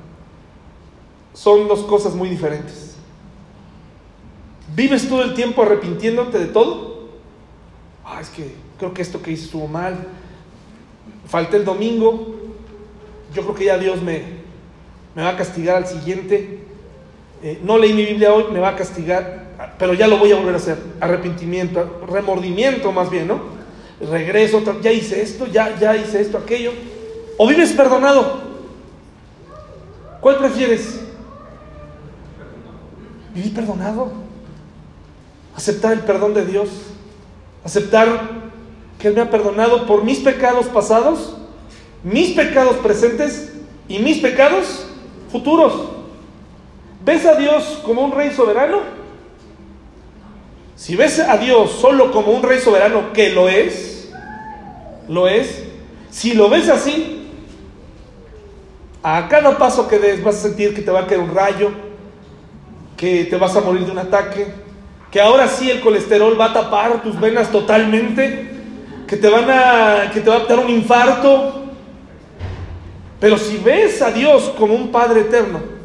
Son 1.35 1.69
dos 1.69 1.81
cosas 1.81 2.15
muy 2.15 2.29
diferentes. 2.29 2.97
¿Vives 4.75 5.09
todo 5.09 5.23
el 5.23 5.35
tiempo 5.35 5.63
arrepintiéndote 5.63 6.39
de 6.39 6.47
todo? 6.47 7.09
Ah, 8.05 8.21
es 8.21 8.29
que 8.29 8.55
creo 8.79 8.95
que 8.95 9.03
esto 9.03 9.21
que 9.21 9.33
hice 9.33 9.45
estuvo 9.45 9.67
mal. 9.67 10.07
Falté 11.27 11.57
el 11.57 11.65
domingo. 11.65 12.37
Yo 13.35 13.43
creo 13.43 13.55
que 13.55 13.65
ya 13.65 13.79
Dios 13.79 14.01
me, 14.03 14.23
me 15.15 15.23
va 15.23 15.31
a 15.31 15.37
castigar 15.37 15.77
al 15.77 15.87
siguiente. 15.87 16.60
Eh, 17.43 17.61
no 17.63 17.79
leí 17.79 17.93
mi 17.93 18.05
Biblia 18.05 18.35
hoy, 18.35 18.45
me 18.53 18.61
va 18.61 18.71
a 18.71 18.77
castigar, 18.77 19.75
pero 19.79 19.95
ya 19.95 20.07
lo 20.07 20.19
voy 20.19 20.33
a 20.33 20.37
volver 20.37 20.55
a 20.55 20.59
hacer. 20.59 20.79
Arrepentimiento, 21.01 22.03
remordimiento 22.07 22.93
más 22.93 23.11
bien, 23.11 23.29
¿no? 23.29 23.41
Regreso, 24.01 24.63
ya 24.81 24.93
hice 24.93 25.23
esto, 25.23 25.47
ya, 25.47 25.79
ya 25.79 25.97
hice 25.97 26.21
esto, 26.21 26.39
aquello. 26.39 26.73
O 27.39 27.47
vives 27.47 27.73
perdonado. 27.73 28.41
¿Cuál 30.21 30.37
prefieres? 30.37 31.01
Vivir 33.35 33.55
perdonado. 33.55 34.13
Aceptar 35.57 35.93
el 35.93 36.01
perdón 36.01 36.35
de 36.35 36.45
Dios. 36.45 36.69
Aceptar 37.65 38.51
que 38.99 39.09
Él 39.09 39.15
me 39.15 39.23
ha 39.23 39.31
perdonado 39.31 39.87
por 39.87 40.05
mis 40.05 40.19
pecados 40.19 40.67
pasados, 40.67 41.37
mis 42.03 42.33
pecados 42.33 42.77
presentes 42.77 43.53
y 43.89 43.99
mis 43.99 44.19
pecados 44.19 44.87
futuros. 45.33 46.00
¿Ves 47.05 47.25
a 47.25 47.35
Dios 47.35 47.81
como 47.85 48.03
un 48.03 48.13
rey 48.13 48.31
soberano? 48.31 48.79
Si 50.77 50.97
ves 50.97 51.19
a 51.19 51.37
Dios 51.39 51.73
solo 51.73 52.13
como 52.13 52.33
un 52.33 52.43
rey 52.43 52.59
soberano, 52.59 53.13
que 53.13 53.31
lo 53.31 53.49
es, 53.49 54.11
lo 55.09 55.29
es, 55.29 55.65
si 56.11 56.35
lo 56.35 56.49
ves 56.49 56.69
así, 56.69 57.29
a 59.03 59.29
cada 59.29 59.57
paso 59.57 59.89
que 59.89 59.99
des 59.99 60.23
vas 60.23 60.37
a 60.37 60.49
sentir 60.49 60.75
que 60.75 60.83
te 60.83 60.91
va 60.91 61.01
a 61.01 61.07
caer 61.07 61.21
un 61.21 61.35
rayo, 61.35 61.71
que 62.97 63.25
te 63.25 63.37
vas 63.37 63.57
a 63.57 63.61
morir 63.61 63.87
de 63.87 63.93
un 63.93 63.99
ataque, 63.99 64.47
que 65.11 65.21
ahora 65.21 65.49
sí 65.49 65.71
el 65.71 65.81
colesterol 65.81 66.39
va 66.39 66.47
a 66.47 66.53
tapar 66.53 67.03
tus 67.03 67.19
venas 67.19 67.51
totalmente, 67.51 68.51
que 69.07 69.17
te 69.17 69.29
van 69.29 69.51
a 69.51 70.11
que 70.13 70.21
te 70.21 70.29
va 70.29 70.37
a 70.37 70.45
dar 70.45 70.59
un 70.59 70.71
infarto. 70.71 71.63
Pero 73.19 73.37
si 73.39 73.57
ves 73.59 74.01
a 74.03 74.11
Dios 74.11 74.53
como 74.59 74.75
un 74.75 74.91
Padre 74.91 75.23
eterno, 75.23 75.80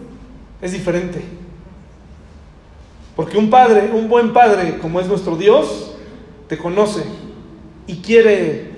es 0.66 0.72
diferente. 0.72 1.22
Porque 3.16 3.38
un 3.38 3.50
padre, 3.50 3.92
un 3.94 4.10
buen 4.10 4.34
padre 4.34 4.78
como 4.80 5.00
es 5.00 5.08
nuestro 5.08 5.38
Dios, 5.38 5.92
te 6.50 6.58
conoce 6.58 7.04
y 7.88 7.98
quiere 7.98 8.72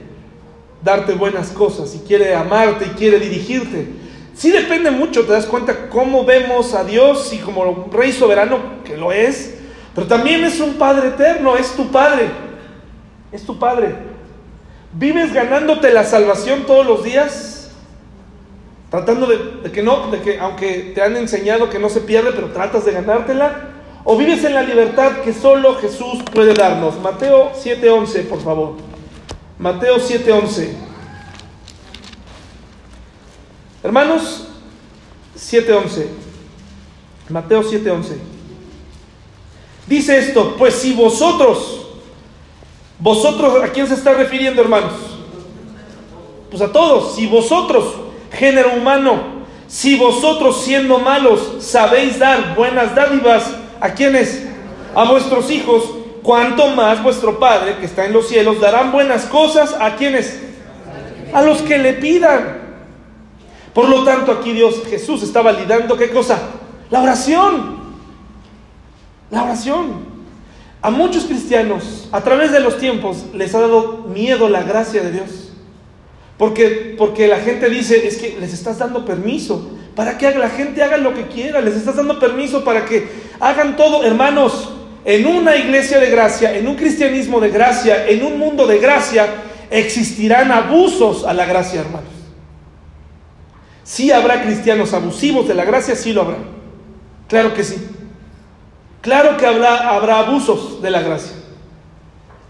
darte 0.83 1.13
buenas 1.13 1.49
cosas 1.49 1.95
y 1.95 1.99
quiere 1.99 2.35
amarte 2.35 2.85
y 2.85 2.89
quiere 2.89 3.19
dirigirte. 3.19 3.87
Sí 4.35 4.51
depende 4.51 4.91
mucho, 4.91 5.25
te 5.25 5.31
das 5.31 5.45
cuenta 5.45 5.89
cómo 5.89 6.23
vemos 6.23 6.73
a 6.75 6.83
Dios 6.83 7.33
y 7.33 7.39
como 7.39 7.87
rey 7.91 8.11
soberano 8.11 8.83
que 8.83 8.95
lo 8.95 9.11
es, 9.11 9.55
pero 9.95 10.05
también 10.05 10.43
es 10.43 10.59
un 10.59 10.73
Padre 10.75 11.07
eterno, 11.07 11.57
es 11.57 11.71
tu 11.71 11.89
Padre, 11.89 12.29
es 13.31 13.43
tu 13.43 13.57
Padre. 13.57 13.95
¿Vives 14.93 15.33
ganándote 15.33 15.91
la 15.91 16.03
salvación 16.03 16.65
todos 16.67 16.85
los 16.85 17.03
días? 17.03 17.56
Tratando 18.89 19.25
de, 19.25 19.71
que 19.71 19.83
no, 19.83 20.09
de 20.11 20.21
que 20.21 20.39
aunque 20.39 20.93
te 20.95 21.01
han 21.01 21.17
enseñado 21.17 21.69
que 21.69 21.79
no 21.79 21.89
se 21.89 22.01
pierde, 22.01 22.31
pero 22.31 22.51
tratas 22.51 22.85
de 22.85 22.93
ganártela. 22.93 23.73
¿O 24.05 24.15
vives 24.15 24.43
en 24.45 24.53
la 24.53 24.61
libertad 24.61 25.17
que 25.17 25.33
solo 25.33 25.75
Jesús 25.75 26.23
puede 26.33 26.53
darnos? 26.53 26.97
Mateo 27.01 27.51
7:11, 27.53 28.23
por 28.29 28.41
favor. 28.41 28.75
Mateo 29.59 29.97
7:11. 29.97 30.69
Hermanos, 33.83 34.47
7:11. 35.35 36.07
Mateo 37.27 37.63
7:11. 37.63 38.17
Dice 39.87 40.17
esto, 40.17 40.55
pues 40.57 40.75
si 40.75 40.93
vosotros, 40.93 41.87
vosotros, 42.99 43.61
¿a 43.61 43.67
quién 43.69 43.87
se 43.87 43.95
está 43.95 44.13
refiriendo, 44.13 44.61
hermanos? 44.61 44.93
Pues 46.49 46.61
a 46.61 46.71
todos, 46.71 47.15
si 47.15 47.27
vosotros, 47.27 48.06
género 48.31 48.73
humano, 48.73 49.37
si 49.67 49.97
vosotros 49.97 50.63
siendo 50.63 50.99
malos 50.99 51.55
sabéis 51.59 52.19
dar 52.19 52.55
buenas 52.55 52.95
dádivas, 52.95 53.53
¿a 53.79 53.89
quiénes? 53.89 54.45
A 54.95 55.03
vuestros 55.05 55.51
hijos, 55.51 55.83
cuanto 56.23 56.67
más 56.69 57.01
vuestro 57.03 57.39
Padre 57.39 57.77
que 57.77 57.85
está 57.85 58.05
en 58.05 58.13
los 58.13 58.27
cielos 58.27 58.59
darán 58.59 58.91
buenas 58.91 59.25
cosas 59.25 59.75
a 59.79 59.95
quienes? 59.95 60.41
A 61.33 61.41
los 61.41 61.61
que 61.61 61.77
le 61.77 61.93
pidan. 61.93 62.67
Por 63.73 63.89
lo 63.89 64.03
tanto, 64.03 64.31
aquí 64.31 64.53
Dios, 64.53 64.81
Jesús 64.89 65.21
está 65.21 65.41
validando 65.41 65.95
qué 65.97 66.09
cosa? 66.09 66.39
La 66.89 67.01
oración. 67.01 67.77
La 69.29 69.43
oración. 69.43 70.07
A 70.81 70.89
muchos 70.89 71.25
cristianos, 71.25 72.07
a 72.11 72.21
través 72.21 72.51
de 72.51 72.59
los 72.59 72.77
tiempos, 72.77 73.25
les 73.33 73.53
ha 73.53 73.61
dado 73.61 74.05
miedo 74.07 74.47
la 74.47 74.63
gracia 74.63 75.03
de 75.03 75.11
Dios. 75.11 75.46
Porque, 76.37 76.95
porque 76.97 77.27
la 77.27 77.39
gente 77.39 77.69
dice, 77.69 78.07
es 78.07 78.17
que 78.17 78.37
les 78.39 78.53
estás 78.53 78.77
dando 78.77 79.05
permiso 79.05 79.71
para 79.95 80.17
que 80.17 80.29
la 80.31 80.49
gente 80.49 80.83
haga 80.83 80.97
lo 80.97 81.13
que 81.13 81.27
quiera, 81.27 81.59
les 81.61 81.75
estás 81.75 81.95
dando 81.95 82.19
permiso 82.19 82.63
para 82.63 82.85
que 82.85 83.07
hagan 83.39 83.75
todo, 83.75 84.03
hermanos, 84.03 84.73
en 85.03 85.25
una 85.25 85.55
iglesia 85.55 85.99
de 85.99 86.11
gracia, 86.11 86.55
en 86.55 86.67
un 86.67 86.75
cristianismo 86.75 87.39
de 87.39 87.49
gracia, 87.49 88.07
en 88.07 88.23
un 88.23 88.37
mundo 88.37 88.67
de 88.67 88.77
gracia, 88.77 89.25
existirán 89.71 90.51
abusos 90.51 91.23
a 91.23 91.33
la 91.33 91.45
gracia, 91.45 91.81
hermanos. 91.81 92.11
Sí 93.83 94.11
habrá 94.11 94.43
cristianos 94.43 94.93
abusivos 94.93 95.47
de 95.47 95.55
la 95.55 95.65
gracia, 95.65 95.95
sí 95.95 96.13
lo 96.13 96.21
habrá. 96.21 96.37
Claro 97.27 97.53
que 97.55 97.63
sí. 97.63 97.77
Claro 99.01 99.37
que 99.37 99.45
habrá, 99.47 99.89
habrá 99.89 100.19
abusos 100.19 100.81
de 100.81 100.91
la 100.91 101.01
gracia. 101.01 101.33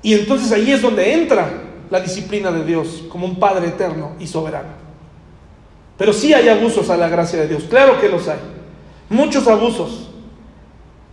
Y 0.01 0.13
entonces 0.15 0.51
ahí 0.51 0.71
es 0.71 0.81
donde 0.81 1.13
entra 1.13 1.66
la 1.89 1.99
disciplina 1.99 2.51
de 2.51 2.63
Dios 2.63 3.03
como 3.09 3.25
un 3.25 3.39
Padre 3.39 3.67
eterno 3.67 4.13
y 4.19 4.27
soberano. 4.27 4.69
Pero 5.97 6.13
sí 6.13 6.33
hay 6.33 6.47
abusos 6.49 6.89
a 6.89 6.97
la 6.97 7.09
gracia 7.09 7.39
de 7.39 7.47
Dios, 7.47 7.63
claro 7.69 7.99
que 7.99 8.09
los 8.09 8.27
hay. 8.27 8.39
Muchos 9.09 9.47
abusos. 9.47 10.09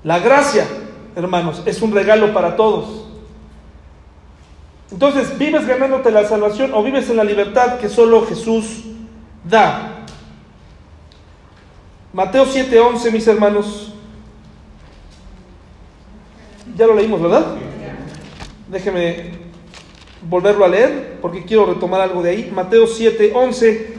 La 0.03 0.19
gracia, 0.19 0.67
hermanos, 1.17 1.63
es 1.65 1.81
un 1.81 1.93
regalo 1.93 2.33
para 2.35 2.57
todos. 2.57 3.07
Entonces, 4.91 5.37
¿vives 5.39 5.67
ganándote 5.67 6.11
la 6.11 6.27
salvación 6.29 6.73
o 6.75 6.83
vives 6.83 7.09
en 7.09 7.17
la 7.17 7.25
libertad 7.25 7.79
que 7.79 7.89
solo 7.89 8.27
Jesús 8.27 8.85
da? 9.43 10.05
Mateo 12.13 12.45
7:11, 12.45 13.11
mis 13.11 13.27
hermanos. 13.27 13.93
Ya 16.77 16.87
lo 16.87 16.95
leímos, 16.95 17.21
¿verdad? 17.21 17.57
Déjeme 18.69 19.44
volverlo 20.29 20.65
a 20.65 20.69
leer, 20.69 21.19
porque 21.21 21.45
quiero 21.45 21.67
retomar 21.67 22.01
algo 22.01 22.23
de 22.23 22.31
ahí. 22.31 22.51
Mateo 22.55 22.87
7, 22.87 23.33
11. 23.35 23.95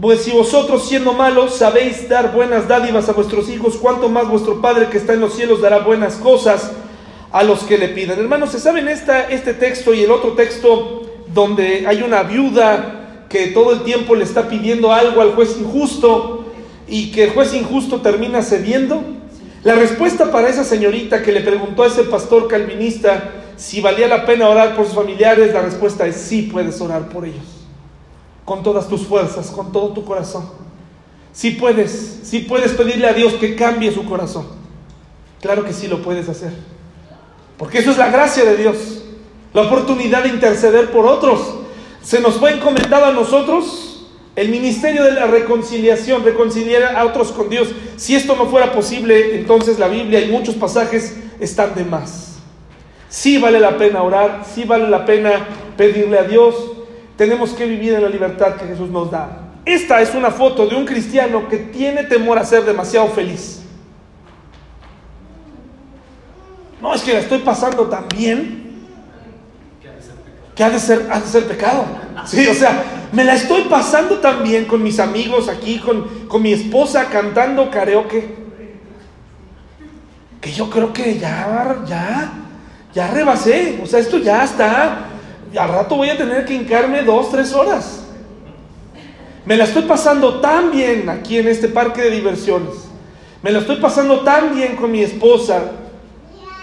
Pues 0.00 0.22
si 0.22 0.30
vosotros 0.30 0.86
siendo 0.86 1.12
malos 1.12 1.56
sabéis 1.56 2.08
dar 2.08 2.32
buenas 2.32 2.68
dádivas 2.68 3.08
a 3.08 3.12
vuestros 3.12 3.48
hijos, 3.48 3.76
cuánto 3.76 4.08
más 4.08 4.28
vuestro 4.28 4.60
Padre 4.60 4.88
que 4.88 4.98
está 4.98 5.14
en 5.14 5.20
los 5.20 5.34
cielos 5.34 5.60
dará 5.60 5.78
buenas 5.78 6.16
cosas 6.16 6.72
a 7.32 7.42
los 7.42 7.64
que 7.64 7.78
le 7.78 7.88
pidan. 7.88 8.18
Hermanos, 8.18 8.52
¿se 8.52 8.60
saben 8.60 8.88
esta, 8.88 9.28
este 9.28 9.54
texto 9.54 9.92
y 9.94 10.02
el 10.02 10.10
otro 10.10 10.32
texto 10.32 11.02
donde 11.34 11.86
hay 11.86 12.02
una 12.02 12.22
viuda 12.22 13.24
que 13.28 13.48
todo 13.48 13.72
el 13.72 13.82
tiempo 13.82 14.14
le 14.14 14.24
está 14.24 14.48
pidiendo 14.48 14.92
algo 14.92 15.20
al 15.20 15.32
juez 15.32 15.56
injusto 15.58 16.46
y 16.86 17.10
que 17.10 17.24
el 17.24 17.30
juez 17.30 17.52
injusto 17.54 18.00
termina 18.00 18.42
cediendo? 18.42 19.02
La 19.64 19.74
respuesta 19.74 20.30
para 20.30 20.48
esa 20.48 20.62
señorita 20.62 21.22
que 21.22 21.32
le 21.32 21.40
preguntó 21.40 21.82
a 21.82 21.88
ese 21.88 22.04
pastor 22.04 22.46
calvinista 22.46 23.32
si 23.58 23.80
valía 23.80 24.06
la 24.06 24.24
pena 24.24 24.48
orar 24.48 24.76
por 24.76 24.86
sus 24.86 24.94
familiares, 24.94 25.52
la 25.52 25.62
respuesta 25.62 26.06
es 26.06 26.14
sí 26.14 26.42
puedes 26.42 26.80
orar 26.80 27.08
por 27.08 27.24
ellos. 27.24 27.44
Con 28.44 28.62
todas 28.62 28.88
tus 28.88 29.02
fuerzas, 29.02 29.50
con 29.50 29.72
todo 29.72 29.88
tu 29.88 30.04
corazón. 30.04 30.48
Sí 31.32 31.50
puedes, 31.50 32.20
sí 32.22 32.40
puedes 32.40 32.72
pedirle 32.72 33.08
a 33.08 33.12
Dios 33.12 33.34
que 33.34 33.56
cambie 33.56 33.92
su 33.92 34.04
corazón. 34.04 34.46
Claro 35.40 35.64
que 35.64 35.72
sí 35.72 35.88
lo 35.88 36.02
puedes 36.02 36.28
hacer. 36.28 36.52
Porque 37.58 37.78
eso 37.78 37.90
es 37.90 37.98
la 37.98 38.10
gracia 38.10 38.44
de 38.44 38.56
Dios. 38.56 39.02
La 39.52 39.62
oportunidad 39.62 40.22
de 40.22 40.28
interceder 40.28 40.92
por 40.92 41.04
otros. 41.06 41.40
Se 42.00 42.20
nos 42.20 42.36
fue 42.36 42.52
encomendado 42.52 43.06
a 43.06 43.12
nosotros 43.12 44.06
el 44.36 44.50
ministerio 44.50 45.02
de 45.02 45.12
la 45.12 45.26
reconciliación, 45.26 46.22
reconciliar 46.24 46.94
a 46.94 47.04
otros 47.04 47.32
con 47.32 47.48
Dios. 47.50 47.70
Si 47.96 48.14
esto 48.14 48.36
no 48.36 48.46
fuera 48.46 48.72
posible, 48.72 49.36
entonces 49.36 49.80
la 49.80 49.88
Biblia 49.88 50.20
y 50.20 50.30
muchos 50.30 50.54
pasajes 50.54 51.16
están 51.40 51.74
de 51.74 51.84
más. 51.84 52.27
Sí 53.08 53.38
vale 53.38 53.58
la 53.58 53.76
pena 53.76 54.02
orar, 54.02 54.42
sí 54.44 54.64
vale 54.64 54.88
la 54.88 55.04
pena 55.04 55.30
pedirle 55.76 56.18
a 56.18 56.24
Dios. 56.24 56.54
Tenemos 57.16 57.50
que 57.50 57.66
vivir 57.66 57.94
en 57.94 58.02
la 58.02 58.08
libertad 58.08 58.56
que 58.56 58.66
Jesús 58.66 58.90
nos 58.90 59.10
da. 59.10 59.48
Esta 59.64 60.00
es 60.00 60.14
una 60.14 60.30
foto 60.30 60.66
de 60.66 60.76
un 60.76 60.84
cristiano 60.84 61.48
que 61.48 61.58
tiene 61.58 62.04
temor 62.04 62.38
a 62.38 62.44
ser 62.44 62.64
demasiado 62.64 63.08
feliz. 63.08 63.62
No, 66.80 66.94
es 66.94 67.02
que 67.02 67.12
la 67.12 67.18
estoy 67.20 67.38
pasando 67.38 67.86
tan 67.86 68.06
bien 68.08 68.68
que 70.54 70.64
ha 70.64 70.70
de 70.70 70.78
ser, 70.78 71.06
ha 71.10 71.20
de 71.20 71.26
ser 71.26 71.46
pecado. 71.46 71.84
Sí, 72.26 72.46
o 72.46 72.54
sea, 72.54 72.82
me 73.12 73.24
la 73.24 73.34
estoy 73.34 73.62
pasando 73.62 74.18
tan 74.18 74.42
bien 74.42 74.64
con 74.64 74.82
mis 74.82 74.98
amigos 74.98 75.48
aquí, 75.48 75.78
con, 75.78 76.26
con 76.26 76.42
mi 76.42 76.52
esposa 76.52 77.06
cantando 77.06 77.70
karaoke, 77.70 78.36
que 80.40 80.52
yo 80.52 80.68
creo 80.68 80.92
que 80.92 81.18
ya, 81.18 81.76
ya, 81.86 82.32
ya 82.98 83.06
rebasé. 83.06 83.78
O 83.80 83.86
sea, 83.86 84.00
esto 84.00 84.18
ya 84.18 84.42
está. 84.42 85.06
Al 85.56 85.68
rato 85.68 85.94
voy 85.94 86.10
a 86.10 86.16
tener 86.16 86.44
que 86.44 86.52
hincarme 86.52 87.02
dos, 87.04 87.30
tres 87.30 87.52
horas. 87.52 88.00
Me 89.46 89.56
la 89.56 89.64
estoy 89.64 89.82
pasando 89.82 90.40
tan 90.40 90.72
bien 90.72 91.08
aquí 91.08 91.38
en 91.38 91.46
este 91.46 91.68
parque 91.68 92.02
de 92.02 92.10
diversiones. 92.10 92.88
Me 93.40 93.52
la 93.52 93.60
estoy 93.60 93.76
pasando 93.76 94.22
tan 94.22 94.52
bien 94.52 94.74
con 94.74 94.90
mi 94.90 95.00
esposa. 95.00 95.62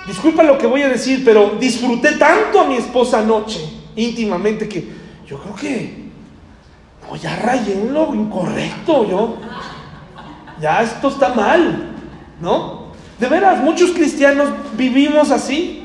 Disculpa 0.05 0.43
lo 0.43 0.57
que 0.57 0.67
voy 0.67 0.81
a 0.81 0.89
decir, 0.89 1.23
pero 1.23 1.51
disfruté 1.57 2.17
tanto 2.17 2.59
a 2.59 2.65
mi 2.65 2.75
esposa 2.75 3.19
anoche, 3.19 3.61
íntimamente, 3.95 4.67
que 4.67 4.89
yo 5.25 5.39
creo 5.39 5.55
que 5.55 6.05
no, 7.09 7.15
ya 7.15 7.37
rayé 7.37 7.75
en 7.75 7.93
lo 7.93 8.13
incorrecto, 8.13 9.09
yo. 9.09 9.37
Ya 10.59 10.83
esto 10.83 11.07
está 11.07 11.29
mal, 11.29 11.91
¿no? 12.41 12.87
De 13.19 13.27
veras, 13.29 13.63
muchos 13.63 13.91
cristianos 13.91 14.49
vivimos 14.75 15.31
así. 15.31 15.84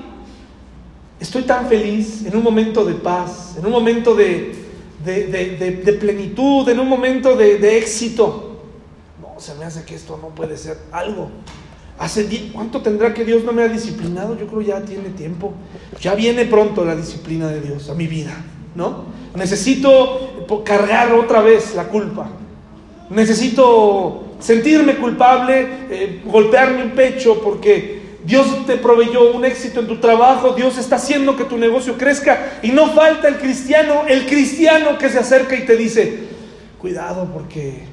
Estoy 1.21 1.43
tan 1.43 1.69
feliz 1.69 2.25
en 2.25 2.35
un 2.35 2.43
momento 2.43 2.85
de 2.85 2.95
paz, 2.95 3.55
en 3.59 3.67
un 3.67 3.73
momento 3.73 4.15
de, 4.15 4.55
de, 5.05 5.97
plenitud, 6.01 6.67
en 6.69 6.81
un 6.81 6.89
momento 6.89 7.37
de, 7.37 7.77
éxito. 7.77 8.63
No, 9.21 9.39
se 9.39 9.55
me 9.57 9.67
hace 9.67 9.85
que 9.85 9.95
esto 9.95 10.19
no 10.21 10.29
puede 10.29 10.57
ser 10.57 10.79
algo. 10.91 11.31
Hace 11.99 12.27
¿Cuánto 12.55 12.81
tendrá 12.81 13.13
que 13.13 13.27
Dios 13.27 13.45
no 13.45 13.53
me 13.53 13.63
ha 13.63 13.69
disciplinado? 13.69 14.39
Yo 14.39 14.47
creo 14.47 14.63
ya 14.63 14.81
tiene 14.83 15.11
tiempo. 15.11 15.53
Ya 16.01 16.15
viene 16.15 16.47
pronto 16.47 16.87
la 16.87 16.97
disciplina 16.97 17.49
de 17.49 17.61
Dios 17.61 17.91
a 17.91 17.95
mi 17.95 18.07
vida, 18.07 18.35
¿no? 18.75 19.05
Necesito 19.37 20.47
cargar 20.65 21.13
otra 21.13 21.43
vez 21.43 21.75
la 21.75 21.85
culpa. 21.89 22.31
Necesito 23.11 24.37
sentirme 24.39 24.97
culpable, 24.97 25.69
eh, 25.91 26.23
golpearme 26.25 26.83
el 26.83 26.93
pecho 26.93 27.43
porque 27.43 28.00
Dios 28.31 28.65
te 28.65 28.77
proveyó 28.77 29.33
un 29.33 29.45
éxito 29.45 29.81
en 29.81 29.89
tu 29.89 29.99
trabajo, 29.99 30.53
Dios 30.53 30.79
está 30.79 30.95
haciendo 30.95 31.35
que 31.35 31.43
tu 31.43 31.59
negocio 31.59 31.99
crezca 31.99 32.61
y 32.63 32.71
no 32.71 32.93
falta 32.93 33.27
el 33.27 33.39
cristiano, 33.39 34.05
el 34.07 34.25
cristiano 34.27 34.99
que 34.99 35.09
se 35.09 35.19
acerca 35.19 35.57
y 35.57 35.67
te 35.67 35.77
dice, 35.77 36.29
cuidado 36.79 37.29
porque 37.33 37.87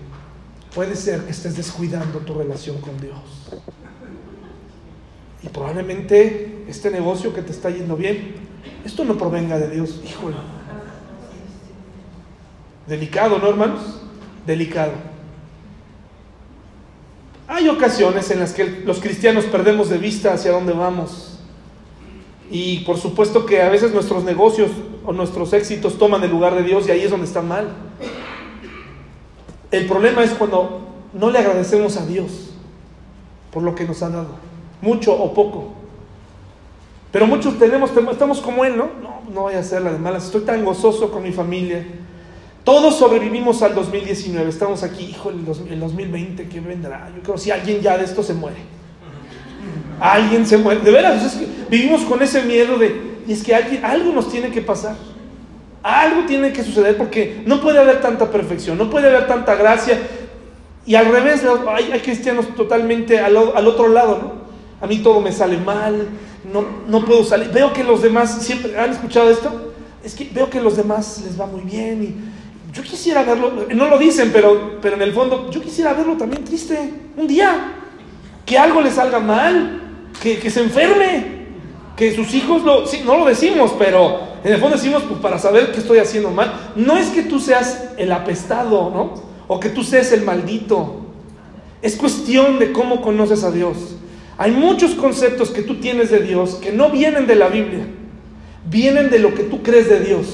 puede 0.76 0.96
ser 0.96 1.22
que 1.22 1.32
estés 1.32 1.58
descuidando 1.58 2.20
tu 2.20 2.36
relación 2.36 2.80
con 2.82 3.02
Dios. 3.02 3.18
Y 5.42 5.50
probablemente 5.50 6.66
este 6.68 6.92
negocio 6.92 7.34
que 7.34 7.42
te 7.42 7.52
está 7.52 7.72
yendo 7.72 7.96
bien, 7.96 8.36
esto 8.86 9.04
no 9.06 9.18
provenga 9.18 9.58
de 9.58 9.72
Dios, 9.72 10.02
híjole. 10.08 10.38
Delicado, 12.86 13.40
¿no, 13.40 13.50
hermanos? 13.50 14.02
Delicado. 14.46 15.17
Hay 17.58 17.70
ocasiones 17.70 18.30
en 18.30 18.40
las 18.40 18.54
que 18.54 18.66
los 18.86 19.00
cristianos 19.00 19.46
perdemos 19.46 19.90
de 19.90 19.98
vista 19.98 20.32
hacia 20.32 20.52
dónde 20.52 20.74
vamos. 20.74 21.40
Y 22.52 22.82
por 22.82 23.00
supuesto 23.00 23.48
que 23.48 23.64
a 23.64 23.70
veces 23.70 23.92
nuestros 23.92 24.24
negocios 24.24 24.70
o 25.04 25.12
nuestros 25.12 25.54
éxitos 25.54 25.98
toman 25.98 26.24
el 26.24 26.30
lugar 26.30 26.54
de 26.54 26.62
Dios 26.62 26.88
y 26.88 26.92
ahí 26.92 27.02
es 27.02 27.10
donde 27.10 27.26
están 27.26 27.48
mal. 27.48 27.70
El 29.72 29.88
problema 29.88 30.24
es 30.24 30.34
cuando 30.34 30.82
no 31.14 31.32
le 31.32 31.40
agradecemos 31.40 31.98
a 31.98 32.06
Dios 32.06 32.52
por 33.52 33.64
lo 33.64 33.74
que 33.74 33.86
nos 33.86 34.04
ha 34.04 34.10
dado, 34.10 34.36
mucho 34.80 35.12
o 35.16 35.34
poco. 35.34 35.74
Pero 37.12 37.26
muchos 37.26 37.58
tenemos, 37.58 37.90
estamos 38.12 38.40
como 38.40 38.66
Él, 38.66 38.78
¿no? 38.78 38.92
No, 39.02 39.22
no 39.34 39.48
a 39.48 39.58
hacer 39.58 39.82
la 39.82 39.92
de 39.92 39.98
malas, 39.98 40.26
estoy 40.26 40.42
tan 40.42 40.64
gozoso 40.64 41.10
con 41.10 41.24
mi 41.24 41.32
familia, 41.32 41.88
todos 42.68 42.98
sobrevivimos 42.98 43.62
al 43.62 43.74
2019. 43.74 44.50
Estamos 44.50 44.84
aquí, 44.84 45.06
hijo, 45.06 45.30
el 45.30 45.46
2020, 45.80 46.50
¿qué 46.50 46.60
vendrá? 46.60 47.10
Yo 47.16 47.24
creo 47.24 47.38
si 47.38 47.50
alguien 47.50 47.80
ya 47.80 47.98
de 47.98 48.04
esto 48.04 48.22
se 48.22 48.34
muere. 48.34 48.58
Alguien 50.02 50.46
se 50.46 50.58
muere. 50.58 50.82
De 50.82 50.92
veras, 50.92 51.40
vivimos 51.70 52.02
con 52.02 52.22
ese 52.22 52.42
miedo 52.42 52.78
de, 52.78 53.22
y 53.26 53.32
es 53.32 53.42
que 53.42 53.56
algo 53.56 54.12
nos 54.12 54.30
tiene 54.30 54.52
que 54.52 54.62
pasar. 54.62 54.98
Algo 55.82 56.26
tiene 56.26 56.52
que 56.52 56.62
suceder 56.62 56.98
porque 56.98 57.42
no 57.46 57.62
puede 57.62 57.80
haber 57.80 58.02
tanta 58.02 58.30
perfección, 58.30 58.78
no 58.78 58.90
puede 58.90 59.08
haber 59.08 59.28
tanta 59.28 59.56
gracia. 59.56 59.98
Y 60.86 60.96
al 60.96 61.06
revés, 61.06 61.46
hay, 61.70 61.98
cristianos 62.02 62.54
totalmente 62.54 63.18
al, 63.18 63.38
otro 63.38 63.88
lado, 63.88 64.20
¿no? 64.22 64.86
A 64.86 64.88
mí 64.88 64.98
todo 64.98 65.22
me 65.22 65.32
sale 65.32 65.58
mal, 65.58 66.06
no, 66.52 66.66
no 66.86 67.06
puedo 67.06 67.24
salir. 67.24 67.48
Veo 67.48 67.72
que 67.72 67.86
los 67.86 68.02
demás, 68.02 68.42
siempre, 68.42 68.78
¿han 68.78 68.92
escuchado 68.92 69.30
esto? 69.30 69.74
Es 70.04 70.14
que 70.14 70.30
veo 70.34 70.50
que 70.50 70.60
los 70.60 70.76
demás 70.76 71.22
les 71.24 71.40
va 71.40 71.46
muy 71.46 71.62
bien 71.62 72.04
y 72.04 72.27
yo 72.78 72.84
quisiera 72.84 73.24
verlo, 73.24 73.66
no 73.74 73.90
lo 73.90 73.98
dicen, 73.98 74.30
pero, 74.32 74.78
pero 74.80 74.98
en 74.98 75.02
el 75.02 75.12
fondo, 75.12 75.50
yo 75.50 75.60
quisiera 75.64 75.94
verlo 75.94 76.16
también 76.16 76.44
triste 76.44 76.78
un 77.18 77.26
día. 77.26 77.74
Que 78.46 78.56
algo 78.56 78.82
le 78.82 78.92
salga 78.92 79.20
mal, 79.20 80.12
que, 80.22 80.48
se 80.52 80.62
enferme, 80.62 81.48
que 81.96 82.16
sus 82.16 82.32
hijos 82.36 82.64
lo, 82.64 82.86
sí, 82.86 83.02
no 83.04 83.18
lo 83.18 83.26
decimos, 83.26 83.74
pero 83.80 84.20
en 84.44 84.54
el 84.54 84.60
fondo 84.60 84.78
decimos 84.78 85.02
pues, 85.10 85.20
para 85.20 85.40
saber 85.40 85.72
que 85.72 85.80
estoy 85.80 85.98
haciendo 85.98 86.30
mal. 86.30 86.72
No 86.76 86.98
es 86.98 87.08
que 87.08 87.24
tú 87.24 87.40
seas 87.40 87.90
el 87.98 88.12
apestado, 88.12 88.92
¿no? 88.92 89.24
O 89.48 89.60
que 89.60 89.70
tú 89.70 89.84
seas 89.84 90.12
el 90.12 90.22
maldito. 90.22 91.02
Es 91.82 91.96
cuestión 91.96 92.60
de 92.60 92.72
cómo 92.74 93.02
conoces 93.02 93.44
a 93.44 93.50
Dios. 93.50 93.96
Hay 94.38 94.52
muchos 94.52 94.94
conceptos 94.94 95.50
que 95.50 95.64
tú 95.64 95.78
tienes 95.78 96.12
de 96.12 96.20
Dios 96.20 96.60
que 96.62 96.72
no 96.72 96.92
vienen 96.92 97.26
de 97.26 97.36
la 97.36 97.48
Biblia, 97.48 97.88
vienen 98.70 99.10
de 99.10 99.18
lo 99.18 99.34
que 99.34 99.44
tú 99.44 99.64
crees 99.64 99.90
de 99.90 100.00
Dios 100.00 100.28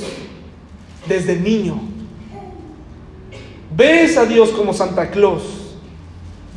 desde 1.07 1.37
niño. 1.37 1.92
Ves 3.75 4.17
a 4.17 4.25
Dios 4.25 4.49
como 4.49 4.73
Santa 4.73 5.09
Claus. 5.09 5.43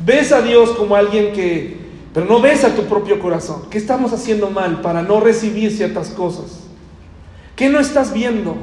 Ves 0.05 0.31
a 0.31 0.41
Dios 0.41 0.71
como 0.71 0.95
alguien 0.95 1.33
que... 1.33 1.77
Pero 2.13 2.25
no 2.25 2.39
ves 2.39 2.63
a 2.63 2.75
tu 2.75 2.83
propio 2.83 3.19
corazón. 3.19 3.63
¿Qué 3.69 3.77
estamos 3.77 4.13
haciendo 4.13 4.49
mal 4.49 4.81
para 4.81 5.01
no 5.01 5.19
recibir 5.19 5.71
ciertas 5.71 6.09
cosas? 6.09 6.61
¿Qué 7.55 7.69
no 7.69 7.79
estás 7.79 8.13
viendo? 8.13 8.55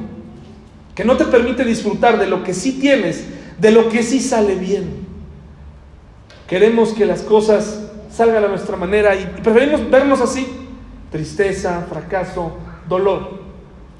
Que 0.94 1.04
no 1.04 1.16
te 1.16 1.24
permite 1.24 1.64
disfrutar 1.64 2.18
de 2.18 2.26
lo 2.26 2.42
que 2.42 2.54
sí 2.54 2.72
tienes, 2.80 3.24
de 3.58 3.70
lo 3.70 3.88
que 3.88 4.02
sí 4.02 4.20
sale 4.20 4.54
bien. 4.54 5.04
Queremos 6.48 6.92
que 6.92 7.06
las 7.06 7.22
cosas 7.22 7.80
salgan 8.10 8.44
a 8.44 8.48
nuestra 8.48 8.76
manera 8.76 9.14
y 9.16 9.26
preferimos 9.42 9.88
vernos 9.90 10.20
así. 10.20 10.46
Tristeza, 11.10 11.86
fracaso, 11.88 12.56
dolor. 12.88 13.40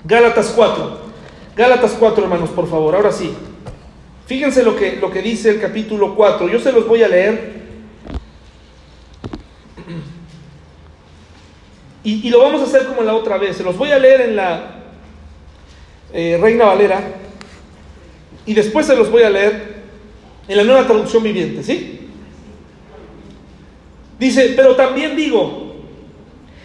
Gálatas 0.05 0.53
4. 0.55 0.99
Gálatas 1.57 1.97
4, 1.99 2.25
hermanos, 2.25 2.51
por 2.51 2.69
favor. 2.69 2.95
Ahora 2.95 3.13
sí. 3.13 3.35
Fíjense 4.27 4.63
lo 4.63 4.75
que, 4.75 4.97
lo 4.97 5.11
que 5.11 5.21
dice 5.21 5.51
el 5.51 5.61
capítulo 5.61 6.15
4. 6.15 6.49
Yo 6.49 6.59
se 6.59 6.73
los 6.73 6.89
voy 6.89 7.03
a 7.03 7.09
leer. 7.09 7.65
Y, 12.03 12.29
lo 12.29 12.41
vamos 12.41 12.61
a 12.61 12.65
hacer 12.65 12.87
como 12.87 13.03
la 13.03 13.15
otra 13.15 13.39
vez. 13.39 13.57
Se 13.57 13.63
los 13.63 13.77
voy 13.77 13.91
a 13.91 13.99
leer 13.99 14.23
en 14.23 14.37
la 14.37 14.77
eh, 16.13 16.39
Reina 16.41 16.67
Valera. 16.67 17.03
Y 18.47 18.55
después 18.55 18.87
se 18.87 18.97
los 18.97 19.11
voy 19.11 19.23
a 19.23 19.31
leer 19.31 19.75
en 20.49 20.57
la 20.57 20.65
nueva 20.65 20.87
traducción 20.87 21.23
viviente. 21.23 21.63
¿Sí? 21.63 22.01
Dice, 24.19 24.53
pero 24.55 24.77
también 24.77 25.17
digo, 25.17 25.77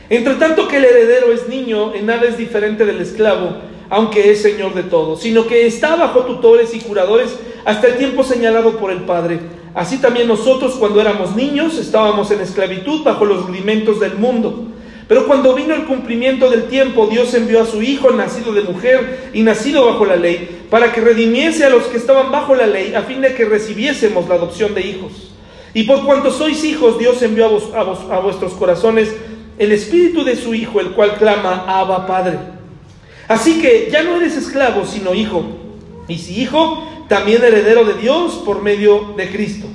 entre 0.10 0.36
tanto 0.36 0.68
que 0.68 0.78
el 0.78 0.86
heredero 0.86 1.32
es 1.32 1.48
niño, 1.48 1.94
en 1.94 2.06
nada 2.06 2.26
es 2.26 2.38
diferente 2.38 2.86
del 2.86 3.00
esclavo, 3.02 3.58
aunque 3.90 4.32
es 4.32 4.42
señor 4.42 4.74
de 4.74 4.84
todo, 4.84 5.16
sino 5.18 5.48
que 5.48 5.66
está 5.66 5.96
bajo 5.96 6.22
tutores 6.22 6.74
y 6.74 6.80
curadores 6.80 7.38
hasta 7.66 7.88
el 7.88 7.98
tiempo 7.98 8.24
señalado 8.24 8.78
por 8.78 8.92
el 8.92 9.04
Padre. 9.04 9.40
Así 9.74 9.98
también 9.98 10.28
nosotros 10.28 10.76
cuando 10.76 11.02
éramos 11.02 11.36
niños 11.36 11.78
estábamos 11.78 12.32
en 12.32 12.42
esclavitud 12.42 13.04
bajo 13.04 13.26
los 13.26 13.46
rudimentos 13.46 14.00
del 14.00 14.16
mundo. 14.16 14.66
Pero 15.08 15.26
cuando 15.26 15.56
vino 15.56 15.74
el 15.74 15.86
cumplimiento 15.86 16.52
del 16.52 16.66
tiempo, 16.66 17.08
Dios 17.08 17.34
envió 17.34 17.64
a 17.64 17.66
su 17.66 17.82
Hijo, 17.82 18.12
nacido 18.12 18.54
de 18.54 18.62
mujer 18.62 19.32
y 19.34 19.42
nacido 19.42 19.86
bajo 19.86 20.06
la 20.06 20.16
ley, 20.16 20.66
para 20.70 20.94
que 20.94 21.02
redimiese 21.02 21.66
a 21.66 21.70
los 21.70 21.86
que 21.86 21.98
estaban 21.98 22.32
bajo 22.32 22.54
la 22.54 22.68
ley, 22.68 22.94
a 22.94 23.02
fin 23.02 23.22
de 23.22 23.34
que 23.34 23.46
recibiésemos 23.46 24.30
la 24.30 24.36
adopción 24.36 24.76
de 24.76 24.86
hijos. 24.86 25.32
Y 25.74 25.84
por 25.84 26.06
cuanto 26.06 26.32
sois 26.32 26.64
hijos, 26.64 27.00
Dios 27.00 27.22
envió 27.24 27.48
a, 27.48 27.80
a, 27.80 28.18
a 28.18 28.20
vuestros 28.20 28.54
corazones 28.54 29.16
el 29.58 29.72
Espíritu 29.72 30.24
de 30.24 30.36
su 30.36 30.54
Hijo, 30.54 30.80
el 30.80 30.92
cual 30.92 31.16
clama, 31.16 31.66
Abba 31.68 32.06
Padre. 32.06 32.59
Así 33.30 33.62
que 33.62 33.90
ya 33.92 34.02
no 34.02 34.18
eres 34.18 34.36
esclavo, 34.36 34.86
sino 34.86 35.14
hijo. 35.14 35.46
Y 36.08 36.18
si 36.18 36.42
hijo, 36.42 36.84
también 37.08 37.44
heredero 37.44 37.86
de 37.86 37.94
Dios 37.94 38.42
por 38.44 38.64
medio 38.64 39.14
de 39.16 39.30
Cristo. 39.30 39.68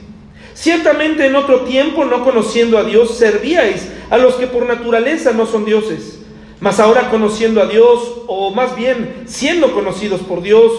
Ciertamente 0.54 1.24
en 1.26 1.36
otro 1.36 1.60
tiempo, 1.60 2.04
no 2.04 2.24
conociendo 2.24 2.78
a 2.78 2.84
Dios, 2.84 3.16
servíais 3.16 3.88
a 4.10 4.18
los 4.18 4.34
que 4.34 4.48
por 4.48 4.66
naturaleza 4.66 5.32
no 5.32 5.46
son 5.46 5.64
dioses. 5.64 6.18
Mas 6.58 6.80
ahora 6.80 7.10
conociendo 7.10 7.62
a 7.62 7.66
Dios, 7.66 8.22
o 8.26 8.50
más 8.50 8.74
bien 8.74 9.22
siendo 9.26 9.72
conocidos 9.72 10.20
por 10.22 10.42
Dios, 10.42 10.72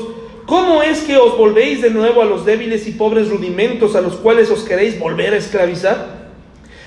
¿cómo 0.45 0.83
es 0.83 0.99
que 0.99 1.15
os 1.15 1.37
volvéis 1.37 1.81
de 1.81 1.91
nuevo 1.91 2.21
a 2.21 2.25
los 2.25 2.45
débiles 2.45 2.87
y 2.87 2.91
pobres 2.91 3.29
rudimentos 3.29 3.95
a 3.95 4.01
los 4.01 4.15
cuales 4.15 4.49
os 4.51 4.63
queréis 4.63 4.99
volver 4.99 5.33
a 5.33 5.37
esclavizar? 5.37 6.25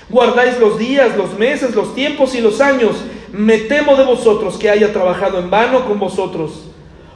Guardáis 0.07 0.59
los 0.59 0.77
días, 0.77 1.17
los 1.17 1.35
meses, 1.37 1.73
los 1.73 1.95
tiempos 1.95 2.35
y 2.35 2.41
los 2.41 2.61
años. 2.61 2.95
Me 3.31 3.59
temo 3.59 3.95
de 3.95 4.03
vosotros 4.03 4.57
que 4.57 4.69
haya 4.69 4.91
trabajado 4.91 5.39
en 5.39 5.49
vano 5.49 5.85
con 5.85 5.99
vosotros. 5.99 6.65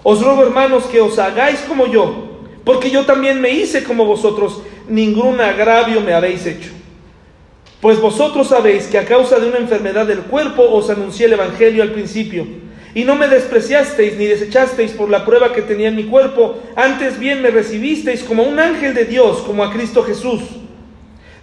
Os 0.03 0.21
ruego, 0.21 0.43
hermanos, 0.43 0.85
que 0.85 1.01
os 1.01 1.17
hagáis 1.17 1.59
como 1.61 1.87
yo, 1.87 2.39
porque 2.63 2.89
yo 2.89 3.05
también 3.05 3.41
me 3.41 3.49
hice 3.49 3.83
como 3.83 4.05
vosotros, 4.05 4.61
ningún 4.87 5.39
agravio 5.39 6.01
me 6.01 6.13
habéis 6.13 6.45
hecho. 6.45 6.71
Pues 7.81 7.99
vosotros 7.99 8.47
sabéis 8.47 8.87
que 8.87 8.97
a 8.97 9.05
causa 9.05 9.39
de 9.39 9.47
una 9.47 9.57
enfermedad 9.57 10.05
del 10.05 10.19
cuerpo 10.19 10.63
os 10.63 10.89
anuncié 10.89 11.25
el 11.25 11.33
Evangelio 11.33 11.83
al 11.83 11.91
principio, 11.91 12.45
y 12.95 13.03
no 13.05 13.15
me 13.15 13.27
despreciasteis 13.27 14.17
ni 14.17 14.25
desechasteis 14.25 14.91
por 14.91 15.09
la 15.09 15.25
prueba 15.25 15.51
que 15.51 15.61
tenía 15.61 15.87
en 15.87 15.95
mi 15.95 16.03
cuerpo, 16.03 16.59
antes 16.75 17.17
bien 17.17 17.41
me 17.41 17.49
recibisteis 17.49 18.23
como 18.23 18.43
un 18.43 18.59
ángel 18.59 18.93
de 18.93 19.05
Dios, 19.05 19.39
como 19.39 19.63
a 19.63 19.71
Cristo 19.71 20.03
Jesús. 20.03 20.41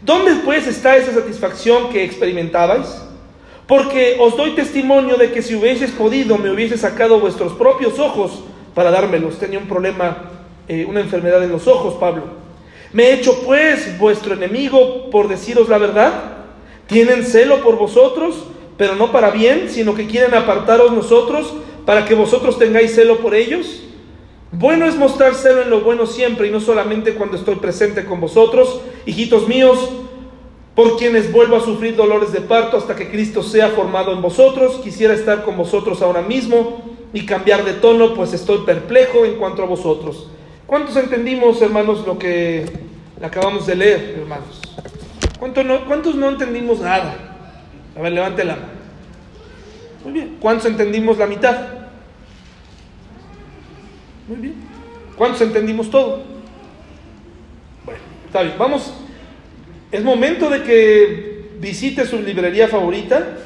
¿Dónde 0.00 0.36
pues 0.44 0.66
está 0.66 0.96
esa 0.96 1.12
satisfacción 1.12 1.90
que 1.90 2.04
experimentabais? 2.04 3.09
Porque 3.70 4.16
os 4.18 4.36
doy 4.36 4.56
testimonio 4.56 5.16
de 5.16 5.30
que 5.30 5.42
si 5.42 5.54
hubieses 5.54 5.92
podido, 5.92 6.36
me 6.36 6.50
hubiese 6.50 6.76
sacado 6.76 7.20
vuestros 7.20 7.52
propios 7.52 8.00
ojos 8.00 8.40
para 8.74 8.90
dármelos. 8.90 9.38
Tenía 9.38 9.60
un 9.60 9.68
problema, 9.68 10.24
eh, 10.66 10.84
una 10.88 10.98
enfermedad 10.98 11.40
en 11.44 11.52
los 11.52 11.68
ojos, 11.68 11.94
Pablo. 11.94 12.24
¿Me 12.92 13.04
he 13.04 13.12
hecho 13.14 13.44
pues 13.44 13.96
vuestro 13.96 14.34
enemigo 14.34 15.08
por 15.12 15.28
deciros 15.28 15.68
la 15.68 15.78
verdad? 15.78 16.12
¿Tienen 16.88 17.24
celo 17.24 17.62
por 17.62 17.78
vosotros, 17.78 18.42
pero 18.76 18.96
no 18.96 19.12
para 19.12 19.30
bien, 19.30 19.68
sino 19.70 19.94
que 19.94 20.08
quieren 20.08 20.34
apartaros 20.34 20.90
nosotros 20.90 21.54
para 21.86 22.04
que 22.06 22.16
vosotros 22.16 22.58
tengáis 22.58 22.96
celo 22.96 23.18
por 23.18 23.36
ellos? 23.36 23.84
Bueno 24.50 24.84
es 24.84 24.96
mostrar 24.96 25.36
celo 25.36 25.62
en 25.62 25.70
lo 25.70 25.82
bueno 25.82 26.06
siempre 26.06 26.48
y 26.48 26.50
no 26.50 26.60
solamente 26.60 27.14
cuando 27.14 27.36
estoy 27.36 27.54
presente 27.54 28.04
con 28.04 28.20
vosotros, 28.20 28.80
hijitos 29.06 29.46
míos, 29.46 29.78
por 30.74 30.96
quienes 30.96 31.32
vuelvo 31.32 31.56
a 31.56 31.60
sufrir 31.60 31.96
dolores 31.96 32.32
de 32.32 32.40
parto 32.40 32.76
hasta 32.76 32.94
que 32.94 33.10
Cristo 33.10 33.42
sea 33.42 33.70
formado 33.70 34.12
en 34.12 34.22
vosotros. 34.22 34.80
Quisiera 34.82 35.14
estar 35.14 35.44
con 35.44 35.56
vosotros 35.56 36.00
ahora 36.02 36.22
mismo 36.22 36.82
y 37.12 37.26
cambiar 37.26 37.64
de 37.64 37.74
tono, 37.74 38.14
pues 38.14 38.32
estoy 38.32 38.58
perplejo 38.58 39.24
en 39.24 39.34
cuanto 39.34 39.62
a 39.62 39.66
vosotros. 39.66 40.28
¿Cuántos 40.66 40.96
entendimos, 40.96 41.60
hermanos, 41.60 42.06
lo 42.06 42.18
que 42.18 42.64
acabamos 43.20 43.66
de 43.66 43.74
leer, 43.74 44.18
hermanos? 44.20 44.60
¿Cuántos 45.38 45.64
no, 45.64 45.84
¿Cuántos 45.86 46.14
no 46.14 46.28
entendimos 46.28 46.80
nada? 46.80 47.16
A 47.96 48.00
ver, 48.02 48.12
levante 48.12 48.44
la 48.44 48.54
mano. 48.54 48.80
Muy 50.04 50.12
bien. 50.12 50.36
¿Cuántos 50.40 50.66
entendimos 50.66 51.18
la 51.18 51.26
mitad? 51.26 51.66
Muy 54.28 54.38
bien. 54.38 54.54
¿Cuántos 55.16 55.40
entendimos 55.40 55.90
todo? 55.90 56.22
Bueno, 57.84 58.00
está 58.26 58.42
bien. 58.42 58.54
Vamos. 58.58 58.92
Es 59.92 60.04
momento 60.04 60.48
de 60.48 60.62
que 60.62 61.50
visite 61.60 62.06
su 62.06 62.20
librería 62.22 62.68
favorita 62.68 63.38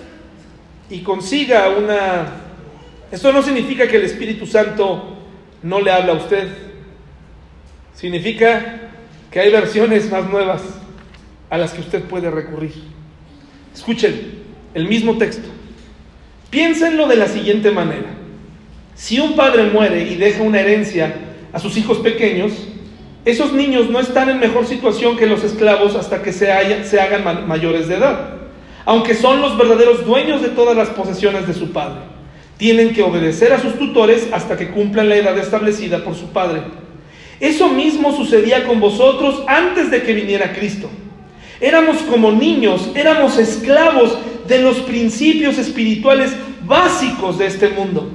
y 0.90 1.00
consiga 1.00 1.70
una... 1.70 2.26
Esto 3.10 3.32
no 3.32 3.42
significa 3.42 3.88
que 3.88 3.96
el 3.96 4.04
Espíritu 4.04 4.46
Santo 4.46 5.18
no 5.62 5.80
le 5.80 5.90
habla 5.90 6.12
a 6.12 6.16
usted. 6.16 6.48
Significa 7.94 8.90
que 9.30 9.40
hay 9.40 9.50
versiones 9.50 10.10
más 10.10 10.28
nuevas 10.28 10.62
a 11.48 11.56
las 11.56 11.72
que 11.72 11.80
usted 11.80 12.02
puede 12.02 12.30
recurrir. 12.30 12.72
Escuchen 13.74 14.42
el 14.74 14.86
mismo 14.86 15.16
texto. 15.16 15.48
Piénsenlo 16.50 17.08
de 17.08 17.16
la 17.16 17.26
siguiente 17.26 17.70
manera. 17.70 18.10
Si 18.94 19.18
un 19.18 19.34
padre 19.34 19.64
muere 19.64 20.02
y 20.02 20.16
deja 20.16 20.42
una 20.42 20.60
herencia 20.60 21.14
a 21.52 21.58
sus 21.58 21.76
hijos 21.76 21.98
pequeños, 21.98 22.52
esos 23.24 23.52
niños 23.54 23.88
no 23.88 24.00
están 24.00 24.28
en 24.28 24.38
mejor 24.38 24.66
situación 24.66 25.16
que 25.16 25.26
los 25.26 25.42
esclavos 25.44 25.94
hasta 25.94 26.22
que 26.22 26.32
se, 26.32 26.50
hagan 26.52 27.48
mayores 27.48 27.88
de 27.88 27.96
edad, 27.96 28.34
aunque 28.84 29.14
son 29.14 29.40
los 29.40 29.56
verdaderos 29.56 30.04
dueños 30.04 30.42
de 30.42 30.50
todas 30.50 30.76
las 30.76 30.90
posesiones 30.90 31.46
de 31.46 31.54
su 31.54 31.72
padre. 31.72 32.00
Tienen 32.58 32.92
que 32.92 33.02
obedecer 33.02 33.52
a 33.52 33.60
sus 33.60 33.78
tutores 33.78 34.28
hasta 34.30 34.56
que 34.56 34.70
cumplan 34.70 35.08
la 35.08 35.16
edad 35.16 35.38
establecida 35.38 36.04
por 36.04 36.14
su 36.14 36.28
padre. 36.32 36.62
Eso 37.40 37.68
mismo 37.68 38.14
sucedía 38.14 38.66
con 38.66 38.78
vosotros 38.78 39.42
antes 39.46 39.90
de 39.90 40.02
que 40.02 40.12
viniera 40.12 40.52
Cristo. 40.52 40.90
Éramos 41.60 42.02
como 42.02 42.30
niños, 42.30 42.90
éramos 42.94 43.38
esclavos 43.38 44.18
de 44.46 44.60
los 44.60 44.76
principios 44.80 45.56
espirituales 45.56 46.36
básicos 46.66 47.38
de 47.38 47.46
este 47.46 47.70
mundo. 47.70 48.10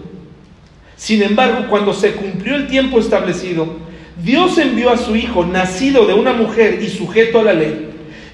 Sin 0.95 1.23
embargo, 1.23 1.65
cuando 1.67 1.93
se 1.93 2.13
cumplió 2.13 2.55
el 2.55 2.67
tiempo 2.67 2.99
establecido, 2.99 3.88
Dios 4.23 4.57
envió 4.57 4.89
a 4.89 4.97
su 4.97 5.15
Hijo, 5.15 5.45
nacido 5.45 6.05
de 6.05 6.13
una 6.13 6.33
mujer 6.33 6.79
y 6.81 6.89
sujeto 6.89 7.39
a 7.39 7.43
la 7.43 7.53
ley. 7.53 7.89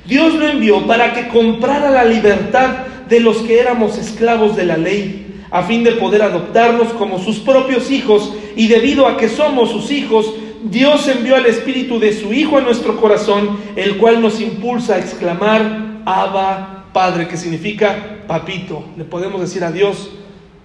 Dios 0.05 0.33
lo 0.33 0.47
envió 0.47 0.85
para 0.85 1.13
que 1.13 1.27
comprara 1.27 1.89
la 1.89 2.05
libertad 2.05 2.69
de 3.07 3.19
los 3.19 3.37
que 3.37 3.59
éramos 3.59 3.97
esclavos 3.97 4.55
de 4.55 4.65
la 4.65 4.77
ley, 4.77 5.43
a 5.51 5.63
fin 5.63 5.83
de 5.83 5.93
poder 5.93 6.21
adoptarnos 6.21 6.93
como 6.93 7.19
sus 7.19 7.39
propios 7.39 7.91
hijos, 7.91 8.33
y 8.55 8.67
debido 8.67 9.07
a 9.07 9.17
que 9.17 9.29
somos 9.29 9.71
sus 9.71 9.91
hijos, 9.91 10.33
Dios 10.63 11.07
envió 11.07 11.35
al 11.35 11.45
Espíritu 11.45 11.99
de 11.99 12.13
su 12.13 12.33
Hijo 12.33 12.57
a 12.57 12.61
nuestro 12.61 12.99
corazón, 12.99 13.59
el 13.75 13.97
cual 13.97 14.21
nos 14.21 14.41
impulsa 14.41 14.95
a 14.95 14.99
exclamar, 14.99 16.01
Abba 16.05 16.85
Padre, 16.93 17.27
que 17.27 17.37
significa 17.37 18.19
papito. 18.27 18.85
Le 18.97 19.03
podemos 19.03 19.41
decir 19.41 19.63
a 19.63 19.71
Dios, 19.71 20.11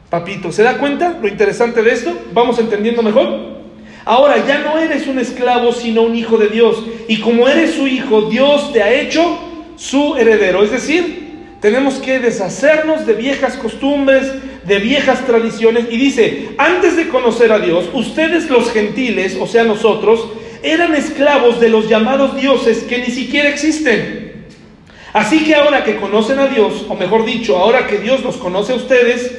papito. 0.08 0.52
¿Se 0.52 0.62
da 0.62 0.78
cuenta 0.78 1.18
lo 1.20 1.28
interesante 1.28 1.82
de 1.82 1.92
esto? 1.92 2.12
¿Vamos 2.32 2.58
entendiendo 2.58 3.02
mejor? 3.02 3.59
Ahora 4.04 4.44
ya 4.46 4.58
no 4.58 4.78
eres 4.78 5.06
un 5.06 5.18
esclavo, 5.18 5.72
sino 5.72 6.02
un 6.02 6.14
hijo 6.14 6.38
de 6.38 6.48
Dios. 6.48 6.82
Y 7.08 7.18
como 7.20 7.48
eres 7.48 7.74
su 7.74 7.86
hijo, 7.86 8.22
Dios 8.22 8.72
te 8.72 8.82
ha 8.82 8.92
hecho 8.92 9.38
su 9.76 10.16
heredero. 10.16 10.62
Es 10.64 10.70
decir, 10.70 11.30
tenemos 11.60 11.94
que 11.94 12.18
deshacernos 12.18 13.06
de 13.06 13.14
viejas 13.14 13.56
costumbres, 13.56 14.32
de 14.64 14.78
viejas 14.78 15.24
tradiciones. 15.26 15.86
Y 15.90 15.96
dice, 15.98 16.50
antes 16.58 16.96
de 16.96 17.08
conocer 17.08 17.52
a 17.52 17.58
Dios, 17.58 17.88
ustedes 17.92 18.48
los 18.48 18.72
gentiles, 18.72 19.36
o 19.38 19.46
sea 19.46 19.64
nosotros, 19.64 20.28
eran 20.62 20.94
esclavos 20.94 21.60
de 21.60 21.68
los 21.68 21.88
llamados 21.88 22.36
dioses 22.36 22.84
que 22.84 22.98
ni 22.98 23.12
siquiera 23.12 23.48
existen. 23.48 24.46
Así 25.12 25.44
que 25.44 25.54
ahora 25.54 25.82
que 25.82 25.96
conocen 25.96 26.38
a 26.38 26.46
Dios, 26.46 26.86
o 26.88 26.94
mejor 26.94 27.24
dicho, 27.24 27.56
ahora 27.56 27.86
que 27.86 27.98
Dios 27.98 28.22
los 28.22 28.36
conoce 28.36 28.72
a 28.72 28.76
ustedes, 28.76 29.32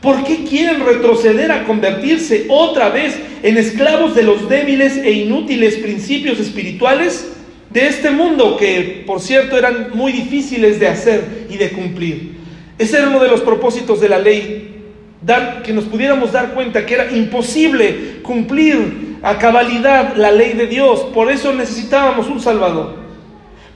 ¿por 0.00 0.24
qué 0.24 0.44
quieren 0.44 0.84
retroceder 0.84 1.50
a 1.50 1.64
convertirse 1.64 2.46
otra 2.48 2.88
vez 2.90 3.18
en 3.42 3.56
esclavos 3.56 4.14
de 4.14 4.22
los 4.22 4.48
débiles 4.48 4.96
e 4.96 5.10
inútiles 5.10 5.76
principios 5.76 6.38
espirituales 6.38 7.32
de 7.70 7.86
este 7.86 8.10
mundo 8.10 8.56
que, 8.56 9.04
por 9.06 9.20
cierto, 9.20 9.58
eran 9.58 9.90
muy 9.94 10.12
difíciles 10.12 10.80
de 10.80 10.88
hacer 10.88 11.46
y 11.50 11.56
de 11.56 11.70
cumplir? 11.70 12.38
Ese 12.78 12.98
era 12.98 13.08
uno 13.08 13.20
de 13.20 13.28
los 13.28 13.40
propósitos 13.40 14.00
de 14.00 14.08
la 14.08 14.18
ley, 14.18 14.76
dar, 15.20 15.62
que 15.62 15.72
nos 15.72 15.84
pudiéramos 15.84 16.32
dar 16.32 16.54
cuenta 16.54 16.86
que 16.86 16.94
era 16.94 17.10
imposible 17.10 18.20
cumplir 18.22 19.18
a 19.22 19.36
cabalidad 19.38 20.14
la 20.16 20.30
ley 20.30 20.52
de 20.52 20.68
Dios. 20.68 21.00
Por 21.12 21.30
eso 21.30 21.52
necesitábamos 21.52 22.28
un 22.28 22.40
Salvador. 22.40 22.96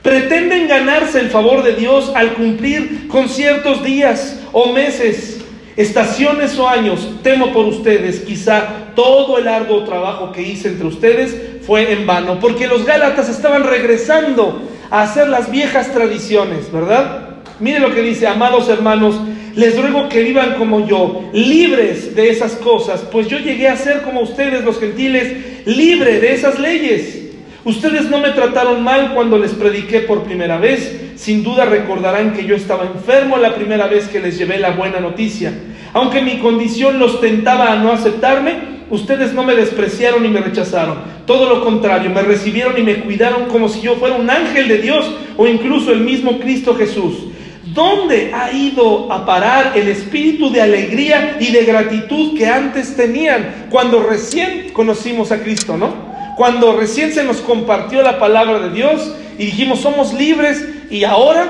Pretenden 0.01 0.67
ganarse 0.67 1.19
el 1.19 1.29
favor 1.29 1.63
de 1.63 1.73
Dios 1.73 2.11
al 2.15 2.33
cumplir 2.33 3.07
con 3.07 3.29
ciertos 3.29 3.83
días 3.83 4.39
o 4.51 4.71
meses, 4.71 5.42
estaciones 5.75 6.57
o 6.57 6.67
años. 6.67 7.07
Temo 7.23 7.51
por 7.51 7.65
ustedes, 7.65 8.21
quizá 8.21 8.91
todo 8.95 9.37
el 9.37 9.47
arduo 9.47 9.83
trabajo 9.83 10.31
que 10.31 10.41
hice 10.41 10.69
entre 10.69 10.87
ustedes 10.87 11.35
fue 11.65 11.91
en 11.93 12.05
vano, 12.05 12.39
porque 12.39 12.67
los 12.67 12.85
Gálatas 12.85 13.29
estaban 13.29 13.63
regresando 13.63 14.61
a 14.89 15.03
hacer 15.03 15.29
las 15.29 15.49
viejas 15.49 15.91
tradiciones, 15.93 16.71
¿verdad? 16.71 17.29
Mire 17.59 17.79
lo 17.79 17.93
que 17.93 18.01
dice, 18.01 18.27
amados 18.27 18.67
hermanos, 18.69 19.15
les 19.55 19.79
ruego 19.79 20.09
que 20.09 20.23
vivan 20.23 20.55
como 20.55 20.85
yo, 20.85 21.29
libres 21.33 22.15
de 22.15 22.29
esas 22.29 22.53
cosas, 22.53 23.01
pues 23.11 23.27
yo 23.27 23.37
llegué 23.37 23.67
a 23.67 23.77
ser 23.77 24.01
como 24.01 24.21
ustedes 24.21 24.63
los 24.63 24.79
gentiles, 24.79 25.65
libre 25.65 26.19
de 26.19 26.33
esas 26.33 26.59
leyes. 26.59 27.22
Ustedes 27.65 28.09
no 28.09 28.17
me 28.17 28.31
trataron 28.31 28.83
mal 28.83 29.13
cuando 29.13 29.37
les 29.37 29.51
prediqué 29.51 30.01
por 30.01 30.23
primera 30.23 30.57
vez. 30.57 31.13
Sin 31.15 31.43
duda 31.43 31.63
recordarán 31.63 32.33
que 32.33 32.43
yo 32.43 32.55
estaba 32.55 32.83
enfermo 32.83 33.37
la 33.37 33.55
primera 33.55 33.87
vez 33.87 34.09
que 34.09 34.19
les 34.19 34.37
llevé 34.37 34.59
la 34.59 34.71
buena 34.71 34.99
noticia. 34.99 35.53
Aunque 35.93 36.21
mi 36.21 36.39
condición 36.39 36.99
los 36.99 37.21
tentaba 37.21 37.71
a 37.71 37.77
no 37.77 37.93
aceptarme, 37.93 38.73
ustedes 38.89 39.33
no 39.33 39.43
me 39.43 39.55
despreciaron 39.55 40.23
ni 40.23 40.29
me 40.29 40.41
rechazaron. 40.41 40.97
Todo 41.25 41.47
lo 41.47 41.63
contrario, 41.63 42.09
me 42.09 42.21
recibieron 42.21 42.77
y 42.77 42.81
me 42.81 42.95
cuidaron 42.95 43.45
como 43.45 43.69
si 43.69 43.79
yo 43.79 43.95
fuera 43.95 44.15
un 44.15 44.29
ángel 44.29 44.67
de 44.67 44.79
Dios 44.79 45.09
o 45.37 45.47
incluso 45.47 45.93
el 45.93 46.01
mismo 46.01 46.39
Cristo 46.39 46.75
Jesús. 46.75 47.27
¿Dónde 47.73 48.31
ha 48.33 48.51
ido 48.51 49.11
a 49.11 49.25
parar 49.25 49.71
el 49.75 49.87
espíritu 49.87 50.51
de 50.51 50.61
alegría 50.61 51.37
y 51.39 51.51
de 51.51 51.63
gratitud 51.63 52.37
que 52.37 52.45
antes 52.45 52.97
tenían 52.97 53.67
cuando 53.69 54.03
recién 54.03 54.71
conocimos 54.73 55.31
a 55.31 55.41
Cristo, 55.41 55.77
no? 55.77 56.12
Cuando 56.35 56.77
recién 56.77 57.13
se 57.13 57.23
nos 57.23 57.37
compartió 57.37 58.01
la 58.01 58.19
palabra 58.19 58.59
de 58.59 58.69
Dios 58.71 59.13
y 59.37 59.45
dijimos 59.45 59.79
somos 59.79 60.13
libres 60.13 60.65
y 60.89 61.03
ahora 61.03 61.47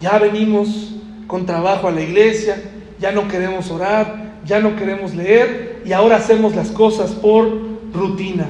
ya 0.00 0.18
venimos 0.18 0.94
con 1.26 1.46
trabajo 1.46 1.88
a 1.88 1.92
la 1.92 2.02
iglesia, 2.02 2.62
ya 3.00 3.12
no 3.12 3.28
queremos 3.28 3.70
orar, 3.70 4.26
ya 4.44 4.60
no 4.60 4.76
queremos 4.76 5.14
leer 5.14 5.82
y 5.84 5.92
ahora 5.92 6.16
hacemos 6.16 6.54
las 6.54 6.70
cosas 6.70 7.10
por 7.10 7.48
rutina. 7.92 8.46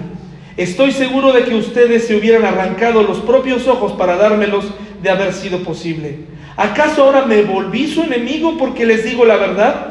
Estoy 0.56 0.92
seguro 0.92 1.32
de 1.32 1.44
que 1.44 1.54
ustedes 1.54 2.06
se 2.06 2.16
hubieran 2.16 2.44
arrancado 2.44 3.02
los 3.02 3.18
propios 3.18 3.66
ojos 3.68 3.92
para 3.92 4.16
dármelos 4.16 4.64
de 5.02 5.10
haber 5.10 5.32
sido 5.32 5.58
posible. 5.60 6.20
¿Acaso 6.56 7.04
ahora 7.04 7.26
me 7.26 7.42
volví 7.42 7.86
su 7.86 8.02
enemigo 8.02 8.56
porque 8.58 8.86
les 8.86 9.04
digo 9.04 9.24
la 9.24 9.36
verdad? 9.36 9.88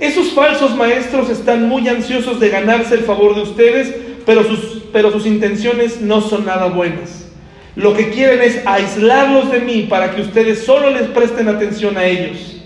Esos 0.00 0.32
falsos 0.32 0.76
maestros 0.76 1.30
están 1.30 1.68
muy 1.68 1.88
ansiosos 1.88 2.40
de 2.40 2.48
ganarse 2.48 2.94
el 2.94 3.00
favor 3.00 3.34
de 3.34 3.42
ustedes, 3.42 3.94
pero 4.28 4.44
sus, 4.44 4.82
pero 4.92 5.10
sus 5.10 5.24
intenciones 5.24 6.02
no 6.02 6.20
son 6.20 6.44
nada 6.44 6.66
buenas. 6.66 7.26
Lo 7.74 7.94
que 7.94 8.10
quieren 8.10 8.42
es 8.42 8.60
aislarlos 8.66 9.50
de 9.50 9.60
mí 9.60 9.86
para 9.88 10.14
que 10.14 10.20
ustedes 10.20 10.66
solo 10.66 10.90
les 10.90 11.08
presten 11.08 11.48
atención 11.48 11.96
a 11.96 12.04
ellos. 12.04 12.60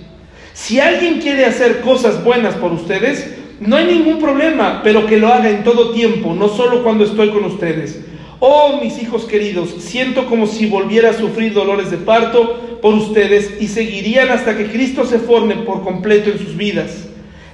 Si 0.55 0.81
alguien 0.81 1.21
quiere 1.21 1.45
hacer 1.45 1.81
cosas 1.83 2.25
buenas 2.25 2.57
por 2.57 2.73
ustedes, 2.73 3.37
no 3.61 3.77
hay 3.77 3.85
ningún 3.85 4.19
problema, 4.19 4.81
pero 4.83 5.07
que 5.07 5.19
lo 5.19 5.29
haga 5.33 5.51
en 5.51 5.63
todo 5.63 5.93
tiempo, 5.93 6.35
no 6.35 6.49
solo 6.49 6.83
cuando 6.83 7.05
estoy 7.05 7.31
con 7.31 7.45
ustedes. 7.45 8.01
Oh, 8.41 8.81
mis 8.83 9.01
hijos 9.01 9.25
queridos, 9.27 9.71
siento 9.79 10.27
como 10.27 10.49
si 10.49 10.67
volviera 10.67 11.11
a 11.11 11.15
sufrir 11.15 11.55
dolores 11.55 11.93
de 11.93 11.99
parto 11.99 12.81
por 12.83 12.95
ustedes 12.95 13.53
y 13.61 13.69
seguirían 13.69 14.31
hasta 14.31 14.59
que 14.59 14.67
Cristo 14.67 15.07
se 15.07 15.21
forme 15.21 15.55
por 15.59 15.85
completo 15.85 16.29
en 16.29 16.41
sus 16.41 16.57
vidas. 16.57 17.07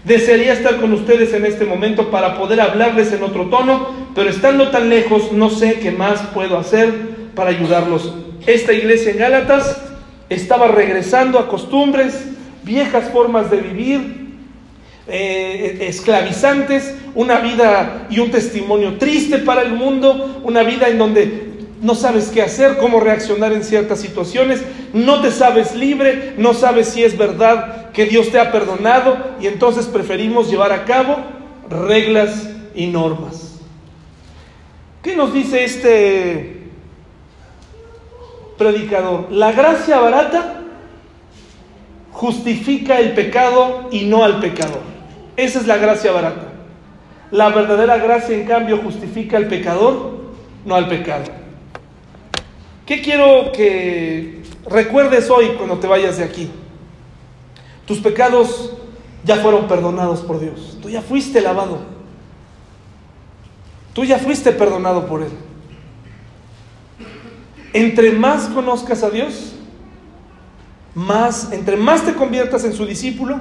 Desearía 0.09 0.55
estar 0.55 0.81
con 0.81 0.95
ustedes 0.95 1.35
en 1.35 1.45
este 1.45 1.67
momento 1.67 2.11
para 2.11 2.39
poder 2.39 2.63
hablarles 2.63 3.13
en 3.13 3.23
otro 3.23 3.51
tono, 3.51 3.89
pero 4.15 4.31
estando 4.31 4.71
tan 4.71 4.89
lejos 4.89 5.33
no 5.33 5.51
sé 5.51 5.75
qué 5.81 5.91
más 5.91 6.23
puedo 6.33 6.57
hacer 6.57 6.91
para 7.35 7.51
ayudarlos. 7.51 8.15
Esta 8.47 8.73
iglesia 8.73 9.13
en 9.13 9.19
Gálatas 9.19 9.83
estaba 10.31 10.69
regresando 10.69 11.39
a 11.39 11.47
costumbres, 11.47 12.27
viejas 12.63 13.11
formas 13.11 13.51
de 13.51 13.59
vivir, 13.59 14.29
eh, 15.09 15.77
esclavizantes, 15.83 16.95
una 17.15 17.41
vida 17.41 18.07
y 18.09 18.21
un 18.21 18.31
testimonio 18.31 18.97
triste 18.97 19.37
para 19.37 19.61
el 19.61 19.73
mundo, 19.73 20.41
una 20.43 20.63
vida 20.63 20.89
en 20.89 20.97
donde 20.97 21.48
no 21.81 21.95
sabes 21.95 22.29
qué 22.29 22.43
hacer, 22.43 22.79
cómo 22.79 23.01
reaccionar 23.01 23.53
en 23.53 23.64
ciertas 23.64 24.01
situaciones, 24.01 24.62
no 24.93 25.20
te 25.20 25.31
sabes 25.31 25.74
libre, 25.74 26.35
no 26.37 26.55
sabes 26.55 26.89
si 26.89 27.05
es 27.05 27.16
verdad 27.16 27.91
que 27.93 28.07
Dios 28.07 28.31
te 28.31 28.41
ha 28.41 28.51
perdonado 28.53 29.16
y 29.41 29.47
entonces 29.47 29.87
preferimos 29.87 30.51
llevar 30.51 30.72
a 30.72 30.85
cabo 30.85 31.16
reglas 31.68 32.49
y 32.74 32.87
normas. 32.87 33.61
¿Qué 35.03 35.14
nos 35.14 35.33
dice 35.33 35.64
este 35.64 36.68
predicador? 38.57 39.31
La 39.31 39.53
gracia 39.53 39.99
barata 39.99 40.62
justifica 42.12 42.99
el 42.99 43.12
pecado 43.12 43.89
y 43.93 44.05
no 44.07 44.24
al 44.24 44.41
pecador. 44.41 44.81
Esa 45.37 45.61
es 45.61 45.66
la 45.66 45.76
gracia 45.76 46.11
barata. 46.11 46.53
La 47.31 47.51
verdadera 47.51 47.99
gracia, 47.99 48.35
en 48.35 48.47
cambio, 48.47 48.79
justifica 48.79 49.37
al 49.37 49.47
pecador, 49.47 50.18
no 50.64 50.74
al 50.74 50.89
pecado. 50.89 51.24
¿Qué 52.89 53.03
quiero 53.03 53.53
que 53.53 54.41
recuerdes 54.64 55.28
hoy 55.28 55.49
cuando 55.59 55.78
te 55.78 55.86
vayas 55.86 56.16
de 56.16 56.24
aquí? 56.24 56.51
Tus 57.84 57.99
pecados 57.99 58.72
ya 59.24 59.36
fueron 59.36 59.68
perdonados 59.68 60.20
por 60.20 60.41
Dios. 60.41 60.78
Tú 60.80 60.89
ya 60.89 61.03
fuiste 61.03 61.43
lavado. 61.43 61.80
Tú 63.93 64.07
ya 64.07 64.18
fuiste 64.18 64.53
perdonado 64.53 65.07
por 65.07 65.22
Él. 65.22 65.28
Entre 67.74 68.11
más 68.12 68.47
conozcas 68.47 69.03
a 69.03 69.11
Dios, 69.11 69.53
más, 70.95 71.53
entre 71.53 71.76
más 71.76 72.07
te 72.07 72.14
conviertas 72.14 72.64
en 72.64 72.72
su 72.72 72.86
discípulo, 72.86 73.39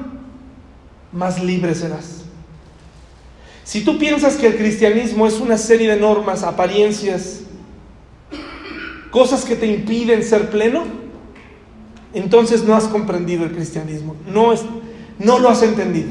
más 1.14 1.42
libre 1.42 1.74
serás. 1.74 2.26
Si 3.64 3.86
tú 3.86 3.98
piensas 3.98 4.36
que 4.36 4.48
el 4.48 4.58
cristianismo 4.58 5.26
es 5.26 5.40
una 5.40 5.58
serie 5.58 5.90
de 5.90 6.02
normas, 6.02 6.44
apariencias, 6.44 7.44
cosas 9.18 9.44
que 9.46 9.56
te 9.56 9.66
impiden 9.66 10.24
ser 10.24 10.52
pleno, 10.52 10.84
entonces 12.14 12.64
no 12.64 12.76
has 12.76 12.84
comprendido 12.84 13.46
el 13.46 13.52
cristianismo, 13.52 14.16
no, 14.28 14.54
es, 14.54 14.64
no 15.18 15.40
lo 15.40 15.50
has 15.50 15.64
entendido. 15.64 16.10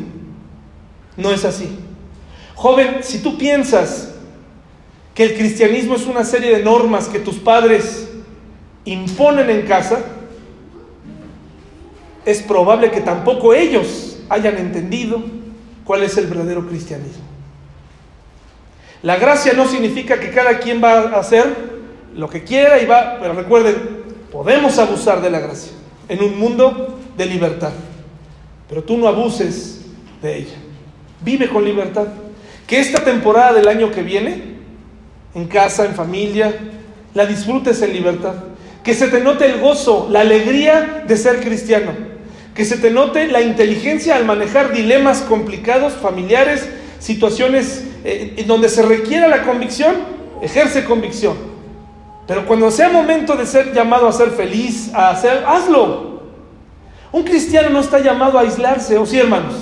No 1.16 1.30
es 1.30 1.44
así. 1.44 1.68
Joven, 2.56 2.96
si 3.02 3.20
tú 3.20 3.38
piensas 3.38 4.12
que 5.14 5.22
el 5.22 5.34
cristianismo 5.36 5.94
es 5.94 6.04
una 6.06 6.24
serie 6.24 6.56
de 6.56 6.64
normas 6.64 7.06
que 7.06 7.20
tus 7.20 7.36
padres 7.36 8.08
imponen 8.84 9.50
en 9.50 9.62
casa, 9.62 10.00
es 12.24 12.42
probable 12.42 12.90
que 12.90 13.02
tampoco 13.02 13.54
ellos 13.54 14.18
hayan 14.28 14.56
entendido 14.56 15.22
cuál 15.84 16.02
es 16.02 16.18
el 16.18 16.26
verdadero 16.26 16.66
cristianismo. 16.66 17.22
La 19.02 19.14
gracia 19.14 19.52
no 19.52 19.68
significa 19.68 20.18
que 20.18 20.32
cada 20.32 20.58
quien 20.58 20.82
va 20.82 21.02
a 21.02 21.20
hacer 21.20 21.75
lo 22.16 22.28
que 22.28 22.44
quiera 22.44 22.80
y 22.80 22.86
va, 22.86 23.18
pero 23.20 23.34
recuerden, 23.34 23.76
podemos 24.32 24.78
abusar 24.78 25.20
de 25.20 25.30
la 25.30 25.40
gracia 25.40 25.72
en 26.08 26.22
un 26.22 26.38
mundo 26.38 26.98
de 27.16 27.26
libertad, 27.26 27.72
pero 28.68 28.82
tú 28.82 28.96
no 28.96 29.08
abuses 29.08 29.82
de 30.22 30.38
ella. 30.38 30.56
Vive 31.20 31.48
con 31.48 31.64
libertad. 31.64 32.06
Que 32.66 32.80
esta 32.80 33.04
temporada 33.04 33.52
del 33.52 33.68
año 33.68 33.92
que 33.92 34.02
viene, 34.02 34.56
en 35.34 35.46
casa, 35.46 35.84
en 35.84 35.94
familia, 35.94 36.52
la 37.14 37.26
disfrutes 37.26 37.80
en 37.82 37.92
libertad. 37.92 38.34
Que 38.82 38.92
se 38.92 39.08
te 39.08 39.20
note 39.20 39.46
el 39.46 39.60
gozo, 39.60 40.08
la 40.10 40.20
alegría 40.20 41.04
de 41.06 41.16
ser 41.16 41.40
cristiano 41.40 41.92
que 42.56 42.64
se 42.64 42.78
te 42.78 42.90
note 42.90 43.28
la 43.28 43.42
inteligencia 43.42 44.16
al 44.16 44.24
manejar 44.24 44.72
dilemas 44.72 45.20
complicados, 45.20 45.92
familiares, 45.92 46.66
situaciones 46.98 47.84
eh, 48.02 48.42
donde 48.46 48.70
se 48.70 48.80
requiera 48.80 49.28
la 49.28 49.42
convicción, 49.42 49.94
ejerce 50.40 50.84
convicción. 50.84 51.36
Pero 52.26 52.46
cuando 52.46 52.70
sea 52.70 52.88
momento 52.88 53.36
de 53.36 53.46
ser 53.46 53.72
llamado 53.72 54.08
a 54.08 54.12
ser 54.12 54.30
feliz, 54.30 54.92
a 54.92 55.10
hacer, 55.10 55.44
hazlo. 55.46 56.22
Un 57.12 57.22
cristiano 57.22 57.70
no 57.70 57.80
está 57.80 58.00
llamado 58.00 58.38
a 58.38 58.42
aislarse, 58.42 58.98
¿o 58.98 59.06
sí, 59.06 59.18
hermanos? 59.18 59.54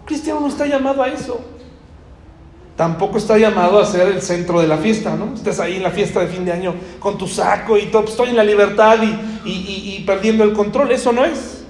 Un 0.00 0.04
cristiano 0.04 0.40
no 0.40 0.48
está 0.48 0.66
llamado 0.66 1.02
a 1.02 1.08
eso. 1.08 1.40
Tampoco 2.76 3.16
está 3.16 3.38
llamado 3.38 3.78
a 3.78 3.86
ser 3.86 4.08
el 4.08 4.20
centro 4.20 4.60
de 4.60 4.66
la 4.66 4.76
fiesta, 4.76 5.16
¿no? 5.16 5.34
Estés 5.34 5.60
ahí 5.60 5.76
en 5.76 5.82
la 5.82 5.90
fiesta 5.90 6.20
de 6.20 6.26
fin 6.26 6.44
de 6.44 6.52
año 6.52 6.74
con 6.98 7.16
tu 7.16 7.26
saco 7.26 7.78
y 7.78 7.86
todo, 7.86 8.02
pues, 8.02 8.12
estoy 8.12 8.30
en 8.30 8.36
la 8.36 8.44
libertad 8.44 8.98
y, 9.02 9.48
y 9.48 10.04
perdiendo 10.04 10.44
el 10.44 10.52
control. 10.52 10.92
Eso 10.92 11.12
no 11.12 11.24
es. 11.24 11.64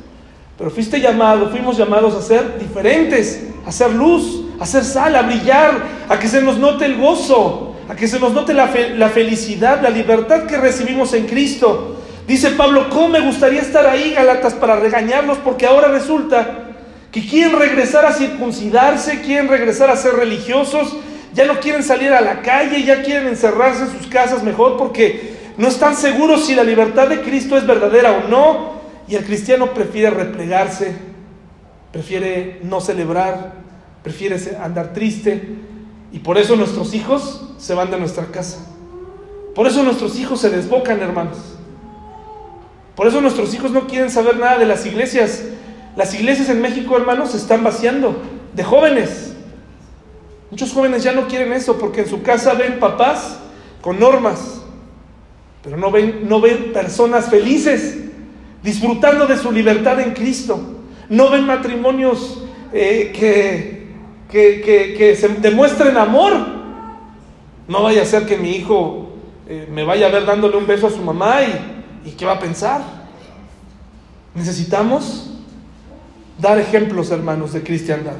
Pero 0.59 0.71
fuiste 0.71 1.01
llamado, 1.01 1.51
fuimos 1.51 1.77
llamados 1.77 2.15
a 2.15 2.23
ser 2.23 2.59
diferentes, 2.59 3.47
a 3.67 3.71
ser 3.71 3.93
luz, 3.93 4.47
a 4.59 4.65
ser 4.65 4.85
sal, 4.85 5.15
a 5.15 5.23
brillar, 5.23 5.75
a 6.09 6.19
que 6.19 6.29
se 6.29 6.41
nos 6.41 6.57
note 6.57 6.87
el 6.87 6.97
gozo, 6.97 7.66
a 7.89 7.95
que 7.95 8.09
se 8.09 8.19
nos 8.19 8.33
note 8.33 8.53
la, 8.53 8.69
felicidad, 8.69 9.81
la 9.81 9.91
libertad 9.91 10.47
que 10.47 10.57
recibimos 10.57 11.13
en 11.15 11.27
Cristo. 11.27 12.03
Dice 12.27 12.51
Pablo, 12.51 12.91
¿cómo 12.91 13.09
me 13.09 13.21
gustaría 13.21 13.61
estar 13.61 13.87
ahí, 13.87 14.13
Galatas, 14.15 14.55
para 14.55 14.77
regañarlos? 14.77 15.39
Porque 15.39 15.67
ahora 15.67 15.89
resulta 15.89 16.75
que 17.13 17.25
quieren 17.25 17.57
regresar 17.57 18.05
a 18.05 18.13
circuncidarse, 18.13 19.21
quieren 19.21 19.49
regresar 19.49 19.91
a 19.91 19.97
ser 19.97 20.15
religiosos, 20.15 20.97
ya 21.33 21.45
no 21.47 21.61
quieren 21.61 21.85
salir 21.85 22.13
a 22.13 22.21
la 22.21 22.43
calle, 22.43 22.83
ya 22.83 23.03
quieren 23.03 23.29
encerrarse 23.29 23.85
en 23.85 23.91
sus 23.97 24.09
casas 24.09 24.43
mejor 24.43 24.77
porque 24.77 25.37
no 25.57 25.69
están 25.69 25.95
seguros 25.97 26.47
si 26.47 26.55
la 26.55 26.65
libertad 26.65 27.09
de 27.09 27.21
Cristo 27.21 27.57
es 27.57 27.67
verdadera 27.67 28.13
o 28.13 28.29
no. 28.29 28.77
Y 29.09 29.15
el 29.15 29.25
cristiano 29.25 29.73
prefiere 29.73 30.11
replegarse, 30.11 30.93
prefiere 31.93 32.59
no 32.65 32.81
celebrar, 32.81 33.53
prefiere 34.03 34.37
andar 34.61 34.93
triste. 34.93 35.41
Y 36.17 36.19
por 36.21 36.39
eso 36.39 36.57
nuestros 36.57 36.95
hijos 36.95 37.43
se 37.59 37.75
van 37.75 37.91
de 37.91 37.99
nuestra 37.99 38.25
casa. 38.25 38.57
Por 39.55 39.67
eso 39.67 39.83
nuestros 39.83 40.19
hijos 40.19 40.41
se 40.41 40.49
desbocan, 40.49 40.99
hermanos. 41.03 41.37
Por 42.95 43.07
eso 43.07 43.21
nuestros 43.21 43.53
hijos 43.53 43.71
no 43.71 43.87
quieren 43.87 44.09
saber 44.09 44.39
nada 44.39 44.57
de 44.57 44.65
las 44.65 44.87
iglesias. 44.87 45.43
Las 45.95 46.15
iglesias 46.15 46.49
en 46.49 46.63
México, 46.63 46.97
hermanos, 46.97 47.33
se 47.33 47.37
están 47.37 47.63
vaciando 47.63 48.17
de 48.55 48.65
jóvenes. 48.65 49.35
Muchos 50.51 50.73
jóvenes 50.73 51.03
ya 51.03 51.13
no 51.13 51.29
quieren 51.29 51.53
eso 51.53 51.77
porque 51.77 52.01
en 52.01 52.09
su 52.09 52.23
casa 52.23 52.55
ven 52.55 52.79
papás 52.79 53.37
con 53.83 54.01
normas, 54.01 54.63
pero 55.63 55.77
no 55.77 55.91
ven, 55.91 56.27
no 56.27 56.41
ven 56.41 56.73
personas 56.73 57.29
felices 57.29 57.95
disfrutando 58.63 59.27
de 59.27 59.37
su 59.37 59.53
libertad 59.53 60.01
en 60.01 60.15
Cristo. 60.15 60.59
No 61.11 61.29
ven 61.29 61.45
matrimonios 61.45 62.43
eh, 62.73 63.13
que, 63.15 63.76
que, 64.31 65.17
se 65.19 65.29
demuestren 65.29 65.97
amor. 65.97 66.35
No 67.69 67.83
vaya 67.83 68.03
a 68.03 68.05
ser 68.05 68.27
que 68.27 68.37
mi 68.37 68.51
hijo 68.53 69.11
eh, 69.49 69.69
me 69.71 69.85
vaya 69.85 70.07
a 70.07 70.11
ver 70.11 70.25
dándole 70.25 70.57
un 70.57 70.67
beso 70.67 70.87
a 70.87 70.91
su 70.91 71.03
mamá 71.03 71.43
y, 71.43 72.09
y 72.09 72.13
qué 72.13 72.25
va 72.25 72.33
a 72.33 72.39
pensar. 72.39 72.81
Necesitamos 74.35 75.31
dar 76.39 76.59
ejemplos, 76.59 77.11
hermanos, 77.11 77.53
de 77.53 77.63
cristiandad. 77.63 78.17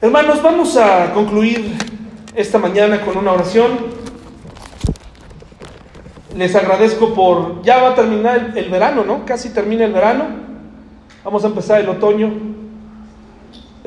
Hermanos, 0.00 0.40
vamos 0.40 0.76
a 0.76 1.12
concluir 1.12 1.76
esta 2.36 2.58
mañana 2.58 3.00
con 3.00 3.16
una 3.16 3.32
oración. 3.32 3.98
Les 6.36 6.54
agradezco 6.54 7.14
por, 7.14 7.62
ya 7.62 7.82
va 7.82 7.90
a 7.90 7.94
terminar 7.96 8.52
el, 8.54 8.70
verano, 8.70 9.02
¿no? 9.02 9.24
Casi 9.24 9.52
termina 9.52 9.84
el 9.84 9.92
verano. 9.92 10.26
Vamos 11.24 11.42
a 11.42 11.48
empezar 11.48 11.80
el 11.80 11.88
otoño. 11.88 12.32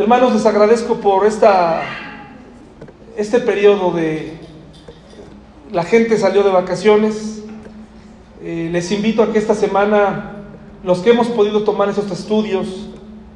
Hermanos, 0.02 0.34
les 0.34 0.48
agradezco 0.48 0.96
por 0.96 1.28
esta, 1.28 1.84
este 3.16 3.40
periodo 3.40 3.92
de... 3.92 4.36
La 5.72 5.84
gente 5.84 6.18
salió 6.18 6.42
de 6.42 6.50
vacaciones. 6.50 7.44
Eh, 8.42 8.70
les 8.72 8.92
invito 8.92 9.22
a 9.22 9.32
que 9.32 9.38
esta 9.38 9.54
semana 9.54 10.38
los 10.84 11.02
que 11.02 11.12
hemos 11.12 11.28
podido 11.28 11.64
tomar 11.64 11.88
esos 11.88 12.10
estudios 12.10 12.90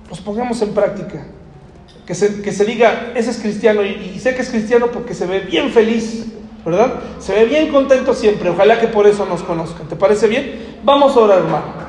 los 0.10 0.20
pongamos 0.22 0.60
en 0.64 0.74
práctica. 0.74 1.28
Que 2.08 2.16
se, 2.16 2.42
que 2.42 2.52
se 2.52 2.66
diga, 2.66 3.12
ese 3.14 3.30
es 3.30 3.38
cristiano 3.38 3.84
y, 3.84 4.14
y 4.16 4.20
sé 4.20 4.34
que 4.34 4.42
es 4.42 4.50
cristiano 4.50 4.88
porque 4.88 5.14
se 5.14 5.28
ve 5.28 5.42
bien 5.42 5.70
feliz, 5.70 6.26
¿verdad? 6.66 6.96
Se 7.20 7.36
ve 7.36 7.46
bien 7.46 7.72
contento 7.72 8.16
siempre. 8.16 8.50
Ojalá 8.50 8.80
que 8.80 8.88
por 8.88 9.06
eso 9.06 9.28
nos 9.28 9.44
conozcan. 9.44 9.88
¿Te 9.88 9.96
parece 9.96 10.28
bien? 10.28 10.78
Vamos 10.84 11.16
a 11.16 11.20
orar, 11.20 11.38
hermano. 11.38 11.85